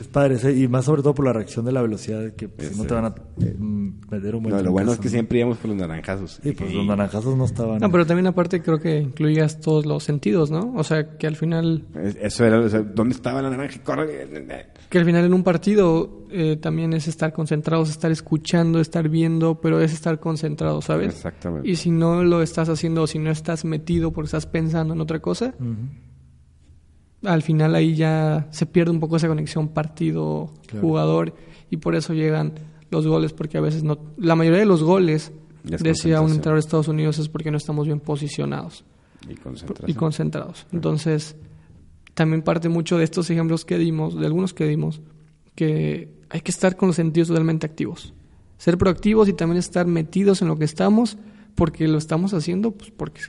Es 0.00 0.08
padre, 0.08 0.34
ese- 0.34 0.52
y 0.56 0.66
más 0.68 0.84
sobre 0.84 1.02
todo 1.02 1.14
por 1.14 1.24
la 1.26 1.32
reacción 1.32 1.64
de 1.64 1.72
la 1.72 1.80
velocidad, 1.82 2.32
que 2.34 2.48
pues, 2.48 2.70
si 2.70 2.76
no 2.78 2.84
te 2.86 2.94
van 2.94 3.04
a 3.04 3.14
mm, 3.58 4.00
meter 4.10 4.34
un 4.34 4.42
buen 4.42 4.56
No, 4.56 4.62
lo 4.62 4.72
bueno 4.72 4.92
es 4.92 4.98
que 4.98 5.04
¿no? 5.04 5.10
siempre 5.10 5.38
íbamos 5.38 5.58
por 5.58 5.68
los 5.70 5.78
naranjazos. 5.78 6.40
Sí, 6.42 6.52
pues 6.52 6.72
Y- 6.72 6.74
los 6.74 6.86
naranjazos 6.86 7.36
no 7.36 7.44
estaban... 7.44 7.78
No, 7.80 7.90
pero 7.90 8.04
también 8.04 8.26
aparte 8.26 8.62
creo 8.62 8.80
que 8.80 8.98
incluías 8.98 9.60
todos 9.60 9.86
los 9.86 10.02
sentidos, 10.02 10.50
¿no? 10.50 10.72
O 10.76 10.82
sea, 10.82 11.16
que 11.18 11.26
al 11.26 11.36
final, 11.36 11.84
es- 11.94 12.16
Eso 12.20 12.44
era, 12.44 12.58
o 12.58 12.68
sea, 12.68 12.80
¿dónde 12.80 13.14
estaba 13.14 13.40
la 13.42 13.50
naranja? 13.50 13.80
Corre. 13.84 14.26
que 14.88 14.98
al 14.98 15.04
final 15.04 15.24
en 15.24 15.34
un 15.34 15.44
partido 15.44 16.18
eh, 16.32 16.56
también 16.56 16.92
es 16.92 17.06
estar 17.08 17.32
concentrados, 17.32 17.90
estar 17.90 18.10
escuchando, 18.10 18.80
estar 18.80 19.08
viendo, 19.08 19.60
pero 19.60 19.80
es 19.80 19.92
estar 19.92 20.18
concentrado, 20.20 20.80
¿sabes? 20.82 21.14
Exactamente. 21.14 21.68
Y 21.68 21.76
si 21.76 21.90
no 21.90 22.22
lo 22.24 22.42
estás 22.42 22.68
haciendo 22.68 23.02
o 23.02 23.06
si 23.06 23.18
no 23.18 23.30
estás 23.30 23.64
metido 23.64 24.12
porque 24.12 24.26
estás 24.26 24.46
pensando 24.46 24.94
en 24.94 25.00
otra 25.00 25.20
cosa, 25.20 25.54
Ujú. 25.58 25.74
Al 27.24 27.42
final 27.42 27.74
ahí 27.74 27.94
ya 27.94 28.48
se 28.50 28.66
pierde 28.66 28.90
un 28.90 29.00
poco 29.00 29.16
esa 29.16 29.28
conexión 29.28 29.68
Claro. 29.68 29.74
partido-jugador 29.74 31.34
y 31.70 31.76
por 31.76 31.94
eso 31.94 32.14
llegan 32.14 32.54
los 32.90 33.06
goles, 33.06 33.32
porque 33.32 33.58
a 33.58 33.60
veces 33.60 33.82
no... 33.82 33.98
La 34.16 34.34
mayoría 34.34 34.60
de 34.60 34.66
los 34.66 34.82
goles, 34.82 35.32
es 35.70 35.82
decía 35.82 36.20
un 36.20 36.30
entrenador 36.30 36.54
de 36.54 36.60
Estados 36.60 36.88
Unidos, 36.88 37.18
es 37.18 37.28
porque 37.28 37.50
no 37.50 37.56
estamos 37.56 37.86
bien 37.86 38.00
posicionados 38.00 38.84
Y 39.86 39.94
concentrados. 39.94 40.66
Entonces, 40.72 41.36
también 42.14 42.42
parte 42.42 42.68
mucho 42.68 42.98
de 42.98 43.04
estos 43.04 43.30
ejemplos 43.30 43.64
que 43.64 43.78
dimos, 43.78 44.18
de 44.18 44.26
algunos 44.26 44.54
que 44.54 44.66
dimos, 44.66 45.00
que 45.54 46.08
hay 46.30 46.40
que 46.40 46.50
estar 46.50 46.76
con 46.76 46.88
los 46.88 46.96
sentidos 46.96 47.28
totalmente 47.28 47.66
activos. 47.66 48.14
Ser 48.56 48.78
proactivos 48.78 49.28
y 49.28 49.32
también 49.32 49.58
estar 49.58 49.86
metidos 49.86 50.42
en 50.42 50.48
lo 50.48 50.56
que 50.58 50.64
estamos, 50.64 51.16
porque 51.54 51.86
lo 51.88 51.98
estamos 51.98 52.34
haciendo 52.34 52.72
pues 52.72 52.90
porque 52.90 53.20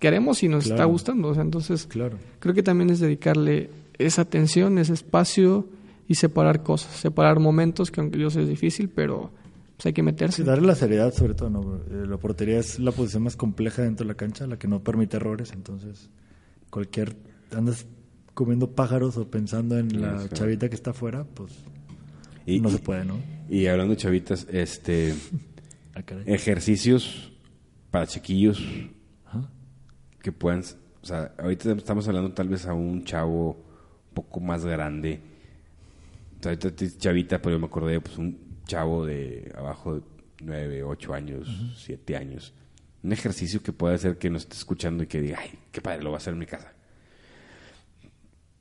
queremos 0.00 0.42
y 0.42 0.48
nos 0.48 0.66
está 0.66 0.84
gustando. 0.84 1.28
O 1.28 1.34
sea, 1.34 1.42
entonces, 1.44 1.86
Claro. 1.86 2.18
creo 2.40 2.52
que 2.54 2.64
también 2.64 2.90
es 2.90 2.98
dedicarle 2.98 3.70
esa 3.98 4.22
atención, 4.22 4.78
ese 4.78 4.94
espacio 4.94 5.68
y 6.08 6.16
separar 6.16 6.64
cosas, 6.64 6.90
separar 6.96 7.38
momentos, 7.38 7.90
que 7.92 8.00
aunque 8.00 8.18
yo 8.18 8.30
sé 8.30 8.42
es 8.42 8.48
difícil, 8.48 8.88
pero 8.88 9.30
pues 9.76 9.86
hay 9.86 9.92
que 9.92 10.02
meterse. 10.02 10.38
Sí, 10.38 10.42
darle 10.42 10.66
la 10.66 10.74
seriedad 10.74 11.14
sobre 11.14 11.34
todo, 11.34 11.48
¿no? 11.50 11.76
Eh, 11.76 12.06
La 12.08 12.16
portería 12.16 12.58
es 12.58 12.78
la 12.80 12.90
posición 12.92 13.22
más 13.22 13.36
compleja 13.36 13.82
dentro 13.82 14.04
de 14.04 14.08
la 14.08 14.16
cancha, 14.16 14.46
la 14.46 14.58
que 14.58 14.66
no 14.68 14.82
permite 14.82 15.16
errores, 15.18 15.52
entonces 15.52 16.10
cualquier 16.70 17.14
andas 17.56 17.86
comiendo 18.34 18.70
pájaros 18.72 19.16
o 19.16 19.28
pensando 19.30 19.78
en 19.78 20.00
la 20.00 20.22
Sí. 20.22 20.28
chavita 20.32 20.68
que 20.68 20.74
está 20.74 20.90
afuera, 20.90 21.24
pues 21.34 21.52
Y- 22.46 22.60
no 22.60 22.68
se 22.70 22.78
puede, 22.78 23.04
¿no? 23.04 23.16
Y 23.48 23.66
hablando 23.66 23.94
de 23.94 23.96
chavitas, 23.98 24.46
este, 24.50 25.14
Ah, 25.94 26.02
ejercicios 26.26 27.32
para 27.90 28.06
chiquillos. 28.06 28.62
Que 30.22 30.32
puedan, 30.32 30.60
o 31.02 31.06
sea, 31.06 31.34
ahorita 31.38 31.72
estamos 31.72 32.06
hablando 32.08 32.32
tal 32.32 32.48
vez 32.48 32.66
a 32.66 32.74
un 32.74 33.04
chavo 33.04 33.50
un 33.50 34.14
poco 34.14 34.40
más 34.40 34.64
grande. 34.64 35.20
O 36.38 36.42
sea, 36.42 36.52
ahorita 36.52 36.98
chavita, 36.98 37.40
pero 37.40 37.56
yo 37.56 37.60
me 37.60 37.66
acordé, 37.66 38.00
pues 38.00 38.18
un 38.18 38.38
chavo 38.66 39.04
de 39.04 39.52
abajo 39.56 39.96
de 39.96 40.02
9, 40.42 40.82
8 40.84 41.14
años, 41.14 41.74
7 41.76 42.16
años. 42.16 42.54
Un 43.02 43.12
ejercicio 43.12 43.62
que 43.62 43.72
puede 43.72 43.94
hacer 43.94 44.18
que 44.18 44.30
nos 44.30 44.42
esté 44.42 44.56
escuchando 44.56 45.02
y 45.02 45.06
que 45.06 45.20
diga, 45.20 45.38
ay, 45.40 45.58
qué 45.72 45.80
padre, 45.80 46.02
lo 46.02 46.10
voy 46.10 46.16
a 46.16 46.18
hacer 46.18 46.34
en 46.34 46.38
mi 46.38 46.46
casa. 46.46 46.72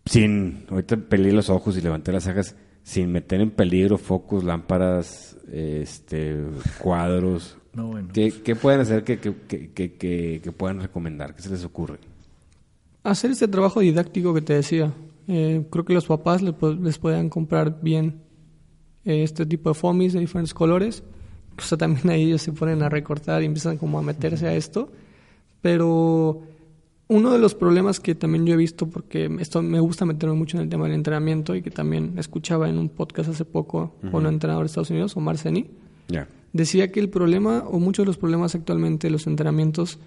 Sin, 0.06 0.66
ahorita 0.70 0.98
peleé 0.98 1.34
los 1.34 1.50
ojos 1.50 1.78
y 1.78 1.82
levanté 1.82 2.12
las 2.12 2.24
cejas, 2.24 2.56
sin 2.84 3.12
meter 3.12 3.42
en 3.42 3.52
peligro 3.52 3.98
focos, 3.98 4.44
lámparas, 4.44 5.38
este, 5.52 6.38
cuadros. 6.80 7.59
No, 7.74 7.88
bueno. 7.88 8.10
¿Qué, 8.14 8.32
qué 8.44 8.56
pueden 8.56 8.82
hacer 8.82 9.04
que, 9.04 9.20
que, 9.20 9.36
que, 9.72 10.42
que, 10.42 10.52
puedan 10.52 10.82
recomendar? 10.82 11.36
¿Qué 11.36 11.42
se 11.42 11.50
les 11.50 11.64
ocurre? 11.64 12.00
Hacer 13.04 13.32
este 13.32 13.48
trabajo 13.48 13.80
didáctico 13.80 14.34
que 14.34 14.42
te 14.42 14.54
decía. 14.54 14.94
Eh, 15.28 15.66
creo 15.70 15.86
que 15.86 15.94
los 15.94 16.06
papás 16.06 16.42
les, 16.42 16.56
les 16.82 16.98
puedan 16.98 17.30
comprar 17.30 17.80
bien 17.82 18.22
eh, 19.06 19.24
este 19.24 19.46
tipo 19.46 19.70
de 19.70 19.76
fomis 19.76 20.14
de 20.14 20.20
diferentes 20.20 20.54
colores. 20.54 21.04
O 21.58 21.62
sea, 21.62 21.78
también 21.78 22.10
ahí 22.10 22.24
ellos 22.24 22.42
se 22.42 22.52
ponen 22.52 22.82
a 22.82 22.90
recortar 22.90 23.44
y 23.44 23.46
empiezan 23.46 23.78
como 23.78 24.00
a 24.00 24.02
meterse 24.02 24.48
a 24.48 24.56
esto. 24.56 24.92
Pero 25.62 26.42
uno 27.10 27.32
de 27.32 27.40
los 27.40 27.56
problemas 27.56 28.00
que 28.00 28.16
también 28.16 28.46
yo 28.46 28.54
he 28.54 28.58
visto, 28.58 28.88
porque 28.88 29.30
esto 29.40 29.62
me 29.62 29.80
gusta 29.80 30.06
meterme 30.06 30.36
mucho 30.36 30.58
en 30.58 30.64
el 30.64 30.70
tema 30.70 30.86
del 30.86 30.94
entrenamiento 30.94 31.56
y 31.56 31.62
que 31.62 31.72
también 31.72 32.14
escuchaba 32.18 32.70
en 32.70 32.78
un 32.78 32.90
podcast 32.90 33.30
hace 33.30 33.46
poco 33.46 33.96
con 34.12 34.26
un 34.26 34.34
entrenador 34.34 34.64
de 34.64 34.68
Estados 34.68 34.92
Unidos, 34.92 35.18
Omar 35.18 35.38
Seni, 35.38 35.70
Ya. 36.08 36.28
Decía 36.54 36.92
que 36.92 37.00
el 37.00 37.10
problema 37.10 37.64
o 37.68 37.80
muchos 37.80 38.04
de 38.04 38.08
los 38.08 38.18
problemas 38.18 38.56
actualmente 38.56 39.08
de 39.08 39.12
los 39.12 39.28
entrenamientos 39.28 40.00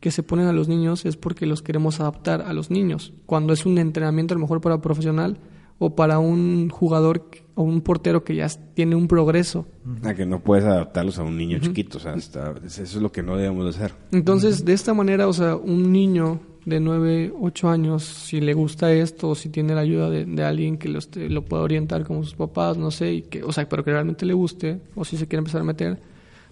que 0.00 0.10
se 0.10 0.22
ponen 0.22 0.46
a 0.46 0.52
los 0.52 0.66
niños 0.68 1.04
es 1.04 1.16
porque 1.16 1.44
los 1.46 1.60
queremos 1.62 2.00
adaptar 2.00 2.40
a 2.42 2.52
los 2.54 2.70
niños. 2.70 3.12
Cuando 3.26 3.52
es 3.52 3.66
un 3.66 3.76
entrenamiento 3.78 4.32
a 4.34 4.36
lo 4.36 4.40
mejor 4.42 4.60
para 4.62 4.80
profesional 4.80 5.38
o 5.78 5.94
para 5.94 6.18
un 6.18 6.68
jugador 6.70 7.26
o 7.54 7.62
un 7.62 7.80
portero 7.82 8.24
que 8.24 8.34
ya 8.34 8.48
tiene 8.74 8.94
un 8.96 9.08
progreso. 9.08 9.66
A 10.04 10.14
que 10.14 10.24
no 10.26 10.40
puedes 10.40 10.64
adaptarlos 10.64 11.18
a 11.18 11.22
un 11.22 11.36
niño 11.36 11.58
chiquito, 11.58 11.98
o 11.98 12.00
sea, 12.00 12.14
está- 12.14 12.54
eso 12.64 12.82
es 12.82 12.94
lo 12.96 13.12
que 13.12 13.22
no 13.22 13.36
debemos 13.36 13.64
de 13.64 13.70
hacer. 13.70 13.94
Entonces, 14.12 14.64
de 14.64 14.72
esta 14.72 14.94
manera, 14.94 15.26
o 15.28 15.32
sea, 15.32 15.56
un 15.56 15.90
niño 15.92 16.40
de 16.64 16.80
9, 16.80 17.32
8 17.40 17.68
años, 17.68 18.04
si 18.04 18.40
le 18.40 18.54
gusta 18.54 18.92
esto, 18.92 19.30
o 19.30 19.34
si 19.34 19.48
tiene 19.48 19.74
la 19.74 19.80
ayuda 19.80 20.10
de, 20.10 20.44
alguien 20.44 20.78
que 20.78 20.88
lo 20.88 21.44
pueda 21.44 21.62
orientar 21.62 22.04
como 22.04 22.22
sus 22.22 22.34
papás, 22.34 22.76
no 22.76 22.90
sé, 22.90 23.12
y 23.12 23.22
que, 23.22 23.42
o 23.42 23.52
sea, 23.52 23.68
pero 23.68 23.84
que 23.84 23.92
realmente 23.92 24.26
le 24.26 24.34
guste, 24.34 24.80
o 24.94 25.04
si 25.04 25.16
se 25.16 25.26
quiere 25.26 25.40
empezar 25.40 25.62
a 25.62 25.64
meter, 25.64 25.98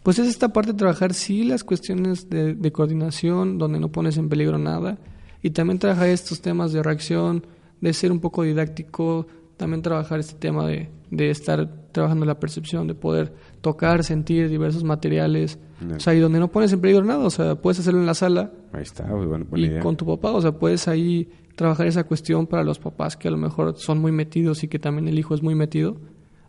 pues 0.03 0.19
es 0.19 0.29
esta 0.29 0.53
parte 0.53 0.73
de 0.73 0.79
trabajar 0.79 1.13
sí 1.13 1.45
las 1.45 1.65
cuestiones 1.65 2.31
de, 2.31 2.55
de 2.55 2.73
coordinación, 2.73 3.59
donde 3.59 3.79
no 3.79 3.91
pones 3.91 4.17
en 4.17 4.29
peligro 4.29 4.59
nada, 4.59 4.99
y 5.43 5.51
también 5.51 5.79
trabajar 5.79 6.09
estos 6.09 6.41
temas 6.41 6.73
de 6.73 6.83
reacción, 6.83 7.47
de 7.81 7.93
ser 7.93 8.11
un 8.11 8.21
poco 8.21 8.43
didáctico, 8.43 9.27
también 9.57 9.83
trabajar 9.83 10.21
este 10.21 10.35
tema 10.35 10.67
de, 10.67 10.89
de 11.11 11.31
estar 11.31 11.69
trabajando 11.93 12.27
la 12.27 12.39
percepción, 12.39 12.87
de 12.87 12.95
poder 12.95 13.33
tocar, 13.61 14.05
sentir 14.05 14.49
diversos 14.49 14.85
materiales, 14.85 15.59
o 15.97 16.01
sea, 16.01 16.15
y 16.15 16.19
donde 16.21 16.39
no 16.39 16.49
pones 16.49 16.73
en 16.73 16.81
peligro 16.81 17.05
nada, 17.05 17.25
o 17.25 17.31
sea, 17.31 17.55
puedes 17.55 17.79
hacerlo 17.81 18.01
en 18.01 18.07
la 18.07 18.15
sala 18.15 18.53
Ahí 18.73 18.83
está, 18.83 19.05
muy 19.07 19.27
buena, 19.27 19.45
buena 19.49 19.67
y 19.67 19.69
idea. 19.71 19.81
con 19.81 19.97
tu 19.97 20.07
papá, 20.07 20.33
o 20.33 20.41
sea, 20.41 20.53
puedes 20.53 20.89
ahí 20.89 21.29
trabajar 21.55 21.87
esa 21.87 22.05
cuestión 22.05 22.47
para 22.47 22.63
los 22.65 22.79
papás 22.79 23.17
que 23.17 23.29
a 23.29 23.31
lo 23.31 23.37
mejor 23.37 23.75
son 23.77 23.99
muy 23.99 24.13
metidos 24.13 24.63
y 24.65 24.69
que 24.69 24.79
también 24.79 25.09
el 25.09 25.19
hijo 25.19 25.35
es 25.35 25.43
muy 25.43 25.55
metido. 25.55 25.97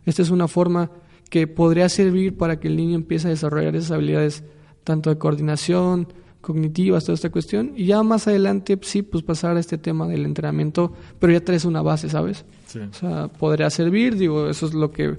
Esta 0.04 0.22
es 0.22 0.30
una 0.30 0.48
forma 0.48 0.90
que 1.28 1.46
podría 1.46 1.88
servir 1.88 2.36
para 2.36 2.58
que 2.60 2.68
el 2.68 2.76
niño 2.76 2.94
empiece 2.94 3.28
a 3.28 3.30
desarrollar 3.30 3.74
esas 3.76 3.92
habilidades 3.92 4.44
tanto 4.84 5.10
de 5.10 5.18
coordinación, 5.18 6.08
cognitivas, 6.40 7.04
toda 7.04 7.14
esta 7.14 7.30
cuestión, 7.30 7.72
y 7.76 7.86
ya 7.86 8.02
más 8.02 8.26
adelante 8.26 8.78
sí, 8.82 9.02
pues 9.02 9.22
pasar 9.22 9.56
a 9.56 9.60
este 9.60 9.78
tema 9.78 10.08
del 10.08 10.24
entrenamiento, 10.24 10.92
pero 11.18 11.32
ya 11.32 11.40
traes 11.40 11.64
una 11.64 11.82
base, 11.82 12.08
¿sabes? 12.08 12.44
Sí. 12.66 12.78
O 12.78 12.92
sea, 12.94 13.28
podría 13.28 13.68
servir, 13.68 14.16
digo, 14.16 14.48
eso 14.48 14.66
es 14.66 14.74
lo 14.74 14.90
que 14.90 15.18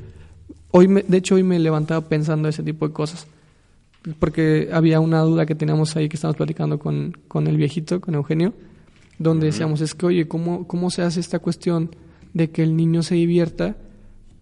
hoy 0.71 0.87
me, 0.87 1.03
de 1.03 1.17
hecho 1.17 1.35
hoy 1.35 1.43
me 1.43 1.59
levantaba 1.59 2.07
pensando 2.07 2.47
ese 2.47 2.63
tipo 2.63 2.87
de 2.87 2.93
cosas. 2.93 3.27
Porque 4.19 4.69
había 4.73 4.99
una 4.99 5.19
duda 5.21 5.45
que 5.45 5.53
teníamos 5.53 5.95
ahí 5.95 6.09
que 6.09 6.15
estábamos 6.15 6.37
platicando 6.37 6.79
con, 6.79 7.15
con 7.27 7.45
el 7.45 7.55
viejito, 7.57 8.01
con 8.01 8.15
Eugenio, 8.15 8.53
donde 9.19 9.45
decíamos, 9.47 9.79
es 9.81 9.93
que, 9.93 10.07
oye, 10.07 10.27
¿cómo, 10.27 10.67
¿cómo 10.67 10.89
se 10.89 11.03
hace 11.03 11.19
esta 11.19 11.37
cuestión 11.37 11.91
de 12.33 12.49
que 12.49 12.63
el 12.63 12.75
niño 12.75 13.03
se 13.03 13.13
divierta, 13.13 13.75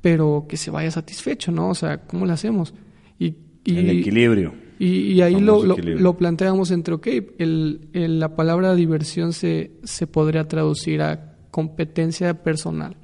pero 0.02 0.46
que 0.48 0.56
se 0.56 0.72
vaya 0.72 0.90
satisfecho, 0.92 1.52
¿no? 1.52 1.70
O 1.72 1.76
sea, 1.76 1.98
¿cómo 2.08 2.26
lo 2.26 2.32
hacemos? 2.32 2.74
Y, 3.20 3.36
y, 3.66 3.78
El 3.80 3.90
equilibrio. 3.90 4.54
y, 4.80 5.12
y 5.12 5.22
ahí 5.22 5.42
lo, 5.42 5.62
lo, 5.66 5.76
lo 5.78 6.18
planteamos 6.18 6.72
entre, 6.72 6.94
ok, 6.94 7.08
el, 7.38 7.90
el- 7.92 8.20
la 8.22 8.38
palabra 8.38 8.76
diversión 8.76 9.34
se, 9.34 9.72
se 9.84 10.08
podría 10.08 10.48
traducir 10.48 11.02
a 11.02 11.36
competencia 11.52 12.44
personal. 12.44 12.96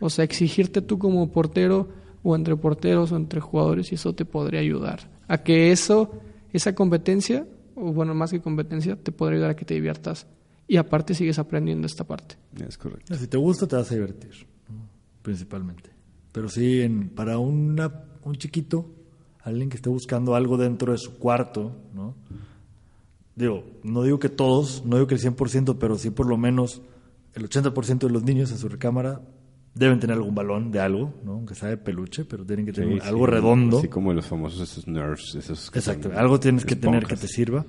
O 0.00 0.08
sea, 0.08 0.24
exigirte 0.24 0.80
tú 0.80 0.98
como 0.98 1.30
portero 1.32 1.90
o 2.22 2.34
entre 2.36 2.56
porteros 2.56 3.12
o 3.12 3.16
entre 3.16 3.40
jugadores 3.40 3.92
y 3.92 3.94
eso 3.96 4.14
te 4.14 4.24
podría 4.24 4.60
ayudar. 4.60 5.10
A 5.28 5.38
que 5.38 5.70
eso, 5.72 6.12
esa 6.52 6.74
competencia, 6.74 7.46
o 7.74 7.92
bueno, 7.92 8.14
más 8.14 8.30
que 8.30 8.40
competencia, 8.40 8.96
te 8.96 9.12
podría 9.12 9.36
ayudar 9.36 9.50
a 9.50 9.56
que 9.56 9.64
te 9.64 9.74
diviertas. 9.74 10.26
Y 10.66 10.76
aparte 10.76 11.14
sigues 11.14 11.38
aprendiendo 11.38 11.86
esta 11.86 12.04
parte. 12.04 12.36
Es 12.66 12.76
correcto. 12.76 13.14
Si 13.14 13.26
te 13.26 13.36
gusta, 13.38 13.66
te 13.66 13.76
vas 13.76 13.90
a 13.90 13.94
divertir, 13.94 14.32
principalmente. 15.22 15.90
Pero 16.32 16.48
sí, 16.48 16.82
en- 16.82 17.08
para 17.08 17.38
una, 17.38 17.90
un 18.24 18.34
chiquito, 18.36 18.86
alguien 19.42 19.70
que 19.70 19.76
esté 19.76 19.88
buscando 19.88 20.34
algo 20.34 20.56
dentro 20.58 20.92
de 20.92 20.98
su 20.98 21.18
cuarto, 21.18 21.74
¿no? 21.94 22.14
Digo, 23.34 23.64
no 23.84 24.02
digo 24.02 24.18
que 24.18 24.28
todos, 24.28 24.84
no 24.84 24.96
digo 24.96 25.06
que 25.06 25.14
el 25.14 25.20
100%, 25.20 25.78
pero 25.78 25.96
sí 25.96 26.10
por 26.10 26.26
lo 26.26 26.36
menos 26.36 26.82
el 27.34 27.48
80% 27.48 28.06
de 28.08 28.12
los 28.12 28.24
niños 28.24 28.50
en 28.50 28.58
su 28.58 28.68
recámara 28.68 29.20
deben 29.78 30.00
tener 30.00 30.16
algún 30.16 30.34
balón 30.34 30.70
de 30.72 30.80
algo, 30.80 31.14
¿no? 31.24 31.32
Aunque 31.32 31.54
sea 31.54 31.68
de 31.68 31.76
peluche, 31.76 32.24
pero 32.24 32.44
tienen 32.44 32.66
que 32.66 32.72
tener 32.72 33.00
Sí, 33.00 33.08
algo 33.08 33.26
sí, 33.26 33.30
redondo. 33.32 33.78
Así 33.78 33.88
como 33.88 34.12
los 34.12 34.26
famosos 34.26 34.60
esos 34.60 34.86
nerds, 34.88 35.34
esos 35.36 35.70
que 35.70 35.78
Exacto, 35.78 36.08
son 36.08 36.18
algo 36.18 36.40
tienes 36.40 36.64
que 36.64 36.74
tener 36.76 37.06
que 37.06 37.16
te 37.16 37.28
sirva. 37.28 37.64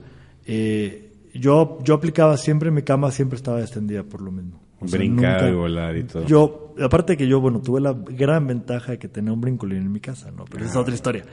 Eh, 0.46 1.14
yo, 1.36 1.78
yo 1.84 1.94
aplicaba 1.94 2.36
siempre, 2.38 2.72
mi 2.72 2.82
cama 2.82 3.12
siempre 3.12 3.36
estaba 3.36 3.62
extendida 3.62 4.04
por 4.04 4.22
lo 4.22 4.32
mismo. 4.32 4.60
O 4.82 4.88
sea, 4.88 4.98
Brincar 4.98 5.34
nunca- 5.42 5.50
y 5.50 5.54
volar 5.54 5.98
y 5.98 6.04
todo. 6.06 6.26
Yo, 6.26 6.74
aparte 6.82 7.16
que 7.18 7.28
yo, 7.28 7.40
bueno, 7.42 7.62
tuve 7.62 7.82
la 7.82 7.94
gran 7.94 8.48
ventaja 8.48 8.94
de 8.94 8.98
que 8.98 9.08
tenía 9.10 9.32
un 9.34 9.42
brincolín 9.42 9.78
en 9.80 9.92
mi 9.92 10.00
casa, 10.00 10.32
¿no? 10.32 10.46
Pero 10.46 10.64
esa 10.64 10.74
es 10.74 10.78
otra 10.78 10.96
historia. 10.96 11.24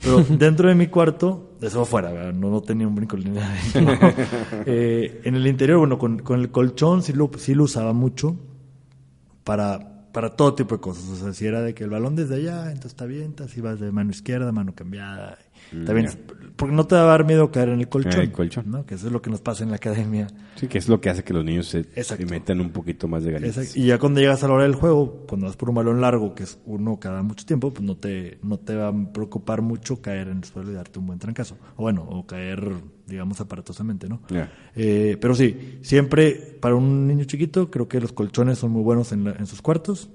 Pero 0.00 0.20
dentro 0.38 0.68
de 0.68 0.74
mi 0.74 0.86
cuarto, 0.86 1.52
eso 1.60 1.86
¿verdad? 1.92 2.32
no, 2.32 2.50
no 2.50 2.60
tenía 2.62 2.88
un 2.88 2.94
brincolín 2.94 3.36
adentro. 3.74 3.94
Eh, 4.66 5.20
en 5.24 5.34
el 5.34 5.46
interior, 5.46 5.78
bueno, 5.78 5.98
con, 5.98 6.20
con 6.20 6.40
el 6.40 6.50
colchón 6.50 7.02
sí 7.02 7.12
lo, 7.12 7.30
sí 7.36 7.54
lo 7.54 7.64
usaba 7.64 7.92
mucho 7.92 8.36
para, 9.44 9.91
para 10.12 10.30
todo 10.36 10.54
tipo 10.54 10.76
de 10.76 10.80
cosas. 10.80 11.04
O 11.08 11.16
sea, 11.16 11.32
si 11.32 11.46
era 11.46 11.62
de 11.62 11.74
que 11.74 11.84
el 11.84 11.90
balón 11.90 12.14
desde 12.14 12.36
allá, 12.36 12.70
entonces 12.70 12.94
te 12.94 13.04
avientas, 13.04 13.56
ibas 13.56 13.80
de 13.80 13.90
mano 13.90 14.10
izquierda, 14.10 14.52
mano 14.52 14.74
cambiada. 14.74 15.38
Mm, 15.72 15.88
avientas, 15.90 16.18
porque 16.56 16.74
no 16.74 16.86
te 16.86 16.94
va 16.94 17.02
a 17.02 17.06
dar 17.06 17.24
miedo 17.24 17.50
caer 17.50 17.70
en 17.70 17.80
el 17.80 17.88
colchón. 17.88 18.12
En 18.12 18.20
el 18.20 18.32
colchón. 18.32 18.70
¿no? 18.70 18.84
Que 18.86 18.94
eso 18.94 19.06
es 19.06 19.12
lo 19.12 19.22
que 19.22 19.30
nos 19.30 19.40
pasa 19.40 19.64
en 19.64 19.70
la 19.70 19.76
academia. 19.76 20.26
Sí, 20.56 20.66
que 20.68 20.78
es 20.78 20.88
lo 20.88 21.00
que 21.00 21.08
hace 21.10 21.24
que 21.24 21.32
los 21.32 21.44
niños 21.44 21.66
se, 21.66 21.84
se 21.84 22.26
metan 22.26 22.60
un 22.60 22.70
poquito 22.70 23.08
más 23.08 23.24
de. 23.24 23.36
Exacto. 23.36 23.72
Y 23.74 23.86
ya 23.86 23.98
cuando 23.98 24.20
llegas 24.20 24.44
a 24.44 24.48
la 24.48 24.54
hora 24.54 24.62
del 24.64 24.74
juego, 24.74 25.24
cuando 25.28 25.46
vas 25.46 25.56
por 25.56 25.70
un 25.70 25.74
balón 25.76 26.00
largo, 26.00 26.34
que 26.34 26.42
es 26.44 26.58
uno 26.66 27.00
cada 27.00 27.22
mucho 27.22 27.46
tiempo, 27.46 27.72
pues 27.72 27.82
no 27.84 27.96
te, 27.96 28.38
no 28.42 28.58
te 28.58 28.76
va 28.76 28.88
a 28.88 29.12
preocupar 29.12 29.62
mucho 29.62 30.02
caer 30.02 30.28
en 30.28 30.38
el 30.38 30.44
suelo 30.44 30.70
y 30.70 30.74
darte 30.74 30.98
un 30.98 31.06
buen 31.06 31.18
trancazo. 31.18 31.56
O 31.76 31.82
bueno, 31.82 32.02
o 32.08 32.26
caer, 32.26 32.70
digamos, 33.06 33.40
aparatosamente, 33.40 34.08
¿no? 34.08 34.20
Eh, 34.76 35.16
pero 35.20 35.34
sí, 35.34 35.78
siempre 35.82 36.58
para 36.60 36.74
un 36.74 37.06
niño 37.08 37.24
chiquito, 37.24 37.70
creo 37.70 37.88
que 37.88 37.98
los 38.00 38.12
colchones 38.12 38.58
son 38.58 38.70
muy 38.72 38.82
buenos 38.82 39.10
en, 39.12 39.24
la- 39.24 39.32
en 39.32 39.46
sus 39.46 39.62
cuartos. 39.62 40.10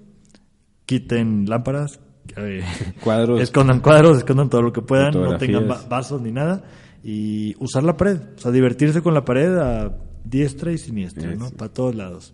Quiten 0.85 1.49
lámparas, 1.49 1.99
eh, 2.35 2.61
Cuadros. 3.03 3.41
escondan 3.41 3.79
cuadros, 3.79 4.17
escondan 4.17 4.49
todo 4.49 4.61
lo 4.61 4.73
que 4.73 4.81
puedan, 4.81 5.13
no 5.13 5.37
tengan 5.37 5.69
va- 5.69 5.83
vasos 5.87 6.21
ni 6.21 6.31
nada. 6.31 6.63
Y 7.03 7.55
usar 7.59 7.83
la 7.83 7.95
pared, 7.95 8.17
o 8.35 8.39
sea, 8.39 8.51
divertirse 8.51 9.01
con 9.01 9.13
la 9.13 9.23
pared 9.23 9.55
a 9.57 9.95
diestra 10.23 10.71
y 10.71 10.77
siniestra, 10.77 11.33
¿no? 11.35 11.49
Para 11.51 11.71
todos 11.71 11.95
lados. 11.95 12.33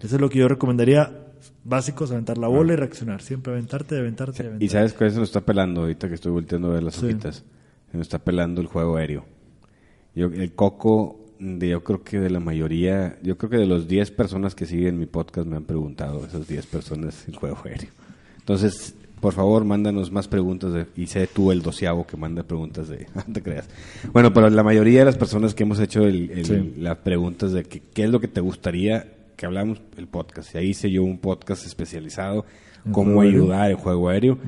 Eso 0.00 0.14
es 0.16 0.20
lo 0.20 0.28
que 0.30 0.38
yo 0.38 0.48
recomendaría. 0.48 1.18
Básicos, 1.64 2.10
aventar 2.12 2.38
la 2.38 2.48
bola 2.48 2.72
y 2.72 2.76
reaccionar. 2.76 3.20
Siempre 3.22 3.52
aventarte, 3.52 3.96
aventarte, 3.98 4.42
aventarte. 4.42 4.64
Y 4.64 4.68
sabes 4.68 4.92
cuál 4.94 5.10
se 5.12 5.18
nos 5.18 5.28
está 5.28 5.40
pelando 5.40 5.82
ahorita 5.82 6.08
que 6.08 6.14
estoy 6.14 6.30
volteando 6.32 6.70
a 6.70 6.74
ver 6.74 6.82
las 6.82 7.02
hojitas. 7.02 7.44
Se 7.90 7.96
nos 7.96 8.06
está 8.06 8.18
pelando 8.18 8.60
el 8.60 8.66
juego 8.68 8.96
aéreo. 8.96 9.24
Yo, 10.14 10.26
el 10.26 10.52
coco, 10.54 11.24
de, 11.40 11.68
yo 11.70 11.82
creo 11.82 12.02
que 12.04 12.18
de 12.20 12.30
la 12.30 12.40
mayoría, 12.40 13.16
yo 13.22 13.38
creo 13.38 13.50
que 13.50 13.56
de 13.58 13.66
los 13.66 13.88
10 13.88 14.10
personas 14.12 14.54
que 14.54 14.66
siguen 14.66 14.98
mi 14.98 15.06
podcast 15.06 15.46
me 15.48 15.56
han 15.56 15.64
preguntado, 15.64 16.24
esas 16.26 16.46
10 16.46 16.66
personas, 16.66 17.26
el 17.28 17.36
juego 17.36 17.58
aéreo. 17.64 17.90
Entonces, 18.38 18.94
Por 19.22 19.32
favor, 19.32 19.64
mándanos 19.64 20.10
más 20.12 20.28
preguntas 20.28 20.74
de- 20.74 20.86
y 20.96 21.06
sé 21.06 21.26
tú 21.28 21.50
el 21.52 21.62
doceavo 21.62 22.06
que 22.06 22.16
manda 22.18 22.42
preguntas 22.42 22.88
de... 22.88 23.06
No 23.14 23.22
te 23.32 23.40
creas. 23.40 23.68
Bueno, 24.12 24.34
pero 24.34 24.50
la 24.50 24.62
mayoría 24.64 24.98
de 24.98 25.04
las 25.06 25.16
personas 25.16 25.54
que 25.54 25.62
hemos 25.62 25.78
hecho 25.78 26.02
el- 26.02 26.30
el- 26.32 26.44
Sí. 26.44 26.74
las 26.76 26.98
preguntas 26.98 27.52
de 27.52 27.62
que, 27.62 27.80
qué 27.80 28.02
es 28.04 28.10
lo 28.10 28.20
que 28.20 28.28
te 28.28 28.40
gustaría 28.40 29.14
que 29.36 29.46
hablamos 29.46 29.80
el 29.96 30.08
podcast. 30.08 30.54
Y 30.54 30.58
ahí 30.58 30.68
hice 30.70 30.90
yo 30.90 31.04
un 31.04 31.18
podcast 31.18 31.64
especializado, 31.64 32.44
¿En 32.84 32.90
cómo 32.92 33.20
aéreo? 33.22 33.42
ayudar 33.44 33.70
en 33.70 33.76
juego 33.76 34.08
aéreo. 34.08 34.38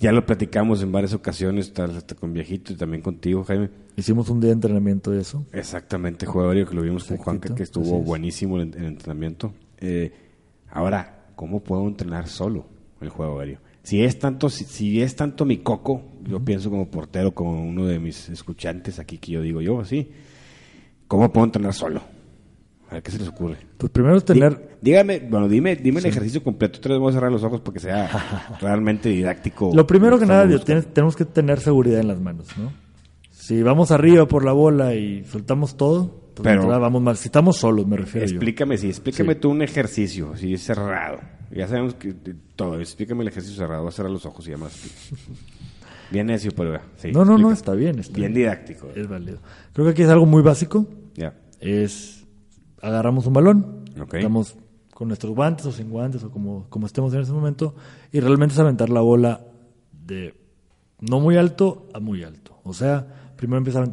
Ya 0.00 0.12
lo 0.12 0.26
platicamos 0.26 0.82
en 0.82 0.92
varias 0.92 1.12
ocasiones, 1.14 1.72
hasta 1.78 2.14
con 2.14 2.32
Viejito 2.32 2.72
y 2.72 2.76
también 2.76 3.02
contigo, 3.02 3.44
Jaime. 3.44 3.70
Hicimos 3.96 4.28
un 4.30 4.40
día 4.40 4.48
de 4.48 4.54
entrenamiento 4.54 5.10
de 5.10 5.20
eso. 5.20 5.44
Exactamente, 5.52 6.26
juego 6.26 6.48
aéreo 6.50 6.66
que 6.66 6.74
lo 6.74 6.82
vimos 6.82 7.04
con 7.04 7.16
Juanca, 7.18 7.54
que 7.54 7.62
estuvo 7.62 7.98
es. 8.00 8.04
buenísimo 8.04 8.58
el, 8.58 8.74
el 8.74 8.84
entrenamiento. 8.84 9.52
Eh, 9.78 10.12
ahora, 10.70 11.26
¿cómo 11.34 11.60
puedo 11.60 11.86
entrenar 11.86 12.28
solo 12.28 12.66
el 13.00 13.08
juego 13.10 13.40
aéreo? 13.40 13.58
Si 13.86 14.02
es 14.02 14.18
tanto, 14.18 14.50
si, 14.50 14.64
si 14.64 15.00
es 15.00 15.14
tanto 15.14 15.44
mi 15.44 15.58
coco, 15.58 16.02
yo 16.24 16.40
pienso 16.44 16.70
como 16.70 16.88
portero, 16.90 17.32
como 17.32 17.62
uno 17.62 17.86
de 17.86 18.00
mis 18.00 18.28
escuchantes 18.28 18.98
aquí 18.98 19.18
que 19.18 19.30
yo 19.30 19.42
digo 19.42 19.60
yo 19.60 19.78
así, 19.80 20.10
¿cómo 21.06 21.32
puedo 21.32 21.44
entrenar 21.44 21.72
solo? 21.72 22.00
A 22.90 22.94
ver 22.94 23.02
qué 23.04 23.12
se 23.12 23.18
les 23.18 23.28
ocurre. 23.28 23.58
Pues 23.78 23.92
primero 23.92 24.20
tener... 24.20 24.52
Dí- 24.54 24.76
dígame, 24.82 25.20
bueno, 25.20 25.48
dime, 25.48 25.76
dime 25.76 26.00
el 26.00 26.06
ejercicio 26.06 26.42
completo. 26.42 26.80
Vez 26.88 26.98
voy 26.98 27.10
a 27.10 27.14
cerrar 27.14 27.30
los 27.30 27.44
ojos 27.44 27.60
porque 27.60 27.78
sea 27.78 28.56
realmente 28.60 29.08
didáctico. 29.08 29.70
Lo 29.72 29.86
primero 29.86 30.18
que 30.18 30.26
nada, 30.26 30.46
tienes- 30.64 30.92
tenemos 30.92 31.14
que 31.14 31.24
tener 31.24 31.60
seguridad 31.60 32.00
en 32.00 32.08
las 32.08 32.20
manos, 32.20 32.48
¿no? 32.58 32.72
Si 33.30 33.62
vamos 33.62 33.92
arriba 33.92 34.26
por 34.26 34.44
la 34.44 34.50
bola 34.52 34.96
y 34.96 35.22
soltamos 35.26 35.76
todo, 35.76 36.25
pues 36.36 36.44
Pero- 36.44 36.62
entrada 36.62 36.78
vamos 36.78 37.02
mal. 37.02 37.16
Si 37.16 37.28
estamos 37.28 37.56
solos, 37.56 37.86
me 37.86 37.96
refiero 37.96 38.26
yo. 38.26 38.34
Explícame, 38.34 38.76
sí, 38.78 38.88
explícame 38.88 39.34
Sí. 39.34 39.40
tú 39.40 39.50
un 39.50 39.62
ejercicio, 39.62 40.36
si 40.36 40.54
es 40.54 40.62
cerrado. 40.62 41.18
Ya 41.50 41.66
sabemos 41.68 41.94
que 41.94 42.12
todo, 42.56 42.78
explícame 42.80 43.22
el 43.22 43.28
ejercicio 43.28 43.56
cerrado, 43.56 43.82
voy 43.82 43.88
a 43.88 43.92
cerrar 43.92 44.10
los 44.12 44.26
ojos 44.26 44.46
y 44.46 44.50
ya 44.50 44.56
más. 44.58 44.72
Bien 46.10 46.26
necio, 46.26 46.52
pero 46.56 46.78
sí. 46.96 47.10
No, 47.12 47.24
no, 47.24 47.36
no, 47.36 47.50
está 47.50 47.72
bien. 47.72 47.98
Está 47.98 48.16
Bien 48.16 48.32
didáctico. 48.32 48.88
Es 48.94 49.08
válido. 49.08 49.38
Creo 49.72 49.86
que 49.86 49.90
aquí 49.92 50.02
es 50.02 50.08
algo 50.08 50.24
muy 50.26 50.40
básico. 50.42 50.86
Ya. 51.14 51.34
Es 51.60 52.24
agarramos 52.80 53.26
un 53.26 53.32
balón, 53.32 53.84
Ok. 54.00 54.14
estamos 54.14 54.56
con 54.94 55.08
nuestros 55.08 55.34
guantes 55.34 55.66
o 55.66 55.72
sin 55.72 55.90
guantes 55.90 56.22
o 56.22 56.30
como, 56.30 56.66
como 56.68 56.86
estemos 56.86 57.12
en 57.14 57.20
ese 57.22 57.32
momento 57.32 57.74
y 58.12 58.20
realmente 58.20 58.54
es 58.54 58.58
aventar 58.60 58.88
la 58.88 59.00
bola 59.00 59.40
de 59.92 60.34
no 61.00 61.18
muy 61.20 61.36
alto 61.36 61.88
a 61.92 61.98
muy 61.98 62.22
alto. 62.22 62.60
O 62.62 62.72
sea, 62.72 63.25
primero 63.36 63.58
empiezas 63.58 63.88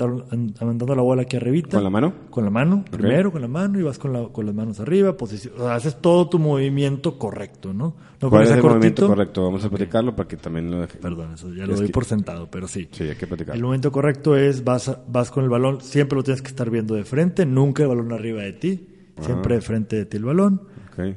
aventando 0.60 0.96
la 0.96 1.02
bola 1.02 1.24
aquí 1.24 1.36
arribita. 1.38 1.78
¿Con 1.78 1.84
la 1.84 1.90
mano? 1.90 2.14
Con 2.30 2.44
la 2.44 2.50
mano, 2.50 2.84
primero 2.90 3.32
con 3.32 3.42
la 3.42 3.48
mano 3.48 3.80
y 3.80 3.84
vas 3.84 4.00
con, 4.00 4.14
la- 4.14 4.28
con 4.30 4.46
las 4.46 4.56
manos 4.56 4.80
arriba, 4.80 5.16
posición, 5.18 5.54
o 5.58 5.64
sea, 5.64 5.76
haces 5.76 5.98
todo 6.02 6.30
tu 6.30 6.40
movimiento 6.40 7.18
correcto, 7.20 7.74
¿no? 7.74 7.96
No 8.22 8.30
¿Cuál 8.30 8.44
es 8.44 8.52
el 8.52 8.64
movimiento 8.64 9.08
correcto? 9.08 9.44
Vamos 9.44 9.66
a 9.66 9.70
platicarlo 9.70 10.16
para 10.16 10.28
que 10.30 10.38
también 10.38 10.72
lo 10.72 10.80
deje. 10.82 10.98
Perdón, 11.00 11.34
eso 11.34 11.54
ya 11.54 11.66
lo 11.66 11.76
doy 11.76 11.88
que- 11.88 11.92
por 11.92 12.06
sentado, 12.06 12.50
pero 12.50 12.68
sí. 12.68 12.88
Sí, 12.92 13.04
hay 13.04 13.16
que 13.16 13.28
platicarlo. 13.28 13.58
El 13.58 13.64
momento 13.64 13.92
correcto 13.92 14.36
es 14.38 14.64
vas, 14.64 14.98
vas 15.08 15.30
con 15.30 15.44
el 15.44 15.50
balón, 15.50 15.82
siempre 15.82 16.16
lo 16.16 16.24
tienes 16.24 16.42
que 16.42 16.48
estar 16.48 16.70
viendo 16.70 16.96
de 16.96 17.04
frente, 17.04 17.46
nunca 17.46 17.84
el 17.84 17.90
balón 17.90 18.12
arriba 18.14 18.42
de 18.42 18.54
ti, 18.54 18.88
siempre 19.20 19.56
de 19.56 19.62
frente 19.62 19.96
de 19.98 20.06
ti 20.06 20.18
el 20.18 20.26
balón. 20.26 20.62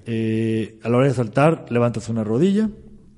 Eh, 0.06 0.78
a 0.82 0.88
la 0.88 0.96
hora 0.96 1.06
de 1.06 1.14
saltar, 1.14 1.66
levantas 1.70 2.08
una 2.08 2.24
rodilla 2.24 2.70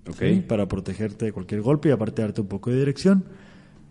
Ok. 0.09 0.16
¿sí? 0.18 0.44
para 0.46 0.66
protegerte 0.66 1.26
de 1.26 1.32
cualquier 1.32 1.61
golpe 1.62 1.88
y 1.88 1.92
aparte 1.92 2.22
darte 2.22 2.40
un 2.40 2.48
poco 2.48 2.70
de 2.70 2.78
dirección. 2.78 3.24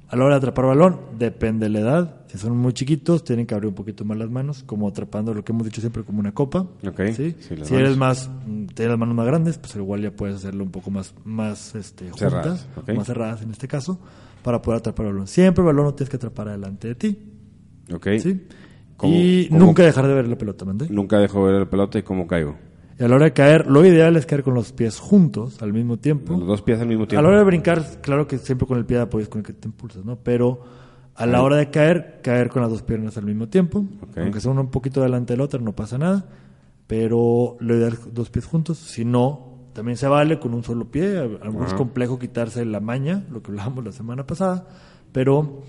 A 0.09 0.15
la 0.15 0.23
hora 0.23 0.35
de 0.35 0.37
atrapar 0.37 0.65
balón, 0.65 0.99
depende 1.19 1.65
de 1.65 1.69
la 1.69 1.79
edad. 1.79 2.21
Si 2.27 2.37
son 2.37 2.55
muy 2.57 2.71
chiquitos, 2.71 3.23
tienen 3.25 3.45
que 3.45 3.53
abrir 3.53 3.67
un 3.67 3.75
poquito 3.75 4.05
más 4.05 4.17
las 4.17 4.29
manos, 4.29 4.63
como 4.63 4.87
atrapando 4.87 5.33
lo 5.33 5.43
que 5.43 5.51
hemos 5.51 5.65
dicho 5.65 5.81
siempre 5.81 6.03
como 6.03 6.19
una 6.19 6.33
copa. 6.33 6.59
Ok, 6.87 7.01
¿sí? 7.13 7.35
sí, 7.39 7.55
las 7.57 7.67
si 7.67 7.75
eres 7.75 7.97
más, 7.97 8.29
mm, 8.45 8.67
tienes 8.67 8.91
las 8.91 8.99
manos 8.99 9.15
más 9.15 9.25
grandes, 9.25 9.57
pues 9.57 9.75
igual 9.75 10.01
ya 10.01 10.11
puedes 10.11 10.37
hacerlo 10.37 10.63
un 10.63 10.71
poco 10.71 10.91
más, 10.91 11.13
más 11.25 11.75
este, 11.75 12.05
juntas, 12.09 12.19
Cerradas, 12.19 12.67
más 12.95 13.05
cerradas 13.07 13.41
en 13.41 13.51
este 13.51 13.67
caso, 13.67 13.99
para 14.43 14.61
poder 14.61 14.79
atrapar 14.79 15.07
el 15.07 15.11
balón. 15.13 15.27
Siempre 15.27 15.61
el 15.61 15.65
balón 15.67 15.85
lo 15.85 15.93
tienes 15.93 16.09
que 16.09 16.15
atrapar 16.15 16.49
delante 16.49 16.87
de 16.87 16.95
ti. 16.95 17.19
Ok. 17.93 18.07
¿sí? 18.19 18.43
¿Cómo- 18.95 19.13
y 19.13 19.49
nunca 19.51 19.83
dejar 19.83 20.07
de 20.07 20.13
ver 20.13 20.27
la 20.27 20.37
pelota, 20.37 20.63
¿mandé? 20.63 20.87
Nunca 20.89 21.19
dejo 21.19 21.43
ver 21.43 21.55
la 21.59 21.69
pelota 21.69 21.99
y 21.99 22.03
cómo 22.03 22.27
caigo. 22.27 22.55
Y 22.99 23.03
a 23.03 23.07
la 23.07 23.15
hora 23.15 23.25
de 23.25 23.33
caer, 23.33 23.67
lo 23.67 23.85
ideal 23.85 24.15
es 24.15 24.25
caer 24.25 24.43
con 24.43 24.55
los 24.55 24.71
pies 24.73 24.99
juntos 24.99 25.61
al 25.61 25.71
mismo 25.71 25.97
tiempo. 25.97 26.33
Los 26.35 26.47
dos 26.47 26.61
pies 26.63 26.79
al 26.79 26.87
mismo 26.87 27.03
A 27.03 27.07
tiempo. 27.07 27.21
la 27.21 27.29
hora 27.29 27.37
de 27.39 27.43
brincar, 27.45 28.01
claro 28.01 28.27
que 28.27 28.37
siempre 28.39 28.67
con 28.67 28.77
el 28.77 28.85
pie 28.85 28.97
de 28.97 29.03
apoyo 29.03 29.23
es 29.23 29.29
con 29.29 29.39
el 29.39 29.45
que 29.45 29.53
te 29.53 29.67
impulsas, 29.67 30.03
¿no? 30.03 30.17
Pero 30.17 30.61
a 31.13 31.25
la 31.25 31.41
hora 31.43 31.57
de 31.57 31.69
caer, 31.69 32.21
caer 32.23 32.49
con 32.49 32.61
las 32.61 32.71
dos 32.71 32.81
piernas 32.81 33.17
al 33.17 33.25
mismo 33.25 33.47
tiempo. 33.49 33.85
Aunque 34.15 34.39
sea 34.41 34.51
uno 34.51 34.61
un 34.61 34.71
poquito 34.71 35.01
delante 35.01 35.33
del 35.33 35.41
otro, 35.41 35.59
no 35.59 35.75
pasa 35.75 35.97
nada. 35.97 36.25
Pero 36.87 37.57
lo 37.59 37.75
ideal 37.75 37.93
es 37.93 38.13
dos 38.13 38.29
pies 38.29 38.45
juntos. 38.45 38.77
Si 38.77 39.03
no, 39.05 39.69
también 39.73 39.97
se 39.97 40.07
vale 40.07 40.39
con 40.39 40.53
un 40.53 40.63
solo 40.63 40.89
pie. 40.89 41.17
A 41.17 41.21
a 41.21 41.25
lo 41.45 41.51
mejor 41.51 41.67
es 41.67 41.73
complejo 41.73 42.17
quitarse 42.17 42.65
la 42.65 42.79
maña, 42.79 43.25
lo 43.29 43.43
que 43.43 43.51
hablábamos 43.51 43.83
la 43.85 43.91
semana 43.91 44.25
pasada. 44.25 44.67
Pero, 45.11 45.61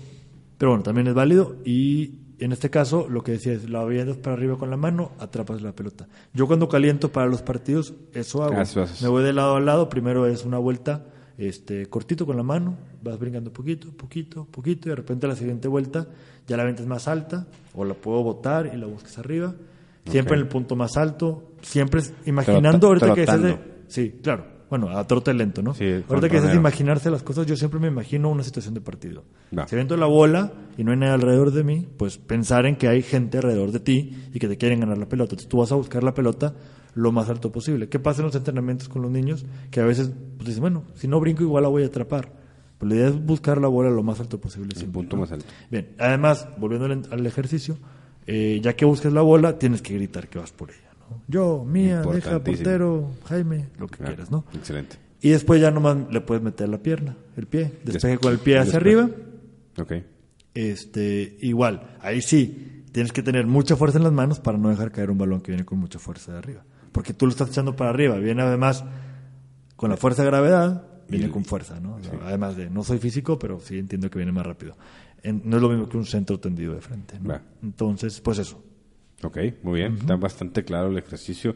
pero 0.57 0.71
bueno, 0.71 0.83
también 0.83 1.07
es 1.07 1.13
válido. 1.13 1.57
Y 1.65 2.19
en 2.39 2.51
este 2.51 2.69
caso, 2.69 3.07
lo 3.09 3.23
que 3.23 3.33
decía 3.33 3.53
es, 3.53 3.69
la 3.69 3.81
avientas 3.81 4.17
para 4.17 4.35
arriba 4.35 4.57
con 4.57 4.69
la 4.69 4.77
mano, 4.77 5.11
atrapas 5.19 5.61
la 5.61 5.71
pelota. 5.73 6.07
Yo 6.33 6.47
cuando 6.47 6.67
caliento 6.69 7.11
para 7.11 7.27
los 7.27 7.41
partidos, 7.41 7.93
eso 8.13 8.43
hago. 8.43 8.61
Eso. 8.61 8.85
Me 9.01 9.07
voy 9.09 9.23
de 9.23 9.33
lado 9.33 9.55
a 9.55 9.59
lado. 9.61 9.89
Primero 9.89 10.25
es 10.27 10.45
una 10.45 10.57
vuelta 10.57 11.05
este, 11.37 11.85
cortito 11.87 12.25
con 12.25 12.35
la 12.37 12.43
mano, 12.43 12.77
vas 13.01 13.17
brincando 13.17 13.51
poquito, 13.53 13.91
poquito, 13.91 14.45
poquito, 14.45 14.87
y 14.87 14.91
de 14.91 14.95
repente 14.97 15.27
la 15.27 15.35
siguiente 15.35 15.67
vuelta 15.67 16.07
ya 16.47 16.57
la 16.57 16.63
ventas 16.65 16.85
más 16.85 17.07
alta, 17.07 17.47
o 17.73 17.85
la 17.85 17.93
puedo 17.93 18.21
botar 18.23 18.71
y 18.73 18.77
la 18.77 18.87
buscas 18.87 19.17
arriba. 19.19 19.53
Siempre 20.05 20.35
en 20.35 20.41
el 20.41 20.47
punto 20.47 20.75
más 20.75 20.97
alto, 20.97 21.51
siempre 21.61 21.99
es- 22.01 22.13
imaginando, 22.25 22.89
Trota- 22.89 23.05
ahorita 23.05 23.13
que 23.13 23.21
dices 23.21 23.41
de-. 23.43 23.79
Sí, 23.87 24.19
claro. 24.23 24.45
Bueno, 24.69 24.89
a 24.89 25.05
trote 25.07 25.33
lento, 25.33 25.61
¿no? 25.61 25.73
Sí, 25.73 26.03
ahorita 26.07 26.29
que 26.29 26.41
de 26.41 26.55
imaginarse 26.55 27.09
las 27.09 27.23
cosas, 27.23 27.47
yo 27.47 27.55
siempre 27.55 27.79
me 27.79 27.87
imagino 27.87 28.29
una 28.29 28.43
situación 28.43 28.73
de 28.73 28.81
partido. 28.81 29.23
Va. 29.57 29.67
Si 29.67 29.75
avento 29.75 29.97
la 29.97 30.05
bola 30.05 30.53
y 30.77 30.83
no 30.83 30.91
hay 30.91 30.97
nada 30.97 31.15
alrededor 31.15 31.51
de 31.51 31.63
mí, 31.63 31.87
pues 31.97 32.17
pensar 32.17 32.65
en 32.65 32.75
que 32.75 32.87
hay 32.87 33.01
gente 33.01 33.37
alrededor 33.37 33.71
de 33.71 33.79
ti 33.79 34.29
y 34.33 34.39
que 34.39 34.47
te 34.47 34.57
quieren 34.57 34.79
ganar 34.79 34.97
la 34.97 35.07
pelota. 35.07 35.33
Entonces 35.33 35.49
tú 35.49 35.57
vas 35.57 35.71
a 35.71 35.75
buscar 35.75 36.03
la 36.03 36.13
pelota 36.13 36.53
lo 36.93 37.11
más 37.11 37.29
alto 37.29 37.51
posible. 37.51 37.89
¿Qué 37.89 37.99
pasa 37.99 38.21
en 38.21 38.27
los 38.27 38.35
entrenamientos 38.35 38.89
con 38.89 39.01
los 39.01 39.11
niños? 39.11 39.45
Que 39.71 39.79
a 39.79 39.85
veces 39.85 40.11
pues, 40.37 40.47
dicen, 40.47 40.61
bueno, 40.61 40.83
si 40.95 41.07
no 41.07 41.19
brinco 41.19 41.43
igual 41.43 41.63
la 41.63 41.69
voy 41.69 41.83
a 41.83 41.87
atrapar. 41.87 42.31
Pero 42.77 42.89
la 42.89 42.95
idea 42.95 43.07
es 43.09 43.25
buscar 43.25 43.59
la 43.59 43.67
bola 43.67 43.89
lo 43.89 44.03
más 44.03 44.19
alto 44.19 44.39
posible. 44.39 44.69
El 44.79 44.87
punto 44.87 45.15
¿no? 45.15 45.23
más 45.23 45.31
alto. 45.31 45.45
Bien, 45.69 45.89
además, 45.97 46.47
volviendo 46.57 46.85
al, 46.85 47.01
al 47.11 47.25
ejercicio, 47.25 47.77
eh, 48.25 48.59
ya 48.61 48.75
que 48.75 48.85
busques 48.85 49.11
la 49.11 49.21
bola, 49.21 49.57
tienes 49.57 49.81
que 49.81 49.95
gritar 49.95 50.29
que 50.29 50.39
vas 50.39 50.51
por 50.51 50.69
ella. 50.69 50.88
Yo, 51.27 51.63
mía, 51.65 52.01
deja, 52.15 52.29
portero, 52.43 53.11
Jaime, 53.25 53.67
lo 53.77 53.87
que 53.87 54.03
Ah, 54.03 54.07
quieras, 54.07 54.31
¿no? 54.31 54.45
Excelente. 54.53 54.97
Y 55.21 55.29
después 55.29 55.59
ya 55.61 55.69
nomás 55.71 55.97
le 56.11 56.21
puedes 56.21 56.43
meter 56.43 56.69
la 56.69 56.77
pierna, 56.77 57.15
el 57.35 57.45
pie, 57.47 57.73
despeje 57.83 58.13
Des- 58.13 58.19
con 58.19 58.31
el 58.31 58.39
pie 58.39 58.57
hacia 58.59 58.77
arriba. 58.77 59.09
Ok. 59.77 59.93
Este, 60.53 61.37
igual, 61.41 61.95
ahí 62.01 62.21
sí, 62.21 62.83
tienes 62.91 63.11
que 63.11 63.21
tener 63.21 63.45
mucha 63.45 63.75
fuerza 63.75 63.97
en 63.97 64.03
las 64.03 64.13
manos 64.13 64.39
para 64.39 64.57
no 64.57 64.69
dejar 64.69 64.91
caer 64.91 65.11
un 65.11 65.17
balón 65.17 65.41
que 65.41 65.51
viene 65.51 65.65
con 65.65 65.77
mucha 65.79 65.99
fuerza 65.99 66.31
de 66.33 66.37
arriba. 66.39 66.63
Porque 66.91 67.13
tú 67.13 67.25
lo 67.25 67.31
estás 67.31 67.49
echando 67.49 67.75
para 67.75 67.91
arriba, 67.91 68.17
viene 68.17 68.41
además 68.41 68.83
con 69.75 69.89
la 69.89 69.97
fuerza 69.97 70.23
de 70.23 70.29
gravedad, 70.29 70.83
viene 71.07 71.29
con 71.29 71.45
fuerza, 71.45 71.79
¿no? 71.79 71.95
O 71.95 72.03
sea, 72.03 72.13
Además 72.25 72.55
de, 72.57 72.69
no 72.69 72.83
soy 72.83 72.97
físico, 72.97 73.37
pero 73.39 73.59
sí 73.59 73.77
entiendo 73.77 74.09
que 74.09 74.17
viene 74.19 74.31
más 74.31 74.45
rápido. 74.45 74.75
En- 75.21 75.41
no 75.45 75.57
es 75.57 75.61
lo 75.61 75.69
mismo 75.69 75.87
que 75.87 75.97
un 75.97 76.05
centro 76.05 76.39
tendido 76.39 76.73
de 76.73 76.81
frente, 76.81 77.19
¿no? 77.19 77.37
Entonces, 77.61 78.19
pues 78.21 78.39
eso. 78.39 78.63
Ok, 79.21 79.37
muy 79.63 79.79
bien. 79.81 79.95
Está 79.95 80.15
bastante 80.15 80.63
claro 80.63 80.87
el 80.89 80.97
ejercicio. 80.97 81.55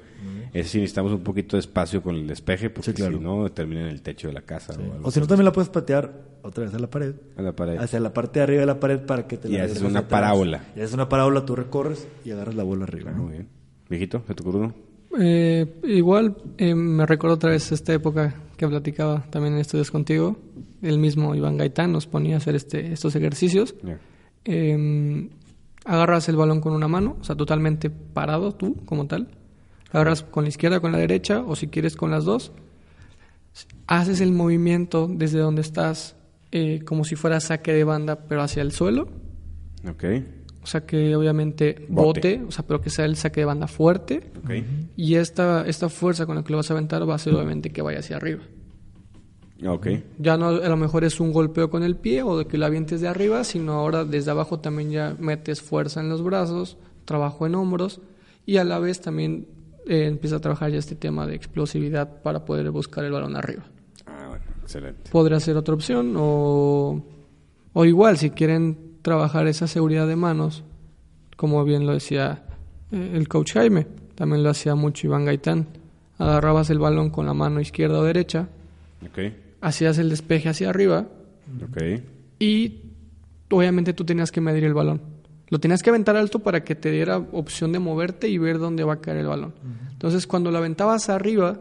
Es 0.53 0.67
si 0.69 0.79
necesitamos 0.79 1.13
un 1.13 1.23
poquito 1.23 1.55
de 1.55 1.61
espacio 1.61 2.01
con 2.01 2.15
el 2.15 2.27
despeje, 2.27 2.69
porque 2.69 2.91
Sí, 2.91 2.95
claro. 2.97 3.17
si 3.17 3.23
no, 3.23 3.49
termina 3.51 3.81
en 3.81 3.87
el 3.87 4.01
techo 4.01 4.27
de 4.27 4.33
la 4.33 4.41
casa 4.41 4.73
o 4.73 4.93
algo 4.93 5.07
O 5.07 5.11
si 5.11 5.19
no, 5.21 5.27
también 5.27 5.45
la 5.45 5.53
puedes 5.53 5.69
patear 5.69 6.13
otra 6.41 6.65
vez 6.65 6.73
a 6.73 6.79
la 6.79 6.89
pared. 6.89 7.15
a 7.37 7.41
la 7.41 7.55
pared. 7.55 7.77
Hacia 7.77 7.99
la 8.01 8.13
parte 8.13 8.39
de 8.39 8.43
arriba 8.43 8.59
de 8.61 8.65
la 8.65 8.79
pared 8.79 8.99
para 9.05 9.27
que 9.27 9.37
te 9.37 9.47
Y 9.47 9.53
la 9.53 9.59
haces 9.63 9.77
regreses 9.77 9.91
una 9.91 10.07
parábola. 10.09 10.65
Y 10.75 10.81
haces 10.81 10.93
una 10.93 11.07
parábola, 11.07 11.45
tú 11.45 11.55
recorres 11.55 12.05
y 12.25 12.31
agarras 12.31 12.55
la 12.55 12.63
bola 12.63 12.83
arriba, 12.83 13.11
¿no? 13.11 13.23
Muy 13.23 13.31
bien. 13.33 13.47
Viejito, 13.89 14.23
¿se 14.27 14.33
te 14.35 14.41
ocurre 14.41 14.57
uno? 14.59 14.73
Eh, 15.19 15.65
igual 15.83 16.35
eh, 16.57 16.73
me 16.75 17.05
recuerdo 17.05 17.35
otra 17.35 17.51
vez 17.51 17.71
esta 17.71 17.93
época 17.93 18.35
que 18.57 18.67
platicaba 18.67 19.23
también 19.29 19.53
en 19.53 19.59
estudios 19.61 19.89
contigo. 19.89 20.37
El 20.81 20.97
mismo 20.99 21.33
Iván 21.33 21.55
Gaitán 21.57 21.93
nos 21.93 22.07
ponía 22.07 22.35
a 22.35 22.37
hacer 22.39 22.55
este, 22.55 22.91
estos 22.91 23.15
ejercicios. 23.15 23.75
Ya. 23.83 23.99
Eh, 24.45 25.29
agarras 25.85 26.29
el 26.29 26.35
balón 26.35 26.61
con 26.61 26.73
una 26.73 26.87
mano, 26.87 27.17
o 27.19 27.23
sea, 27.23 27.35
totalmente 27.35 27.89
parado 27.89 28.53
tú 28.53 28.77
como 28.85 29.07
tal. 29.07 29.29
Agarras 29.91 30.23
con 30.23 30.43
la 30.43 30.49
izquierda, 30.49 30.79
con 30.79 30.91
la 30.91 30.97
derecha, 30.97 31.43
o 31.45 31.55
si 31.55 31.67
quieres 31.67 31.95
con 31.95 32.11
las 32.11 32.25
dos. 32.25 32.51
Haces 33.85 34.21
el 34.21 34.31
movimiento 34.31 35.07
desde 35.09 35.39
donde 35.39 35.61
estás, 35.61 36.15
eh, 36.51 36.81
como 36.85 37.03
si 37.03 37.15
fuera 37.15 37.39
saque 37.39 37.73
de 37.73 37.83
banda, 37.83 38.25
pero 38.27 38.41
hacia 38.41 38.61
el 38.61 38.71
suelo. 38.71 39.07
Ok. 39.87 40.03
O 40.63 40.65
sea, 40.65 40.85
que 40.85 41.15
obviamente 41.15 41.85
Bote. 41.89 42.37
bote, 42.37 42.43
o 42.47 42.51
sea, 42.51 42.65
pero 42.65 42.81
que 42.81 42.89
sea 42.89 43.05
el 43.05 43.17
saque 43.17 43.41
de 43.41 43.45
banda 43.45 43.67
fuerte. 43.67 44.31
Ok. 44.43 44.51
Y 44.95 45.15
esta, 45.15 45.65
esta 45.67 45.89
fuerza 45.89 46.25
con 46.25 46.35
la 46.37 46.43
que 46.43 46.51
lo 46.51 46.57
vas 46.57 46.71
a 46.71 46.73
aventar 46.73 47.07
va 47.07 47.15
a 47.15 47.19
ser 47.19 47.35
obviamente 47.35 47.69
que 47.71 47.81
vaya 47.81 47.99
hacia 47.99 48.15
arriba. 48.15 48.41
Ok. 49.65 49.87
Ya 50.19 50.37
no 50.37 50.47
a 50.47 50.67
lo 50.69 50.77
mejor 50.77 51.03
es 51.03 51.19
un 51.19 51.31
golpeo 51.31 51.69
con 51.69 51.83
el 51.83 51.95
pie 51.95 52.23
o 52.23 52.37
de 52.37 52.45
que 52.45 52.57
lo 52.57 52.65
avientes 52.65 53.01
de 53.01 53.07
arriba, 53.07 53.43
sino 53.43 53.73
ahora 53.73 54.05
desde 54.05 54.31
abajo 54.31 54.59
también 54.59 54.91
ya 54.91 55.15
metes 55.19 55.61
fuerza 55.61 56.01
en 56.01 56.09
los 56.09 56.21
brazos, 56.23 56.77
trabajo 57.05 57.45
en 57.45 57.55
hombros 57.55 58.01
y 58.45 58.57
a 58.57 58.63
la 58.63 58.79
vez 58.79 59.01
también 59.01 59.47
eh, 59.87 60.05
empieza 60.05 60.37
a 60.37 60.39
trabajar 60.39 60.71
ya 60.71 60.79
este 60.79 60.95
tema 60.95 61.27
de 61.27 61.35
explosividad 61.35 62.21
para 62.21 62.45
poder 62.45 62.71
buscar 62.71 63.05
el 63.05 63.11
balón 63.11 63.35
arriba. 63.35 63.63
Ah, 64.05 64.27
bueno. 64.29 64.43
Excelente. 64.63 65.11
podría 65.11 65.39
ser 65.39 65.57
otra 65.57 65.73
opción. 65.73 66.13
O, 66.17 67.03
o 67.73 67.85
igual, 67.85 68.17
si 68.17 68.29
quieren 68.29 68.97
trabajar 69.01 69.47
esa 69.47 69.67
seguridad 69.67 70.07
de 70.07 70.15
manos, 70.15 70.63
como 71.35 71.63
bien 71.65 71.85
lo 71.85 71.93
decía 71.93 72.43
eh, 72.91 73.11
el 73.13 73.27
coach 73.27 73.53
Jaime, 73.53 73.87
también 74.15 74.43
lo 74.43 74.49
hacía 74.49 74.75
mucho 74.75 75.07
Iván 75.07 75.25
Gaitán. 75.25 75.67
Agarrabas 76.17 76.69
el 76.69 76.79
balón 76.79 77.09
con 77.09 77.25
la 77.25 77.33
mano 77.33 77.59
izquierda 77.59 77.99
o 77.99 78.03
derecha, 78.03 78.47
Ok. 79.05 79.19
Hacías 79.63 79.97
el 79.97 80.09
despeje 80.09 80.49
hacia 80.49 80.69
arriba 80.69 81.07
Ok. 81.63 81.81
y 82.39 82.81
obviamente 83.49 83.93
tú 83.93 84.03
tenías 84.05 84.31
que 84.31 84.41
medir 84.41 84.63
el 84.63 84.73
balón. 84.73 85.01
Lo 85.49 85.59
tenías 85.59 85.83
que 85.83 85.89
aventar 85.89 86.15
alto 86.15 86.39
para 86.39 86.63
que 86.63 86.75
te 86.75 86.89
diera 86.91 87.17
opción 87.17 87.71
de 87.71 87.79
moverte 87.79 88.27
y 88.27 88.37
ver 88.37 88.57
dónde 88.59 88.83
va 88.83 88.93
a 88.93 89.01
caer 89.01 89.17
el 89.17 89.27
balón. 89.27 89.53
Entonces, 89.91 90.25
cuando 90.25 90.49
lo 90.51 90.57
aventabas 90.57 91.09
arriba, 91.09 91.59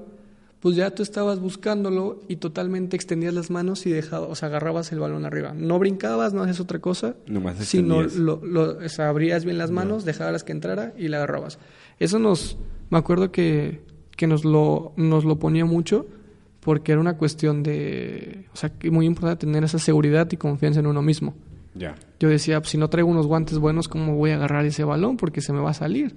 pues 0.60 0.76
ya 0.76 0.92
tú 0.94 1.02
estabas 1.02 1.40
buscándolo 1.40 2.20
y 2.28 2.36
totalmente 2.36 2.96
extendías 2.96 3.34
las 3.34 3.50
manos 3.50 3.84
y 3.84 3.90
dejabas, 3.90 4.30
o 4.30 4.34
sea, 4.34 4.48
agarrabas 4.48 4.92
el 4.92 5.00
balón 5.00 5.26
arriba. 5.26 5.52
No 5.54 5.78
brincabas, 5.78 6.32
no 6.32 6.42
haces 6.42 6.60
otra 6.60 6.78
cosa, 6.78 7.16
Nomás 7.26 7.56
sino 7.58 8.02
lo, 8.02 8.40
lo- 8.44 8.78
o 8.78 8.88
sea, 8.88 9.08
abrías 9.08 9.44
bien 9.44 9.58
las 9.58 9.70
manos, 9.70 10.04
dejabas 10.04 10.42
que 10.44 10.52
entrara 10.52 10.94
y 10.96 11.08
la 11.08 11.18
agarrabas. 11.18 11.58
Eso 11.98 12.18
nos, 12.18 12.56
me 12.90 12.98
acuerdo 12.98 13.30
que, 13.30 13.82
que 14.16 14.26
nos, 14.26 14.44
lo, 14.44 14.92
nos 14.96 15.24
lo 15.24 15.38
ponía 15.38 15.64
mucho 15.66 16.06
porque 16.64 16.92
era 16.92 17.00
una 17.00 17.16
cuestión 17.16 17.62
de, 17.62 18.46
o 18.52 18.56
sea, 18.56 18.70
que 18.70 18.90
muy 18.90 19.06
importante 19.06 19.46
tener 19.46 19.64
esa 19.64 19.78
seguridad 19.78 20.28
y 20.32 20.36
confianza 20.36 20.80
en 20.80 20.86
uno 20.86 21.02
mismo. 21.02 21.34
Ya. 21.74 21.94
Yo 22.20 22.28
decía, 22.28 22.60
pues, 22.60 22.70
si 22.70 22.78
no 22.78 22.88
traigo 22.88 23.08
unos 23.08 23.26
guantes 23.26 23.58
buenos, 23.58 23.88
¿cómo 23.88 24.14
voy 24.14 24.30
a 24.30 24.34
agarrar 24.36 24.64
ese 24.66 24.84
balón? 24.84 25.16
Porque 25.16 25.40
se 25.40 25.52
me 25.52 25.60
va 25.60 25.70
a 25.70 25.74
salir. 25.74 26.14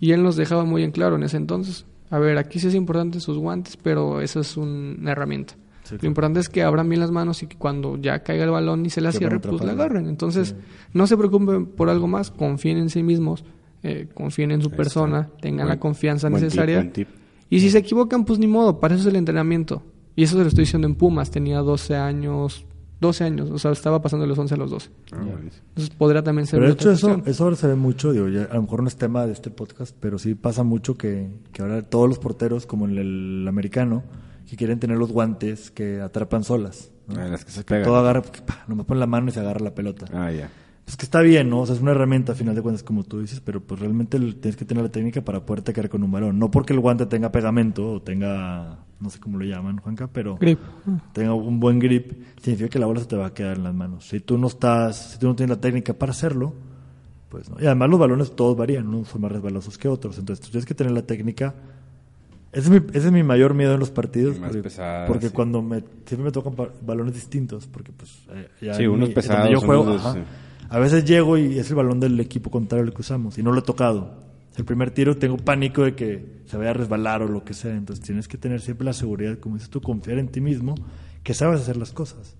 Y 0.00 0.10
él 0.12 0.22
nos 0.22 0.36
dejaba 0.36 0.64
muy 0.64 0.82
en 0.82 0.90
claro 0.90 1.16
en 1.16 1.22
ese 1.22 1.36
entonces. 1.36 1.86
A 2.10 2.18
ver, 2.18 2.36
aquí 2.36 2.58
sí 2.58 2.66
es 2.68 2.74
importante 2.74 3.20
sus 3.20 3.38
guantes, 3.38 3.76
pero 3.76 4.20
eso 4.20 4.40
es 4.40 4.56
un- 4.56 4.96
una 5.00 5.12
herramienta. 5.12 5.54
Sí, 5.84 5.96
Lo 6.00 6.06
importante 6.08 6.40
es 6.40 6.48
que 6.48 6.62
abran 6.62 6.88
bien 6.88 7.00
las 7.00 7.10
manos 7.10 7.42
y 7.42 7.46
que 7.46 7.56
cuando 7.56 7.96
ya 7.96 8.20
caiga 8.22 8.44
el 8.44 8.50
balón 8.50 8.84
y 8.86 8.90
se 8.90 9.00
la 9.00 9.10
cierre, 9.12 9.40
pues 9.40 9.62
la 9.62 9.72
agarren. 9.72 10.06
Entonces, 10.08 10.54
no 10.92 11.06
se 11.06 11.16
preocupen 11.16 11.66
por 11.66 11.88
algo 11.88 12.06
más, 12.06 12.30
confíen 12.30 12.78
en 12.78 12.88
sí 12.90 13.02
mismos, 13.02 13.44
eh, 13.82 14.08
confíen 14.14 14.50
en 14.52 14.62
su 14.62 14.68
Ahí 14.70 14.76
persona, 14.76 15.20
está. 15.22 15.36
tengan 15.38 15.66
Buen- 15.66 15.76
la 15.76 15.80
confianza 15.80 16.28
buen 16.28 16.40
tip, 16.40 16.44
necesaria. 16.46 16.76
buen 16.76 16.92
tip. 16.92 17.08
Y 17.52 17.60
si 17.60 17.68
se 17.68 17.76
equivocan, 17.76 18.24
pues 18.24 18.38
ni 18.38 18.46
modo, 18.46 18.80
para 18.80 18.94
eso 18.94 19.02
es 19.02 19.08
el 19.08 19.16
entrenamiento. 19.16 19.82
Y 20.16 20.22
eso 20.22 20.38
se 20.38 20.42
lo 20.42 20.48
estoy 20.48 20.62
diciendo 20.62 20.88
en 20.88 20.94
Pumas, 20.94 21.30
tenía 21.30 21.58
12 21.58 21.96
años, 21.96 22.64
12 22.98 23.24
años, 23.24 23.50
o 23.50 23.58
sea, 23.58 23.72
estaba 23.72 24.00
pasando 24.00 24.22
de 24.22 24.28
los 24.28 24.38
11 24.38 24.54
a 24.54 24.56
los 24.56 24.70
12. 24.70 24.90
Ah. 25.12 25.18
Entonces 25.20 25.94
podría 25.94 26.24
también 26.24 26.46
ser 26.46 26.60
Pero 26.60 26.68
de 26.68 26.72
hecho 26.72 26.90
eso, 26.90 27.20
eso 27.26 27.44
ahora 27.44 27.56
se 27.56 27.66
ve 27.66 27.74
mucho, 27.74 28.10
digo, 28.14 28.30
ya 28.30 28.44
a 28.44 28.54
lo 28.54 28.62
mejor 28.62 28.80
no 28.80 28.88
es 28.88 28.96
tema 28.96 29.26
de 29.26 29.34
este 29.34 29.50
podcast, 29.50 29.94
pero 30.00 30.18
sí 30.18 30.34
pasa 30.34 30.62
mucho 30.62 30.96
que, 30.96 31.28
que 31.52 31.60
ahora 31.60 31.82
todos 31.82 32.08
los 32.08 32.18
porteros, 32.18 32.64
como 32.64 32.86
en 32.86 32.96
el 32.96 33.46
americano, 33.46 34.02
que 34.48 34.56
quieren 34.56 34.80
tener 34.80 34.96
los 34.96 35.12
guantes 35.12 35.70
que 35.70 36.00
atrapan 36.00 36.44
solas. 36.44 36.90
¿no? 37.06 37.20
Ah, 37.20 37.28
las 37.28 37.44
que 37.44 37.50
se 37.50 37.64
pegan. 37.64 37.84
todo 37.84 37.96
agarra, 37.96 38.22
pa, 38.22 38.64
nomás 38.66 38.86
pone 38.86 38.98
la 38.98 39.06
mano 39.06 39.28
y 39.28 39.32
se 39.32 39.40
agarra 39.40 39.60
la 39.60 39.74
pelota. 39.74 40.06
Ah, 40.14 40.32
ya. 40.32 40.48
Es 40.92 40.96
que 40.98 41.06
está 41.06 41.22
bien, 41.22 41.48
¿no? 41.48 41.60
O 41.62 41.66
sea, 41.66 41.74
es 41.74 41.80
una 41.80 41.92
herramienta 41.92 42.32
a 42.32 42.34
final 42.34 42.54
de 42.54 42.60
cuentas, 42.60 42.82
como 42.82 43.02
tú 43.02 43.20
dices, 43.22 43.40
pero 43.40 43.62
pues 43.62 43.80
realmente 43.80 44.18
tienes 44.18 44.56
que 44.56 44.66
tener 44.66 44.82
la 44.84 44.90
técnica 44.90 45.22
para 45.22 45.40
poderte 45.40 45.72
quedar 45.72 45.88
con 45.88 46.02
un 46.02 46.12
balón. 46.12 46.38
No 46.38 46.50
porque 46.50 46.74
el 46.74 46.80
guante 46.80 47.06
tenga 47.06 47.32
pegamento 47.32 47.92
o 47.94 48.02
tenga, 48.02 48.76
no 49.00 49.08
sé 49.08 49.18
cómo 49.18 49.38
lo 49.38 49.44
llaman, 49.46 49.78
Juanca, 49.78 50.06
pero 50.12 50.36
Grip. 50.36 50.60
tenga 51.14 51.32
un 51.32 51.58
buen 51.60 51.78
grip, 51.78 52.12
significa 52.42 52.68
que 52.68 52.78
la 52.78 52.84
bola 52.84 53.00
se 53.00 53.06
te 53.06 53.16
va 53.16 53.24
a 53.28 53.32
quedar 53.32 53.56
en 53.56 53.64
las 53.64 53.74
manos. 53.74 54.06
Si 54.06 54.20
tú 54.20 54.36
no 54.36 54.48
estás, 54.48 55.12
si 55.12 55.18
tú 55.18 55.28
no 55.28 55.34
tienes 55.34 55.56
la 55.56 55.60
técnica 55.62 55.94
para 55.94 56.12
hacerlo, 56.12 56.52
pues 57.30 57.48
no. 57.48 57.56
Y 57.58 57.64
además 57.64 57.88
los 57.88 57.98
balones 57.98 58.36
todos 58.36 58.54
varían, 58.54 58.86
unos 58.86 59.08
son 59.08 59.22
más 59.22 59.32
resbalosos 59.32 59.78
que 59.78 59.88
otros. 59.88 60.18
Entonces 60.18 60.44
tú 60.44 60.50
tienes 60.50 60.66
que 60.66 60.74
tener 60.74 60.92
la 60.92 61.02
técnica. 61.06 61.54
Ese 62.52 62.66
es 62.66 62.70
mi, 62.70 62.86
ese 62.90 63.06
es 63.06 63.12
mi 63.12 63.22
mayor 63.22 63.54
miedo 63.54 63.72
en 63.72 63.80
los 63.80 63.90
partidos. 63.90 64.38
Más 64.38 64.48
porque, 64.50 64.62
pesadas, 64.64 65.08
porque 65.08 65.28
sí. 65.28 65.32
cuando 65.34 65.62
me, 65.62 65.78
siempre 66.04 66.24
me 66.24 66.32
tocan 66.32 66.52
balones 66.84 67.14
distintos, 67.14 67.66
porque 67.66 67.92
pues 67.92 68.24
eh, 68.30 68.48
ya 68.60 68.74
Sí, 68.74 68.86
unos 68.86 69.08
mi- 69.08 69.14
pesados, 69.14 69.50
yo 69.50 69.58
juego, 69.62 69.84
unos- 69.84 70.04
ajá, 70.04 70.12
sí. 70.12 70.20
A 70.72 70.78
veces 70.78 71.04
llego 71.04 71.36
y 71.38 71.58
es 71.58 71.68
el 71.70 71.76
balón 71.76 72.00
del 72.00 72.18
equipo 72.20 72.50
contrario 72.50 72.84
el 72.86 72.92
que 72.94 73.02
usamos 73.02 73.38
y 73.38 73.42
no 73.42 73.52
lo 73.52 73.60
he 73.60 73.62
tocado. 73.62 74.22
El 74.56 74.64
primer 74.64 74.90
tiro 74.90 75.16
tengo 75.16 75.36
pánico 75.36 75.82
de 75.84 75.94
que 75.94 76.42
se 76.46 76.56
vaya 76.56 76.70
a 76.70 76.74
resbalar 76.74 77.22
o 77.22 77.28
lo 77.28 77.44
que 77.44 77.54
sea. 77.54 77.74
Entonces 77.74 78.04
tienes 78.04 78.28
que 78.28 78.36
tener 78.38 78.60
siempre 78.60 78.84
la 78.84 78.92
seguridad, 78.92 79.38
como 79.38 79.54
dices 79.56 79.70
tú, 79.70 79.80
confiar 79.80 80.18
en 80.18 80.28
ti 80.28 80.40
mismo, 80.40 80.74
que 81.22 81.32
sabes 81.34 81.60
hacer 81.60 81.76
las 81.76 81.92
cosas. 81.92 82.36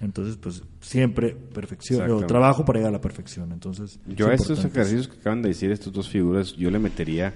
Entonces, 0.00 0.36
pues 0.36 0.62
siempre 0.80 1.30
perfección, 1.34 2.10
o 2.10 2.26
trabajo 2.26 2.64
para 2.64 2.78
llegar 2.78 2.90
a 2.90 2.96
la 2.96 3.00
perfección. 3.00 3.52
Entonces, 3.52 4.00
Yo 4.06 4.28
a 4.28 4.34
es 4.34 4.40
estos 4.40 4.64
ejercicios 4.64 5.08
que 5.08 5.20
acaban 5.20 5.42
de 5.42 5.48
decir 5.50 5.70
estas 5.70 5.92
dos 5.92 6.08
figuras, 6.08 6.54
yo 6.56 6.70
le 6.70 6.78
metería 6.78 7.34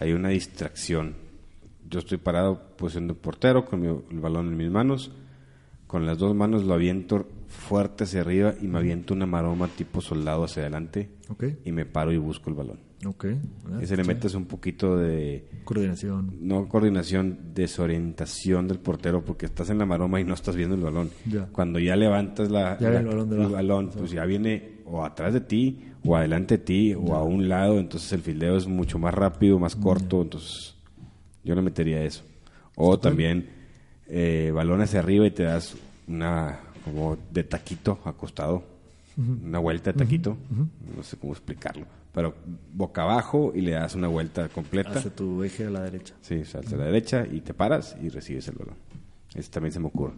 ahí 0.00 0.12
una 0.12 0.28
distracción. 0.28 1.14
Yo 1.88 1.98
estoy 2.00 2.18
parado 2.18 2.60
posición 2.76 3.08
de 3.08 3.14
portero 3.14 3.64
con 3.64 3.80
mi- 3.80 3.88
el 3.88 4.20
balón 4.20 4.48
en 4.48 4.56
mis 4.56 4.70
manos, 4.70 5.10
con 5.86 6.04
las 6.06 6.18
dos 6.18 6.34
manos 6.34 6.64
lo 6.64 6.74
aviento 6.74 7.26
fuerte 7.56 8.04
hacia 8.04 8.20
arriba 8.20 8.54
y 8.60 8.66
me 8.66 8.78
aviento 8.78 9.14
una 9.14 9.26
maroma 9.26 9.68
tipo 9.68 10.00
soldado 10.00 10.44
hacia 10.44 10.62
adelante 10.62 11.10
y 11.64 11.72
me 11.72 11.84
paro 11.86 12.12
y 12.12 12.18
busco 12.18 12.50
el 12.50 12.56
balón. 12.56 12.78
ok. 13.04 13.26
ah, 13.72 13.78
Y 13.82 13.86
se 13.86 13.96
le 13.96 14.04
sí. 14.04 14.08
metes 14.08 14.34
un 14.34 14.44
poquito 14.46 14.96
de 14.96 15.48
Coordinación. 15.64 16.36
no 16.40 16.68
coordinación, 16.68 17.38
desorientación 17.54 18.68
del 18.68 18.78
portero 18.78 19.24
porque 19.24 19.46
estás 19.46 19.70
en 19.70 19.78
la 19.78 19.86
maroma 19.86 20.20
y 20.20 20.24
no 20.24 20.34
estás 20.34 20.54
viendo 20.56 20.74
el 20.76 20.82
balón. 20.82 21.10
Ya. 21.26 21.46
Cuando 21.46 21.78
ya 21.78 21.96
levantas 21.96 22.50
la, 22.50 22.78
Ya 22.78 22.90
la- 22.90 23.00
viene 23.00 23.10
el 23.10 23.26
balón 23.26 23.52
balón, 23.52 23.90
pues 23.96 24.10
ya 24.10 24.24
viene 24.24 24.76
o 24.84 25.04
atrás 25.04 25.32
de 25.34 25.40
ti 25.40 25.80
o 26.04 26.16
adelante 26.16 26.58
de 26.58 26.64
ti 26.64 26.94
o 26.94 27.14
a 27.14 27.24
un 27.24 27.48
lado, 27.48 27.78
entonces 27.80 28.12
el 28.12 28.20
fildeo 28.20 28.56
es 28.56 28.66
mucho 28.68 28.98
más 28.98 29.12
rápido, 29.14 29.58
más 29.58 29.74
corto, 29.74 30.22
entonces 30.22 30.74
yo 31.42 31.54
le 31.54 31.62
metería 31.62 32.02
eso. 32.04 32.22
O 32.76 32.98
también 32.98 33.48
eh, 34.08 34.52
balón 34.54 34.80
hacia 34.82 35.00
arriba 35.00 35.26
y 35.26 35.30
te 35.32 35.42
das 35.42 35.74
una 36.06 36.60
como 36.86 37.18
de 37.32 37.42
taquito 37.42 37.98
acostado, 38.04 38.62
una 39.16 39.58
vuelta 39.58 39.92
de 39.92 39.98
taquito, 39.98 40.36
no 40.96 41.02
sé 41.02 41.16
cómo 41.16 41.32
explicarlo, 41.32 41.84
pero 42.12 42.34
boca 42.72 43.02
abajo 43.02 43.52
y 43.54 43.60
le 43.60 43.72
das 43.72 43.96
una 43.96 44.06
vuelta 44.06 44.48
completa. 44.48 44.92
Hacia 44.92 45.10
tu 45.10 45.42
eje 45.42 45.66
a 45.66 45.70
la 45.70 45.82
derecha. 45.82 46.14
Sí, 46.20 46.44
salta 46.44 46.76
a 46.76 46.78
la 46.78 46.84
derecha 46.84 47.26
y 47.26 47.40
te 47.40 47.54
paras 47.54 47.96
y 48.00 48.08
recibes 48.08 48.46
el 48.48 48.54
balón. 48.54 48.76
Ese 49.34 49.50
también 49.50 49.72
se 49.72 49.80
me 49.80 49.86
ocurre. 49.86 50.12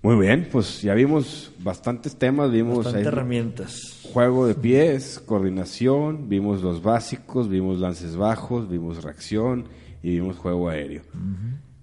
Muy 0.00 0.16
bien, 0.16 0.48
pues 0.52 0.80
ya 0.80 0.94
vimos 0.94 1.50
bastantes 1.58 2.14
temas, 2.14 2.52
vimos 2.52 2.84
Bastante 2.84 3.08
herramientas. 3.08 4.00
juego 4.12 4.46
de 4.46 4.54
pies, 4.54 5.18
coordinación, 5.18 6.28
vimos 6.28 6.62
los 6.62 6.80
básicos, 6.82 7.48
vimos 7.48 7.80
lances 7.80 8.14
bajos, 8.14 8.68
vimos 8.70 9.02
reacción 9.02 9.64
y 10.04 10.10
vimos 10.12 10.36
juego 10.36 10.68
aéreo. 10.68 11.02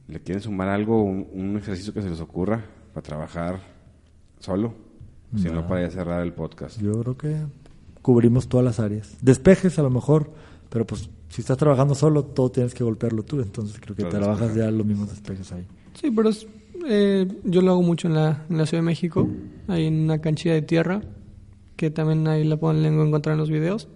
¿Le 0.07 0.21
quieren 0.21 0.41
sumar 0.41 0.69
algo, 0.69 1.03
un, 1.03 1.27
un 1.33 1.57
ejercicio 1.57 1.93
que 1.93 2.01
se 2.01 2.09
les 2.09 2.21
ocurra 2.21 2.63
para 2.95 3.03
trabajar 3.03 3.59
solo? 4.39 4.73
Si 5.35 5.49
no, 5.49 5.67
para 5.67 5.81
ya 5.81 5.91
cerrar 5.91 6.23
el 6.23 6.31
podcast. 6.31 6.79
Yo 6.81 7.01
creo 7.01 7.17
que 7.17 7.35
cubrimos 8.01 8.47
todas 8.47 8.63
las 8.65 8.79
áreas. 8.79 9.17
Despejes 9.21 9.77
a 9.79 9.81
lo 9.83 9.89
mejor, 9.89 10.31
pero 10.69 10.85
pues 10.87 11.09
si 11.27 11.41
estás 11.41 11.57
trabajando 11.57 11.93
solo, 11.93 12.23
todo 12.23 12.49
tienes 12.51 12.73
que 12.73 12.85
golpearlo 12.85 13.23
tú. 13.23 13.41
Entonces 13.41 13.77
creo 13.81 13.95
que 13.97 14.03
Todo 14.03 14.11
trabajas 14.11 14.47
despejar. 14.47 14.71
ya 14.71 14.77
los 14.77 14.85
mismos 14.85 15.09
despejes 15.09 15.51
ahí. 15.51 15.65
Sí, 15.93 16.09
pero 16.09 16.29
es- 16.29 16.47
eh, 16.87 17.27
yo 17.43 17.61
lo 17.61 17.71
hago 17.71 17.81
mucho 17.81 18.07
en 18.07 18.13
la, 18.13 18.45
en 18.49 18.57
la 18.57 18.65
Ciudad 18.65 18.81
de 18.81 18.85
México, 18.85 19.27
ahí 19.67 19.87
en 19.87 20.01
una 20.01 20.19
canchilla 20.21 20.53
de 20.53 20.61
tierra, 20.61 21.01
que 21.75 21.89
también 21.91 22.25
ahí 22.29 22.45
la 22.45 22.55
pueden 22.55 22.85
encontrar 22.85 23.33
en 23.33 23.39
los 23.39 23.49
videos. 23.49 23.89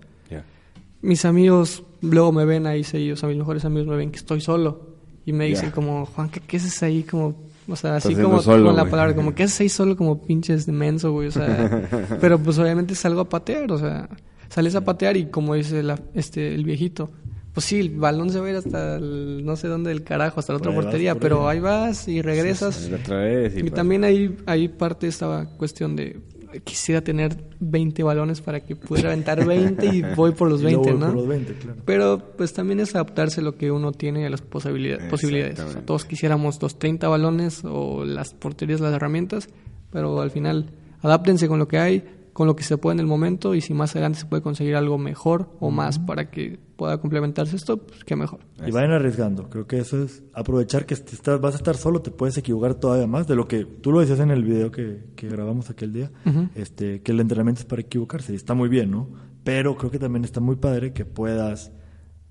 Mis 1.02 1.24
amigos 1.24 1.84
luego 2.02 2.34
me 2.34 2.44
ven 2.44 2.68
ahí 2.68 2.84
seguidos, 2.84 3.24
a 3.24 3.28
mis 3.28 3.38
mejores 3.38 3.64
amigos 3.64 3.88
me 3.88 3.96
ven 3.96 4.12
que 4.12 4.18
estoy 4.18 4.42
solo 4.42 4.82
y 5.26 5.32
me 5.32 5.46
dicen 5.46 5.70
Ya. 5.70 5.72
como, 5.74 6.06
Juan, 6.06 6.30
¿qué, 6.30 6.42
qué 6.42 6.58
haces 6.58 6.84
ahí? 6.84 7.04
Como, 7.04 7.36
o 7.70 7.76
sea, 7.76 7.96
así 7.98 8.16
como 8.16 8.42
solo, 8.42 8.66
con 8.68 8.76
la 8.76 8.86
palabra, 8.90 9.16
como, 9.16 9.34
¿qué 9.36 9.44
haces 9.44 9.62
ahí 9.62 9.70
solo 9.70 9.96
como 9.96 10.22
pinches 10.22 10.66
de 10.66 10.72
menso, 10.72 11.12
güey? 11.12 11.28
O 11.28 11.32
sea, 11.32 11.88
pero 12.22 12.40
pues 12.40 12.58
obviamente 12.60 12.96
salgo 12.96 13.22
a 13.22 13.30
patear, 13.30 13.72
o 13.72 13.78
sea, 13.78 14.10
sales 14.50 14.76
a 14.76 14.82
patear 14.84 15.18
y 15.18 15.26
como 15.28 15.56
dice 15.56 15.84
la, 15.84 16.00
este, 16.14 16.54
el 16.56 16.64
viejito, 16.66 17.12
pues 17.54 17.66
sí, 17.66 17.80
el 17.80 17.90
balón 17.92 18.30
se 18.30 18.40
va 18.40 18.48
a 18.48 18.50
ir 18.52 18.56
hasta 18.56 18.96
el- 18.98 19.44
no 19.46 19.56
sé 19.56 19.68
dónde 19.68 19.90
del 19.90 20.04
carajo, 20.04 20.40
hasta 20.40 20.54
la 20.54 20.58
otra 20.58 20.74
portería, 20.74 21.14
por 21.14 21.22
pero 21.22 21.50
ahí. 21.50 21.60
vas 21.60 22.08
y 22.08 22.22
regresas. 22.22 22.86
Ahí 22.88 22.94
otra 22.94 23.18
vez 23.20 23.56
y 23.58 23.60
Y 23.68 23.70
también 23.72 24.04
ahí, 24.04 24.38
ahí 24.46 24.68
parte 24.68 25.08
esta 25.08 25.46
cuestión 25.58 25.96
de 25.96 26.20
quisiera 26.64 27.02
tener 27.02 27.38
20 27.60 28.04
balones 28.04 28.42
para 28.42 28.62
que 28.62 28.76
pudiera 28.76 29.10
aventar 29.10 29.46
20 29.46 29.86
y 29.86 30.02
voy 30.16 30.32
por 30.32 30.50
los 30.50 30.62
Y 30.62 30.64
luego 30.64 30.84
20, 30.84 30.92
voy 30.92 31.00
¿no? 31.00 31.08
por 31.08 31.16
los 31.16 31.28
20, 31.28 31.54
claro. 31.54 31.82
Pero 31.86 32.34
pues 32.38 32.54
también 32.54 32.80
es 32.80 32.96
adaptarse 32.96 33.42
a 33.42 33.44
lo 33.44 33.56
que 33.56 33.72
uno 33.72 33.92
tiene 33.92 34.22
y 34.22 34.26
a 34.26 34.30
las 34.30 34.42
posibilidades. 34.42 35.10
posibilidades. 35.10 35.60
O 35.60 35.72
sea, 35.72 35.86
todos 35.86 36.06
quisiéramos 36.06 36.62
los 36.62 36.80
30 36.80 37.08
balones 37.08 37.64
o 37.64 38.06
las 38.06 38.34
porterías, 38.34 38.80
las 38.80 38.94
herramientas, 38.94 39.50
pero 39.92 40.22
al 40.22 40.32
final 40.32 40.72
adáptense 41.02 41.48
con 41.48 41.60
lo 41.60 41.68
que 41.68 41.80
hay, 41.80 42.04
con 42.40 42.48
lo 42.48 42.56
que 42.56 42.64
se 42.64 42.78
puede 42.78 42.94
en 42.94 43.02
el 43.02 43.06
momento 43.06 43.54
y 43.54 43.60
si 43.60 43.74
más 43.74 43.92
adelante 43.98 44.20
se 44.20 44.26
puede 44.26 44.42
conseguir 44.42 44.78
algo 44.78 44.98
mejor 44.98 45.50
o 45.60 45.72
más 45.72 46.00
para 46.00 46.32
que 46.32 46.58
pueda 46.78 46.98
complementarse 47.02 47.58
esto, 47.58 47.86
pues 47.86 48.06
qué 48.06 48.16
mejor. 48.16 48.40
Y 48.66 48.72
vayan 48.72 48.94
arriesgando. 48.94 49.50
Creo 49.50 49.68
que 49.68 49.80
eso 49.80 50.02
es 50.02 50.24
aprovechar 50.34 50.86
que 50.86 50.94
estás, 50.94 51.42
vas 51.42 51.56
a 51.56 51.58
estar 51.58 51.76
solo, 51.76 52.02
te 52.02 52.12
puedes 52.12 52.38
equivocar 52.38 52.76
todavía 52.76 53.08
más 53.08 53.28
de 53.28 53.36
lo 53.36 53.46
que 53.46 53.66
tú 53.66 53.92
lo 53.92 54.00
decías 54.00 54.22
en 54.22 54.32
el 54.32 54.46
video 54.46 54.72
que, 54.72 55.04
que 55.18 55.28
grabamos 55.28 55.70
aquel 55.70 55.92
día, 55.92 56.14
este, 56.56 57.02
que 57.02 57.12
el 57.12 57.20
entrenamiento 57.20 57.60
es 57.60 57.66
para 57.66 57.82
equivocarse. 57.82 58.32
Y 58.32 58.38
está 58.38 58.54
muy 58.54 58.70
bien, 58.70 58.90
¿no? 58.90 59.10
Pero 59.44 59.76
creo 59.76 59.92
que 59.92 60.00
también 60.00 60.24
está 60.24 60.40
muy 60.40 60.56
padre 60.56 60.94
que 60.94 61.04
puedas, 61.04 61.74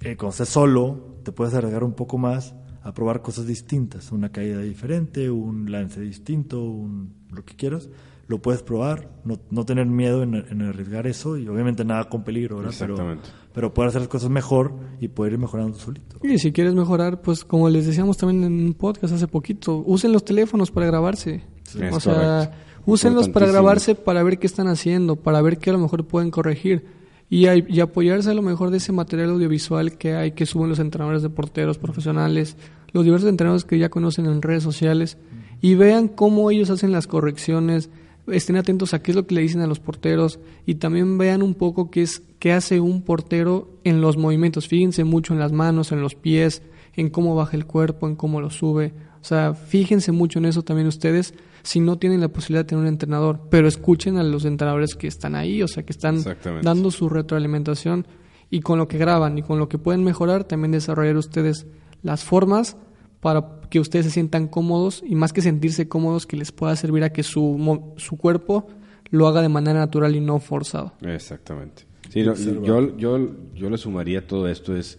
eh, 0.01 0.17
cuando 0.17 0.31
estés 0.31 0.49
solo, 0.49 1.19
te 1.23 1.33
puedes 1.33 1.53
arriesgar 1.53 1.85
un 1.85 1.93
poco 1.93 2.17
más 2.17 2.55
a 2.81 2.95
probar 2.95 3.21
cosas 3.21 3.47
distintas, 3.47 4.11
una 4.11 4.33
caída 4.33 4.63
diferente, 4.63 5.29
un 5.29 5.71
lance 5.71 6.01
distinto, 6.01 6.65
un, 6.65 7.13
lo 7.31 7.45
que 7.45 7.57
quieras, 7.57 7.91
lo 8.29 8.41
puedes 8.41 8.63
probar, 8.63 9.09
no, 9.25 9.41
no 9.51 9.65
tener 9.65 9.87
miedo 9.87 10.23
en, 10.23 10.35
en 10.35 10.63
arriesgar 10.63 11.07
eso 11.07 11.39
y 11.39 11.49
obviamente 11.49 11.83
nada 11.85 12.05
con 12.11 12.25
peligro, 12.25 12.59
¿verdad? 12.59 12.75
Pero, 12.79 12.93
Exactamente. 12.95 13.29
pero 13.55 13.73
poder 13.73 13.89
hacer 13.89 14.03
las 14.03 14.09
cosas 14.09 14.29
mejor 14.29 14.75
y 15.01 15.09
poder 15.09 15.33
ir 15.33 15.39
mejorando 15.39 15.79
solito. 15.79 16.19
Y 16.23 16.39
si 16.39 16.53
quieres 16.53 16.75
mejorar, 16.75 17.23
pues 17.23 17.45
como 17.45 17.71
les 17.71 17.87
decíamos 17.87 18.19
también 18.19 18.45
en 18.45 18.67
un 18.67 18.75
podcast 18.75 19.15
hace 19.15 19.27
poquito, 19.27 19.83
usen 19.87 20.13
los 20.13 20.25
teléfonos 20.25 20.71
para 20.71 20.87
grabarse. 20.87 21.43
Es 21.65 21.75
o 21.75 22.01
sea, 22.01 22.15
correcto. 22.15 22.57
úsenlos 22.85 23.29
para 23.31 23.47
grabarse 23.47 23.95
para 23.95 24.23
ver 24.23 24.39
qué 24.39 24.47
están 24.47 24.69
haciendo, 24.69 25.17
para 25.17 25.41
ver 25.41 25.57
qué 25.57 25.71
a 25.71 25.73
lo 25.73 25.79
mejor 25.79 26.07
pueden 26.07 26.31
corregir 26.31 26.85
y, 27.31 27.47
y 27.47 27.81
apoyarse 27.81 28.31
a 28.31 28.35
lo 28.35 28.43
mejor 28.43 28.71
de 28.71 28.77
ese 28.77 28.93
material 28.93 29.31
audiovisual 29.31 29.97
que 29.97 30.15
hay 30.15 30.33
que 30.33 30.45
suben 30.45 30.69
los 30.69 30.79
entrenadores 30.79 31.23
de 31.23 31.31
porteros 31.31 31.79
profesionales, 31.79 32.59
los 32.93 33.05
diversos 33.05 33.31
entrenadores 33.31 33.65
que 33.65 33.79
ya 33.79 33.89
conocen 33.89 34.27
en 34.27 34.43
redes 34.43 34.63
sociales 34.63 35.17
y 35.61 35.75
vean 35.75 36.09
cómo 36.09 36.51
ellos 36.51 36.71
hacen 36.71 36.93
las 36.93 37.07
correcciones, 37.07 37.91
estén 38.31 38.57
atentos 38.57 38.95
a 38.95 39.03
qué 39.03 39.13
es 39.13 39.17
lo 39.17 39.27
que 39.27 39.35
le 39.35 39.41
dicen 39.41 39.61
a 39.61 39.67
los 39.67 39.81
porteros 39.81 40.39
y 40.67 40.77
también 40.77 41.19
vean 41.19 41.43
un 41.43 41.55
poco 41.55 41.91
qué 41.91 42.03
es 42.03 42.23
qué 42.39 42.53
hace 42.53 42.81
un 42.81 43.03
portero 43.03 43.69
en 43.85 44.01
los 44.01 44.17
movimientos. 44.17 44.69
Fíjense 44.69 45.05
mucho 45.05 45.33
en 45.33 45.41
las 45.41 45.53
manos, 45.53 45.93
en 45.93 46.01
los 46.01 46.15
pies, 46.15 46.63
en 46.95 47.11
cómo 47.11 47.35
baja 47.35 47.57
el 47.57 47.67
cuerpo, 47.67 48.07
en 48.07 48.17
cómo 48.17 48.41
lo 48.41 48.51
sube. 48.51 48.93
O 49.21 49.25
sea, 49.25 49.55
fíjense 49.55 50.13
mucho 50.13 50.39
en 50.39 50.47
eso 50.47 50.63
también 50.63 50.87
ustedes 50.87 51.35
si 51.63 51.81
no 51.81 51.99
tienen 51.99 52.21
la 52.21 52.29
posibilidad 52.29 52.65
de 52.65 52.69
tener 52.69 52.83
un 52.83 52.89
entrenador, 52.89 53.41
pero 53.51 53.69
escuchen 53.69 54.17
a 54.17 54.23
los 54.23 54.45
entrenadores 54.45 54.95
que 54.95 55.07
están 55.07 55.35
ahí, 55.35 55.63
o 55.63 55.69
sea, 55.69 55.83
que 55.83 55.93
están 55.93 56.23
dando 56.63 56.91
su 56.91 57.09
retroalimentación 57.09 58.07
y 58.49 58.61
con 58.61 58.79
lo 58.79 58.89
que 58.89 58.97
graban 58.97 59.37
y 59.37 59.43
con 59.43 59.59
lo 59.59 59.69
que 59.69 59.77
pueden 59.77 60.05
mejorar, 60.05 60.45
también 60.45 60.73
desarrollar 60.73 61.17
ustedes 61.17 61.67
las 62.03 62.25
formas 62.25 62.77
para 63.21 63.61
que 63.71 63.81
ustedes 63.81 64.07
se 64.07 64.13
sientan 64.13 64.49
cómodos 64.49 65.03
y 65.07 65.15
más 65.15 65.33
que 65.33 65.43
sentirse 65.43 65.89
cómodos, 65.89 66.27
que 66.27 66.37
les 66.37 66.53
pueda 66.53 66.75
servir 66.77 67.03
a 67.05 67.11
que 67.13 67.23
su, 67.23 67.43
mo- 67.59 67.95
su 67.97 68.17
cuerpo 68.17 68.69
lo 69.11 69.27
haga 69.27 69.43
de 69.43 69.49
manera 69.49 69.79
natural 69.81 70.15
y 70.17 70.21
no 70.21 70.39
forzado. 70.39 70.93
Exactamente. 71.03 71.85
Sí, 72.11 72.23
no, 72.23 72.35
yo, 72.35 72.97
yo, 72.97 73.19
yo 73.55 73.71
le 73.71 73.77
sumaría 73.79 74.21
a 74.21 74.23
todo 74.27 74.49
esto 74.49 74.77
es, 74.77 74.99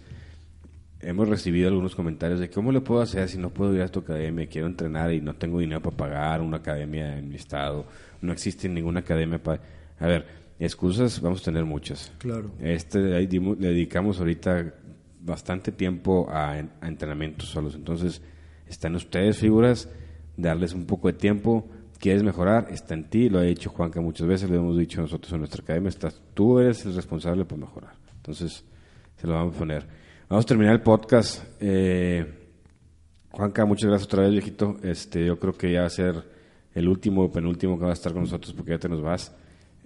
hemos 1.01 1.27
recibido 1.29 1.67
algunos 1.69 1.95
comentarios 1.95 2.39
de 2.39 2.49
cómo 2.49 2.71
le 2.71 2.81
puedo 2.81 3.01
hacer 3.01 3.29
si 3.29 3.37
no 3.37 3.49
puedo 3.51 3.73
ir 3.73 3.81
a 3.81 3.87
tu 3.87 3.99
academia, 4.01 4.47
quiero 4.47 4.67
entrenar 4.67 5.13
y 5.13 5.21
no 5.21 5.33
tengo 5.35 5.59
dinero 5.59 5.81
para 5.81 5.95
pagar 5.97 6.41
una 6.41 6.57
academia 6.57 7.17
en 7.17 7.29
mi 7.29 7.35
estado, 7.35 7.85
no 8.21 8.31
existe 8.33 8.67
ninguna 8.69 8.99
academia 8.99 9.41
para... 9.41 9.61
A 9.99 10.07
ver, 10.07 10.25
excusas 10.59 11.19
vamos 11.21 11.41
a 11.41 11.45
tener 11.45 11.65
muchas. 11.65 12.11
Claro. 12.19 12.51
Este, 12.59 13.15
ahí 13.15 13.27
dimos- 13.27 13.57
le 13.59 13.69
dedicamos 13.69 14.19
ahorita 14.19 14.73
bastante 15.29 15.71
tiempo 15.71 16.27
a, 16.29 16.51
a 16.51 16.87
entrenamientos 16.87 17.49
solos, 17.49 17.75
entonces 17.75 18.21
están 18.67 18.95
ustedes 18.95 19.37
figuras, 19.37 19.89
darles 20.37 20.73
un 20.73 20.85
poco 20.85 21.07
de 21.07 21.13
tiempo. 21.13 21.67
¿Quieres 21.97 22.23
mejorar? 22.23 22.67
Está 22.71 22.93
en 22.93 23.09
ti, 23.09 23.29
lo 23.29 23.39
ha 23.39 23.43
dicho 23.43 23.69
Juanca 23.71 23.99
muchas 23.99 24.25
veces, 24.25 24.49
lo 24.49 24.55
hemos 24.55 24.77
dicho 24.77 25.01
nosotros 25.01 25.33
en 25.33 25.39
nuestra 25.39 25.61
academia, 25.61 25.89
estás, 25.89 26.21
tú 26.33 26.59
eres 26.59 26.85
el 26.85 26.95
responsable 26.95 27.43
por 27.43 27.57
mejorar. 27.57 27.93
Entonces, 28.15 28.63
se 29.17 29.27
lo 29.27 29.33
vamos 29.33 29.55
a 29.55 29.59
poner. 29.59 29.85
Vamos 30.29 30.45
a 30.45 30.47
terminar 30.47 30.73
el 30.73 30.81
podcast. 30.81 31.43
Eh, 31.59 32.25
Juanca, 33.31 33.65
muchas 33.65 33.89
gracias 33.89 34.07
otra 34.07 34.23
vez, 34.23 34.31
viejito. 34.31 34.77
Este, 34.83 35.25
yo 35.25 35.39
creo 35.39 35.53
que 35.53 35.73
ya 35.73 35.81
va 35.81 35.87
a 35.87 35.89
ser 35.89 36.23
el 36.73 36.87
último 36.87 37.23
o 37.23 37.31
penúltimo 37.31 37.77
que 37.77 37.83
va 37.83 37.89
a 37.89 37.93
estar 37.93 38.13
con 38.13 38.21
nosotros 38.21 38.53
porque 38.53 38.71
ya 38.71 38.79
te 38.79 38.87
nos 38.87 39.01
vas. 39.01 39.35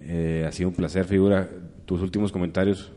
Eh, 0.00 0.44
ha 0.46 0.52
sido 0.52 0.68
un 0.68 0.74
placer, 0.74 1.04
figura. 1.06 1.48
Tus 1.84 2.00
últimos 2.00 2.30
comentarios. 2.30 2.92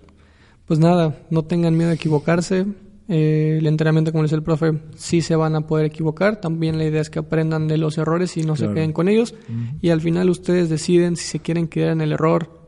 Pues 0.67 0.79
nada, 0.79 1.17
no 1.29 1.43
tengan 1.43 1.75
miedo 1.77 1.91
a 1.91 1.93
equivocarse. 1.93 2.65
Eh, 3.07 3.55
el 3.59 3.67
entrenamiento, 3.67 4.11
como 4.11 4.23
les 4.23 4.31
decía 4.31 4.39
el 4.39 4.43
profe, 4.43 4.79
sí 4.97 5.21
se 5.21 5.37
van 5.37 5.55
a 5.55 5.61
poder 5.61 5.85
equivocar. 5.85 6.41
También 6.41 6.77
la 6.77 6.83
idea 6.83 7.01
es 7.01 7.09
que 7.09 7.19
aprendan 7.19 7.67
de 7.69 7.77
los 7.77 7.97
errores 7.97 8.35
y 8.35 8.41
no 8.41 8.57
se 8.57 8.67
queden 8.73 8.91
con 8.91 9.07
ellos. 9.07 9.33
Y 9.81 9.89
al 9.89 10.01
final 10.01 10.29
ustedes 10.29 10.69
deciden 10.69 11.15
si 11.15 11.23
se 11.23 11.39
quieren 11.39 11.67
quedar 11.67 11.91
en 11.91 12.01
el 12.01 12.11
error 12.11 12.67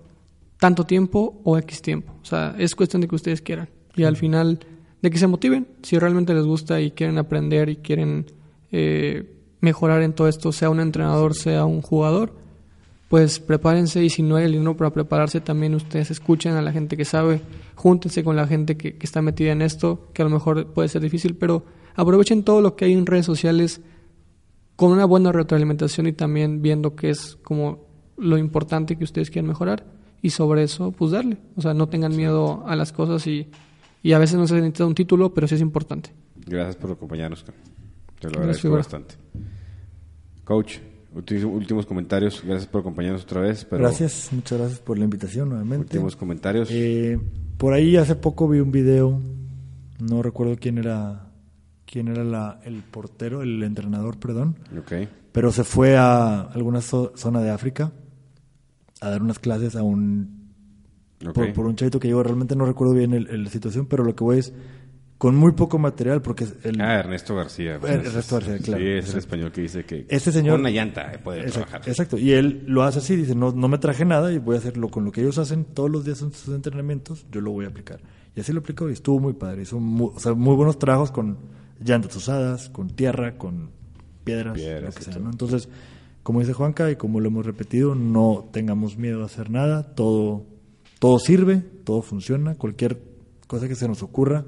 tanto 0.59 0.85
tiempo 0.85 1.41
o 1.43 1.57
X 1.57 1.81
tiempo. 1.81 2.13
O 2.21 2.25
sea, 2.25 2.55
es 2.57 2.73
cuestión 2.73 3.01
de 3.01 3.09
que 3.09 3.15
ustedes 3.15 3.41
quieran. 3.41 3.69
Y 3.95 4.03
al 4.03 4.15
final, 4.15 4.59
de 5.01 5.11
que 5.11 5.17
se 5.17 5.27
motiven. 5.27 5.67
Si 5.83 5.99
realmente 5.99 6.33
les 6.33 6.45
gusta 6.45 6.79
y 6.79 6.91
quieren 6.91 7.17
aprender 7.17 7.67
y 7.67 7.77
quieren 7.77 8.27
eh, 8.71 9.35
mejorar 9.59 10.01
en 10.03 10.13
todo 10.13 10.29
esto, 10.29 10.53
sea 10.53 10.69
un 10.69 10.79
entrenador, 10.79 11.35
sea 11.35 11.65
un 11.65 11.81
jugador, 11.81 12.35
pues 13.09 13.39
prepárense 13.39 14.03
y 14.03 14.09
si 14.09 14.21
no 14.21 14.35
hay 14.35 14.45
el 14.45 14.51
dinero 14.53 14.77
para 14.77 14.91
prepararse, 14.91 15.41
también 15.41 15.73
ustedes 15.73 16.11
escuchen 16.11 16.53
a 16.53 16.61
la 16.61 16.71
gente 16.71 16.95
que 16.95 17.05
sabe, 17.05 17.41
júntense 17.75 18.23
con 18.23 18.35
la 18.35 18.47
gente 18.47 18.77
que, 18.77 18.97
que 18.97 19.05
está 19.05 19.21
metida 19.23 19.51
en 19.51 19.63
esto, 19.63 20.07
que 20.13 20.21
a 20.21 20.25
lo 20.25 20.31
mejor 20.31 20.67
puede 20.73 20.89
ser 20.89 21.01
difícil, 21.01 21.35
pero 21.35 21.65
aprovechen 21.95 22.43
todo 22.43 22.61
lo 22.61 22.75
que 22.75 22.85
hay 22.85 22.93
en 22.93 23.07
redes 23.07 23.25
sociales 23.25 23.81
con 24.75 24.91
una 24.91 25.05
buena 25.05 25.31
retroalimentación 25.31 26.05
y 26.05 26.13
también 26.13 26.61
viendo 26.61 26.95
qué 26.95 27.09
es 27.09 27.35
como 27.41 27.87
lo 28.15 28.37
importante 28.37 28.95
que 28.95 29.03
ustedes 29.03 29.31
quieren 29.31 29.49
mejorar 29.49 29.85
y 30.21 30.29
sobre 30.29 30.63
eso 30.63 30.91
pues 30.91 31.11
darle, 31.11 31.37
o 31.55 31.61
sea, 31.61 31.73
no 31.73 31.89
tengan 31.89 32.15
miedo 32.15 32.63
a 32.67 32.75
las 32.75 32.91
cosas 32.93 33.25
y, 33.25 33.47
y 34.03 34.13
a 34.13 34.19
veces 34.19 34.37
no 34.37 34.47
se 34.47 34.53
necesita 34.53 34.85
un 34.85 34.93
título, 34.93 35.33
pero 35.33 35.47
sí 35.47 35.55
es 35.55 35.61
importante. 35.61 36.11
Gracias 36.45 36.75
por 36.75 36.91
acompañarnos. 36.91 37.43
Te 38.19 38.29
lo 38.29 38.39
agradezco 38.39 38.69
bastante. 38.69 39.15
Coach, 40.43 40.77
últimos 41.13 41.85
comentarios. 41.85 42.41
Gracias 42.45 42.67
por 42.67 42.81
acompañarnos 42.81 43.23
otra 43.23 43.41
vez. 43.41 43.65
Pero 43.65 43.81
Gracias, 43.81 44.29
muchas 44.31 44.57
gracias 44.59 44.79
por 44.79 44.97
la 44.97 45.05
invitación 45.05 45.49
nuevamente. 45.49 45.81
Últimos 45.97 46.15
comentarios. 46.15 46.69
Eh, 46.71 47.19
por 47.57 47.73
ahí 47.73 47.97
hace 47.97 48.15
poco 48.15 48.47
vi 48.47 48.59
un 48.59 48.71
video, 48.71 49.19
no 49.99 50.21
recuerdo 50.21 50.55
quién 50.59 50.77
era, 50.77 51.27
quién 51.85 52.07
era 52.07 52.23
la- 52.23 52.59
el 52.63 52.83
portero, 52.83 53.41
el 53.41 53.61
entrenador, 53.63 54.17
perdón, 54.19 54.55
ok. 54.77 55.07
pero 55.31 55.51
se 55.51 55.63
fue 55.63 55.97
a 55.97 56.41
alguna 56.41 56.79
zo- 56.79 57.11
zona 57.15 57.41
de 57.41 57.49
África 57.49 57.91
a 59.01 59.09
dar 59.09 59.21
unas 59.21 59.39
clases 59.39 59.75
a 59.75 59.83
un 59.83 60.51
ok. 61.25 61.33
por, 61.33 61.53
por 61.53 61.65
un 61.65 61.75
chavito 61.75 61.99
que 61.99 62.07
llegó, 62.07 62.23
realmente 62.23 62.55
no 62.55 62.65
recuerdo 62.65 62.93
bien 62.93 63.13
el- 63.13 63.27
el- 63.27 63.43
la 63.45 63.49
situación, 63.49 63.85
pero 63.87 64.03
lo 64.03 64.15
que 64.15 64.23
voy 64.23 64.39
es 64.39 64.53
con 65.19 65.35
muy 65.35 65.51
poco 65.51 65.77
material 65.77 66.21
porque 66.23 66.47
el 66.63 66.79
Ah, 66.81 66.95
Ernesto 66.99 67.35
García. 67.35 67.75
Ernesto 67.75 68.35
García, 68.37 68.57
claro, 68.57 68.81
Sí, 68.83 68.89
es 68.89 69.11
el 69.11 69.19
español 69.19 69.51
que 69.51 69.61
dice 69.61 69.83
que 69.85 70.05
Este 70.09 70.31
señor- 70.31 70.53
con 70.53 70.61
una 70.61 70.71
llanta 70.71 71.13
eh, 71.13 71.19
puede 71.19 71.41
Exacto, 71.41 71.67
trabajar. 71.69 71.89
exacto. 71.89 72.17
Y 72.17 72.31
él 72.31 72.63
lo 72.65 72.81
hace 72.83 72.97
así, 72.99 73.15
dice, 73.15 73.35
no, 73.35 73.51
no 73.51 73.67
me 73.67 73.77
traje 73.77 74.05
nada 74.05 74.31
y 74.33 74.37
voy 74.39 74.55
a 74.55 74.59
hacerlo 74.59 74.89
con 74.89 75.05
lo 75.05 75.11
que 75.11 75.21
ellos 75.21 75.37
hacen 75.37 75.65
todos 75.65 75.91
los 75.91 76.05
días 76.05 76.21
en 76.23 76.31
sus 76.31 76.55
entrenamientos, 76.55 77.25
yo 77.31 77.41
lo 77.41 77.51
voy 77.51 77.65
a 77.65 77.67
aplicar. 77.67 77.99
Y 78.35 78.39
así 78.39 78.53
lo 78.53 78.61
aplicó 78.61 78.89
y 78.89 78.93
estuvo 78.93 79.19
muy 79.19 79.33
padre. 79.33 79.61
Hizo 79.63 79.79
muy, 79.79 80.11
o 80.15 80.19
sea, 80.19 80.33
muy 80.33 80.55
buenos 80.55 80.79
trabajos 80.79 81.11
con 81.11 81.37
llantas 81.83 82.15
usadas, 82.15 82.69
con 82.69 82.89
tierra, 82.89 83.37
con 83.37 83.71
piedras, 84.23 84.53
Piedras 84.55 84.95
lo 84.95 84.99
que 84.99 85.03
sea. 85.11 85.19
¿no? 85.21 85.29
Entonces, 85.31 85.67
como 86.23 86.39
dice 86.39 86.53
Juanca 86.53 86.89
y 86.91 86.95
como 86.95 87.19
lo 87.19 87.27
hemos 87.27 87.45
repetido, 87.45 87.93
no 87.93 88.47
tengamos 88.53 88.97
miedo 88.97 89.23
a 89.23 89.25
hacer 89.25 89.49
nada, 89.49 89.95
todo, 89.95 90.45
todo 90.99 91.19
sirve, 91.19 91.57
todo 91.83 92.01
funciona, 92.01 92.55
cualquier 92.55 93.01
cosa 93.47 93.67
que 93.67 93.75
se 93.75 93.87
nos 93.87 94.01
ocurra 94.03 94.45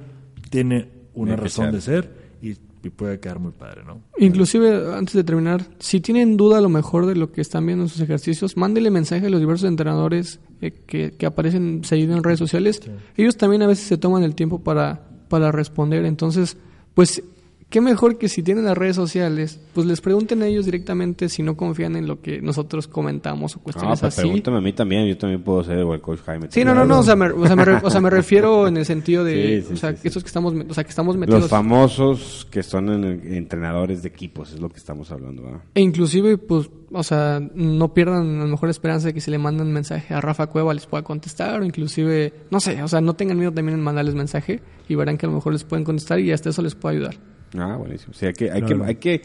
tiene 0.52 0.90
una 1.16 1.36
razón 1.36 1.72
de 1.72 1.82
ser 1.82 2.12
y, 2.42 2.52
y 2.84 2.90
puede 2.90 3.20
quedar 3.20 3.40
muy 3.40 3.54
padre, 3.54 3.84
¿no? 3.84 4.02
Inclusive, 4.18 4.94
antes 4.94 5.16
de 5.16 5.24
terminar, 5.24 5.66
si 5.80 6.02
tienen 6.02 6.38
duda 6.38 6.60
a 6.60 6.62
lo 6.62 6.70
mejor 6.70 7.08
de 7.08 7.16
lo 7.16 7.32
que 7.32 7.42
están 7.42 7.66
viendo 7.66 7.86
en 7.86 7.90
sus 7.90 8.02
ejercicios, 8.02 8.58
mándele 8.58 8.92
mensaje 8.92 9.26
a 9.26 9.30
los 9.30 9.40
diversos 9.40 9.68
entrenadores 9.68 10.40
eh, 10.62 10.72
que, 10.86 11.12
que 11.18 11.26
aparecen 11.26 11.84
seguido 11.84 12.16
en 12.16 12.24
redes 12.24 12.38
sociales. 12.38 12.82
Ellos 13.16 13.38
también 13.38 13.64
a 13.64 13.68
veces 13.68 13.88
se 13.88 13.98
toman 13.98 14.24
el 14.24 14.36
tiempo 14.36 14.60
para, 14.60 15.08
para 15.30 15.52
responder. 15.52 16.06
Entonces, 16.06 16.58
pues, 16.94 17.24
qué 17.72 17.82
mejor 17.82 18.20
que 18.20 18.30
si 18.30 18.44
tienen 18.44 18.66
las 18.66 18.78
redes 18.78 18.96
sociales, 18.96 19.60
pues 19.74 19.88
les 19.88 20.00
pregunten 20.02 20.44
a 20.44 20.46
ellos 20.46 20.66
directamente 20.66 21.28
si 21.30 21.42
no 21.42 21.58
confían 21.58 21.96
en 21.96 22.06
lo 22.06 22.22
que 22.22 22.40
nosotros 22.42 22.88
comentamos 22.88 23.56
o 23.56 23.60
cuestiones 23.62 24.00
pues 24.00 24.14
así. 24.14 24.22
pregúntame 24.22 24.58
a 24.58 24.62
mí 24.62 24.74
también. 24.74 25.08
Yo 25.08 25.18
también 25.18 25.42
puedo 25.42 25.64
ser 25.64 25.84
coach 26.02 26.20
Jaime. 26.26 26.48
Sí, 26.52 26.64
no, 26.64 26.76
no, 26.76 26.86
no, 26.86 27.00
o 27.00 27.04
sea, 27.04 27.16
me, 27.16 27.28
o 27.32 27.48
sea, 27.48 27.56
me 27.56 27.66
re- 27.66 27.80
o 27.82 27.90
sea, 27.90 28.00
me 28.02 28.10
refiero 28.12 28.68
en 28.68 28.78
el 28.78 28.86
sentido 28.86 29.24
de, 29.24 29.62
Sí, 29.62 29.68
sí, 29.70 29.74
o 29.74 29.78
sea, 29.78 29.96
sí, 29.96 30.02
estos 30.08 30.22
que 30.24 30.28
estamos, 30.28 30.54
o 30.70 30.74
sea, 30.76 30.84
que 30.84 30.90
estamos 30.92 31.18
metidos. 31.18 31.42
Los 31.42 31.50
famosos 31.50 32.48
que 32.52 32.62
son 32.62 32.90
en- 32.90 33.34
entrenadores 33.34 34.04
de 34.04 34.10
equipos, 34.10 34.52
es 34.54 34.60
lo 34.60 34.70
que 34.70 34.78
estamos 34.78 35.10
hablando. 35.12 35.42
¿verdad? 35.44 35.62
E 35.74 35.82
inclusive, 35.82 36.38
pues, 36.38 36.70
o 36.92 37.04
sea, 37.04 37.42
no 37.56 37.94
pierdan 37.94 38.40
a 38.42 38.44
lo 38.44 38.50
mejor 38.50 38.68
la 38.68 38.72
esperanza 38.72 39.08
de 39.08 39.14
que 39.14 39.22
si 39.22 39.32
le 39.32 39.38
mandan 39.38 39.72
mensaje 39.72 40.14
a 40.14 40.20
Rafa 40.20 40.48
Cueva 40.48 40.74
les 40.74 40.86
pueda 40.86 41.04
contestar, 41.04 41.62
o 41.62 41.64
inclusive, 41.66 42.34
no 42.52 42.60
sé, 42.60 42.84
o 42.84 42.88
sea, 42.90 43.00
no 43.00 43.14
tengan 43.14 43.38
miedo 43.38 43.54
también 43.54 43.78
en 43.78 43.84
mandarles 43.84 44.14
mensaje 44.14 44.60
y 44.90 44.96
verán 44.96 45.18
que 45.18 45.26
a 45.26 45.30
lo 45.30 45.36
mejor 45.36 45.54
les 45.54 45.64
pueden 45.64 45.86
contestar 45.86 46.20
y 46.20 46.34
hasta 46.34 46.50
eso 46.50 46.62
les 46.62 46.76
puede 46.76 46.98
ayudar. 46.98 47.16
Ah, 47.58 47.76
buenísimo. 47.78 48.14
Sí, 48.14 48.26
hay 48.26 48.34
que, 48.34 48.50
hay 48.52 48.62
que, 48.64 48.74
hay 48.84 48.96
que, 48.96 49.22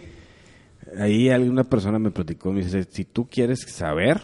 ahí 0.99 1.29
alguna 1.31 1.65
persona 1.65 1.99
me 1.99 2.11
platicó, 2.11 2.53
me 2.53 2.63
dice, 2.65 2.85
si 2.91 3.05
tú 3.05 3.29
quieres 3.29 3.61
saber, 3.63 4.21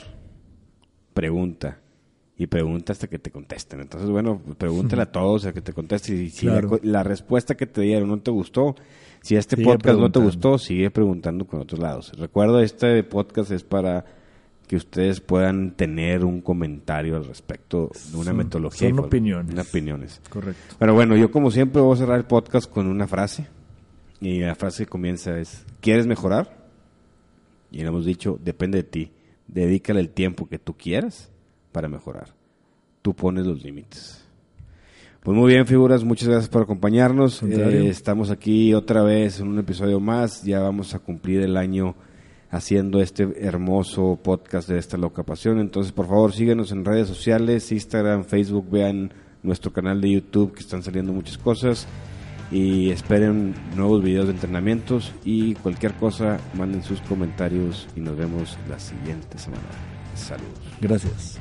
pregunta. 1.15 1.79
Y 2.37 2.47
pregunta 2.47 2.93
hasta 2.93 3.07
que 3.07 3.19
te 3.21 3.31
contesten. 3.31 3.81
Entonces, 3.83 4.09
bueno, 4.11 4.41
pregúntale 4.59 5.03
a 5.03 5.13
todos 5.13 5.45
a 5.47 5.53
que 5.53 5.61
te 5.61 5.73
contesten. 5.73 6.23
Y 6.25 6.31
si 6.31 6.47
Claro. 6.47 6.81
la, 6.83 7.03
respuesta 7.05 7.55
que 7.57 7.67
te 7.67 7.83
dieron 7.83 8.09
no 8.09 8.19
te 8.21 8.31
gustó, 8.33 8.75
si 9.21 9.37
este 9.37 9.55
Sigue 9.55 9.69
podcast 9.71 9.99
no 10.01 10.11
te 10.11 10.19
gustó, 10.19 10.59
sigue 10.59 10.91
preguntando 10.91 11.47
con 11.47 11.61
otros 11.61 11.79
lados. 11.79 12.11
Recuerdo, 12.19 12.61
este 12.61 13.01
podcast 13.05 13.53
es 13.53 13.63
para 13.63 14.05
que 14.67 14.75
ustedes 14.77 15.21
puedan 15.21 15.73
tener 15.77 16.25
un 16.25 16.41
comentario 16.41 17.17
al 17.17 17.27
respecto 17.27 17.91
de 18.11 18.17
una 18.17 18.25
Son- 18.31 18.37
metodología. 18.37 18.89
son 18.89 18.99
opiniones. 19.01 19.69
Opiniones. 19.69 20.21
Correcto. 20.29 20.77
Pero 20.79 20.95
bueno, 20.95 21.15
yo 21.17 21.31
como 21.31 21.51
siempre 21.51 21.81
voy 21.83 21.95
a 21.95 21.99
cerrar 21.99 22.19
el 22.19 22.25
podcast 22.25 22.69
con 22.69 22.89
una 22.89 23.07
frase. 23.07 23.47
Y 24.23 24.39
la 24.39 24.55
frase 24.55 24.85
que 24.85 24.91
comienza 24.91 25.37
es, 25.37 25.67
¿quieres 25.81 26.07
mejorar? 26.07 26.57
Y 27.73 27.79
le 27.79 27.89
hemos 27.89 28.07
dicho, 28.07 28.39
depende 28.41 28.79
de 28.79 28.85
ti. 28.85 29.11
Dedícale 29.49 29.99
el 29.99 30.11
tiempo 30.11 30.49
que 30.49 30.61
tú 30.61 30.77
quieras 30.77 31.33
para 31.73 31.89
mejorar. 31.89 32.29
Tú 33.03 33.15
pones 33.15 33.45
los 33.45 33.65
límites. 33.65 34.25
Pues 35.25 35.37
muy 35.37 35.53
bien, 35.53 35.67
figuras, 35.67 36.05
muchas 36.05 36.29
gracias 36.29 36.49
por 36.49 36.63
acompañarnos. 36.63 37.43
Eh, 37.43 37.89
estamos 37.89 38.31
aquí 38.31 38.73
otra 38.75 39.03
vez 39.03 39.41
en 39.41 39.49
un 39.49 39.59
episodio 39.59 39.99
más. 39.99 40.45
Ya 40.45 40.61
vamos 40.61 40.95
a 40.95 41.01
cumplir 41.01 41.41
el 41.41 41.57
año 41.57 41.97
haciendo 42.49 43.03
este 43.03 43.29
hermoso 43.45 44.21
podcast 44.23 44.69
de 44.69 44.79
esta 44.79 44.97
loca 44.97 45.25
pasión. 45.25 45.59
Entonces, 45.59 45.91
por 45.91 46.07
favor, 46.07 46.33
síguenos 46.33 46.71
en 46.71 46.85
redes 46.85 47.09
sociales, 47.09 47.73
Instagram, 47.73 48.23
Facebook, 48.23 48.71
vean 48.71 49.13
nuestro 49.43 49.73
canal 49.73 50.01
de 50.01 50.13
YouTube 50.13 50.55
que 50.55 50.61
están 50.61 50.85
saliendo 50.85 51.13
muchas 51.13 51.39
cosas 51.39 51.89
y 52.53 52.91
esperen 52.91 53.55
nuevos 53.75 54.03
videos 54.03 54.27
de 54.27 54.35
entrenamientos 54.35 55.13
y 55.25 55.55
cualquier 55.55 55.95
cosa 55.95 56.39
manden 56.55 56.83
sus 56.83 57.01
comentarios 57.01 57.89
y 57.97 58.01
nos 58.01 58.17
vemos 58.17 58.59
la 58.69 58.79
siguiente 58.79 59.39
semana. 59.39 59.63
Saludos. 60.15 60.61
Gracias. 60.81 61.41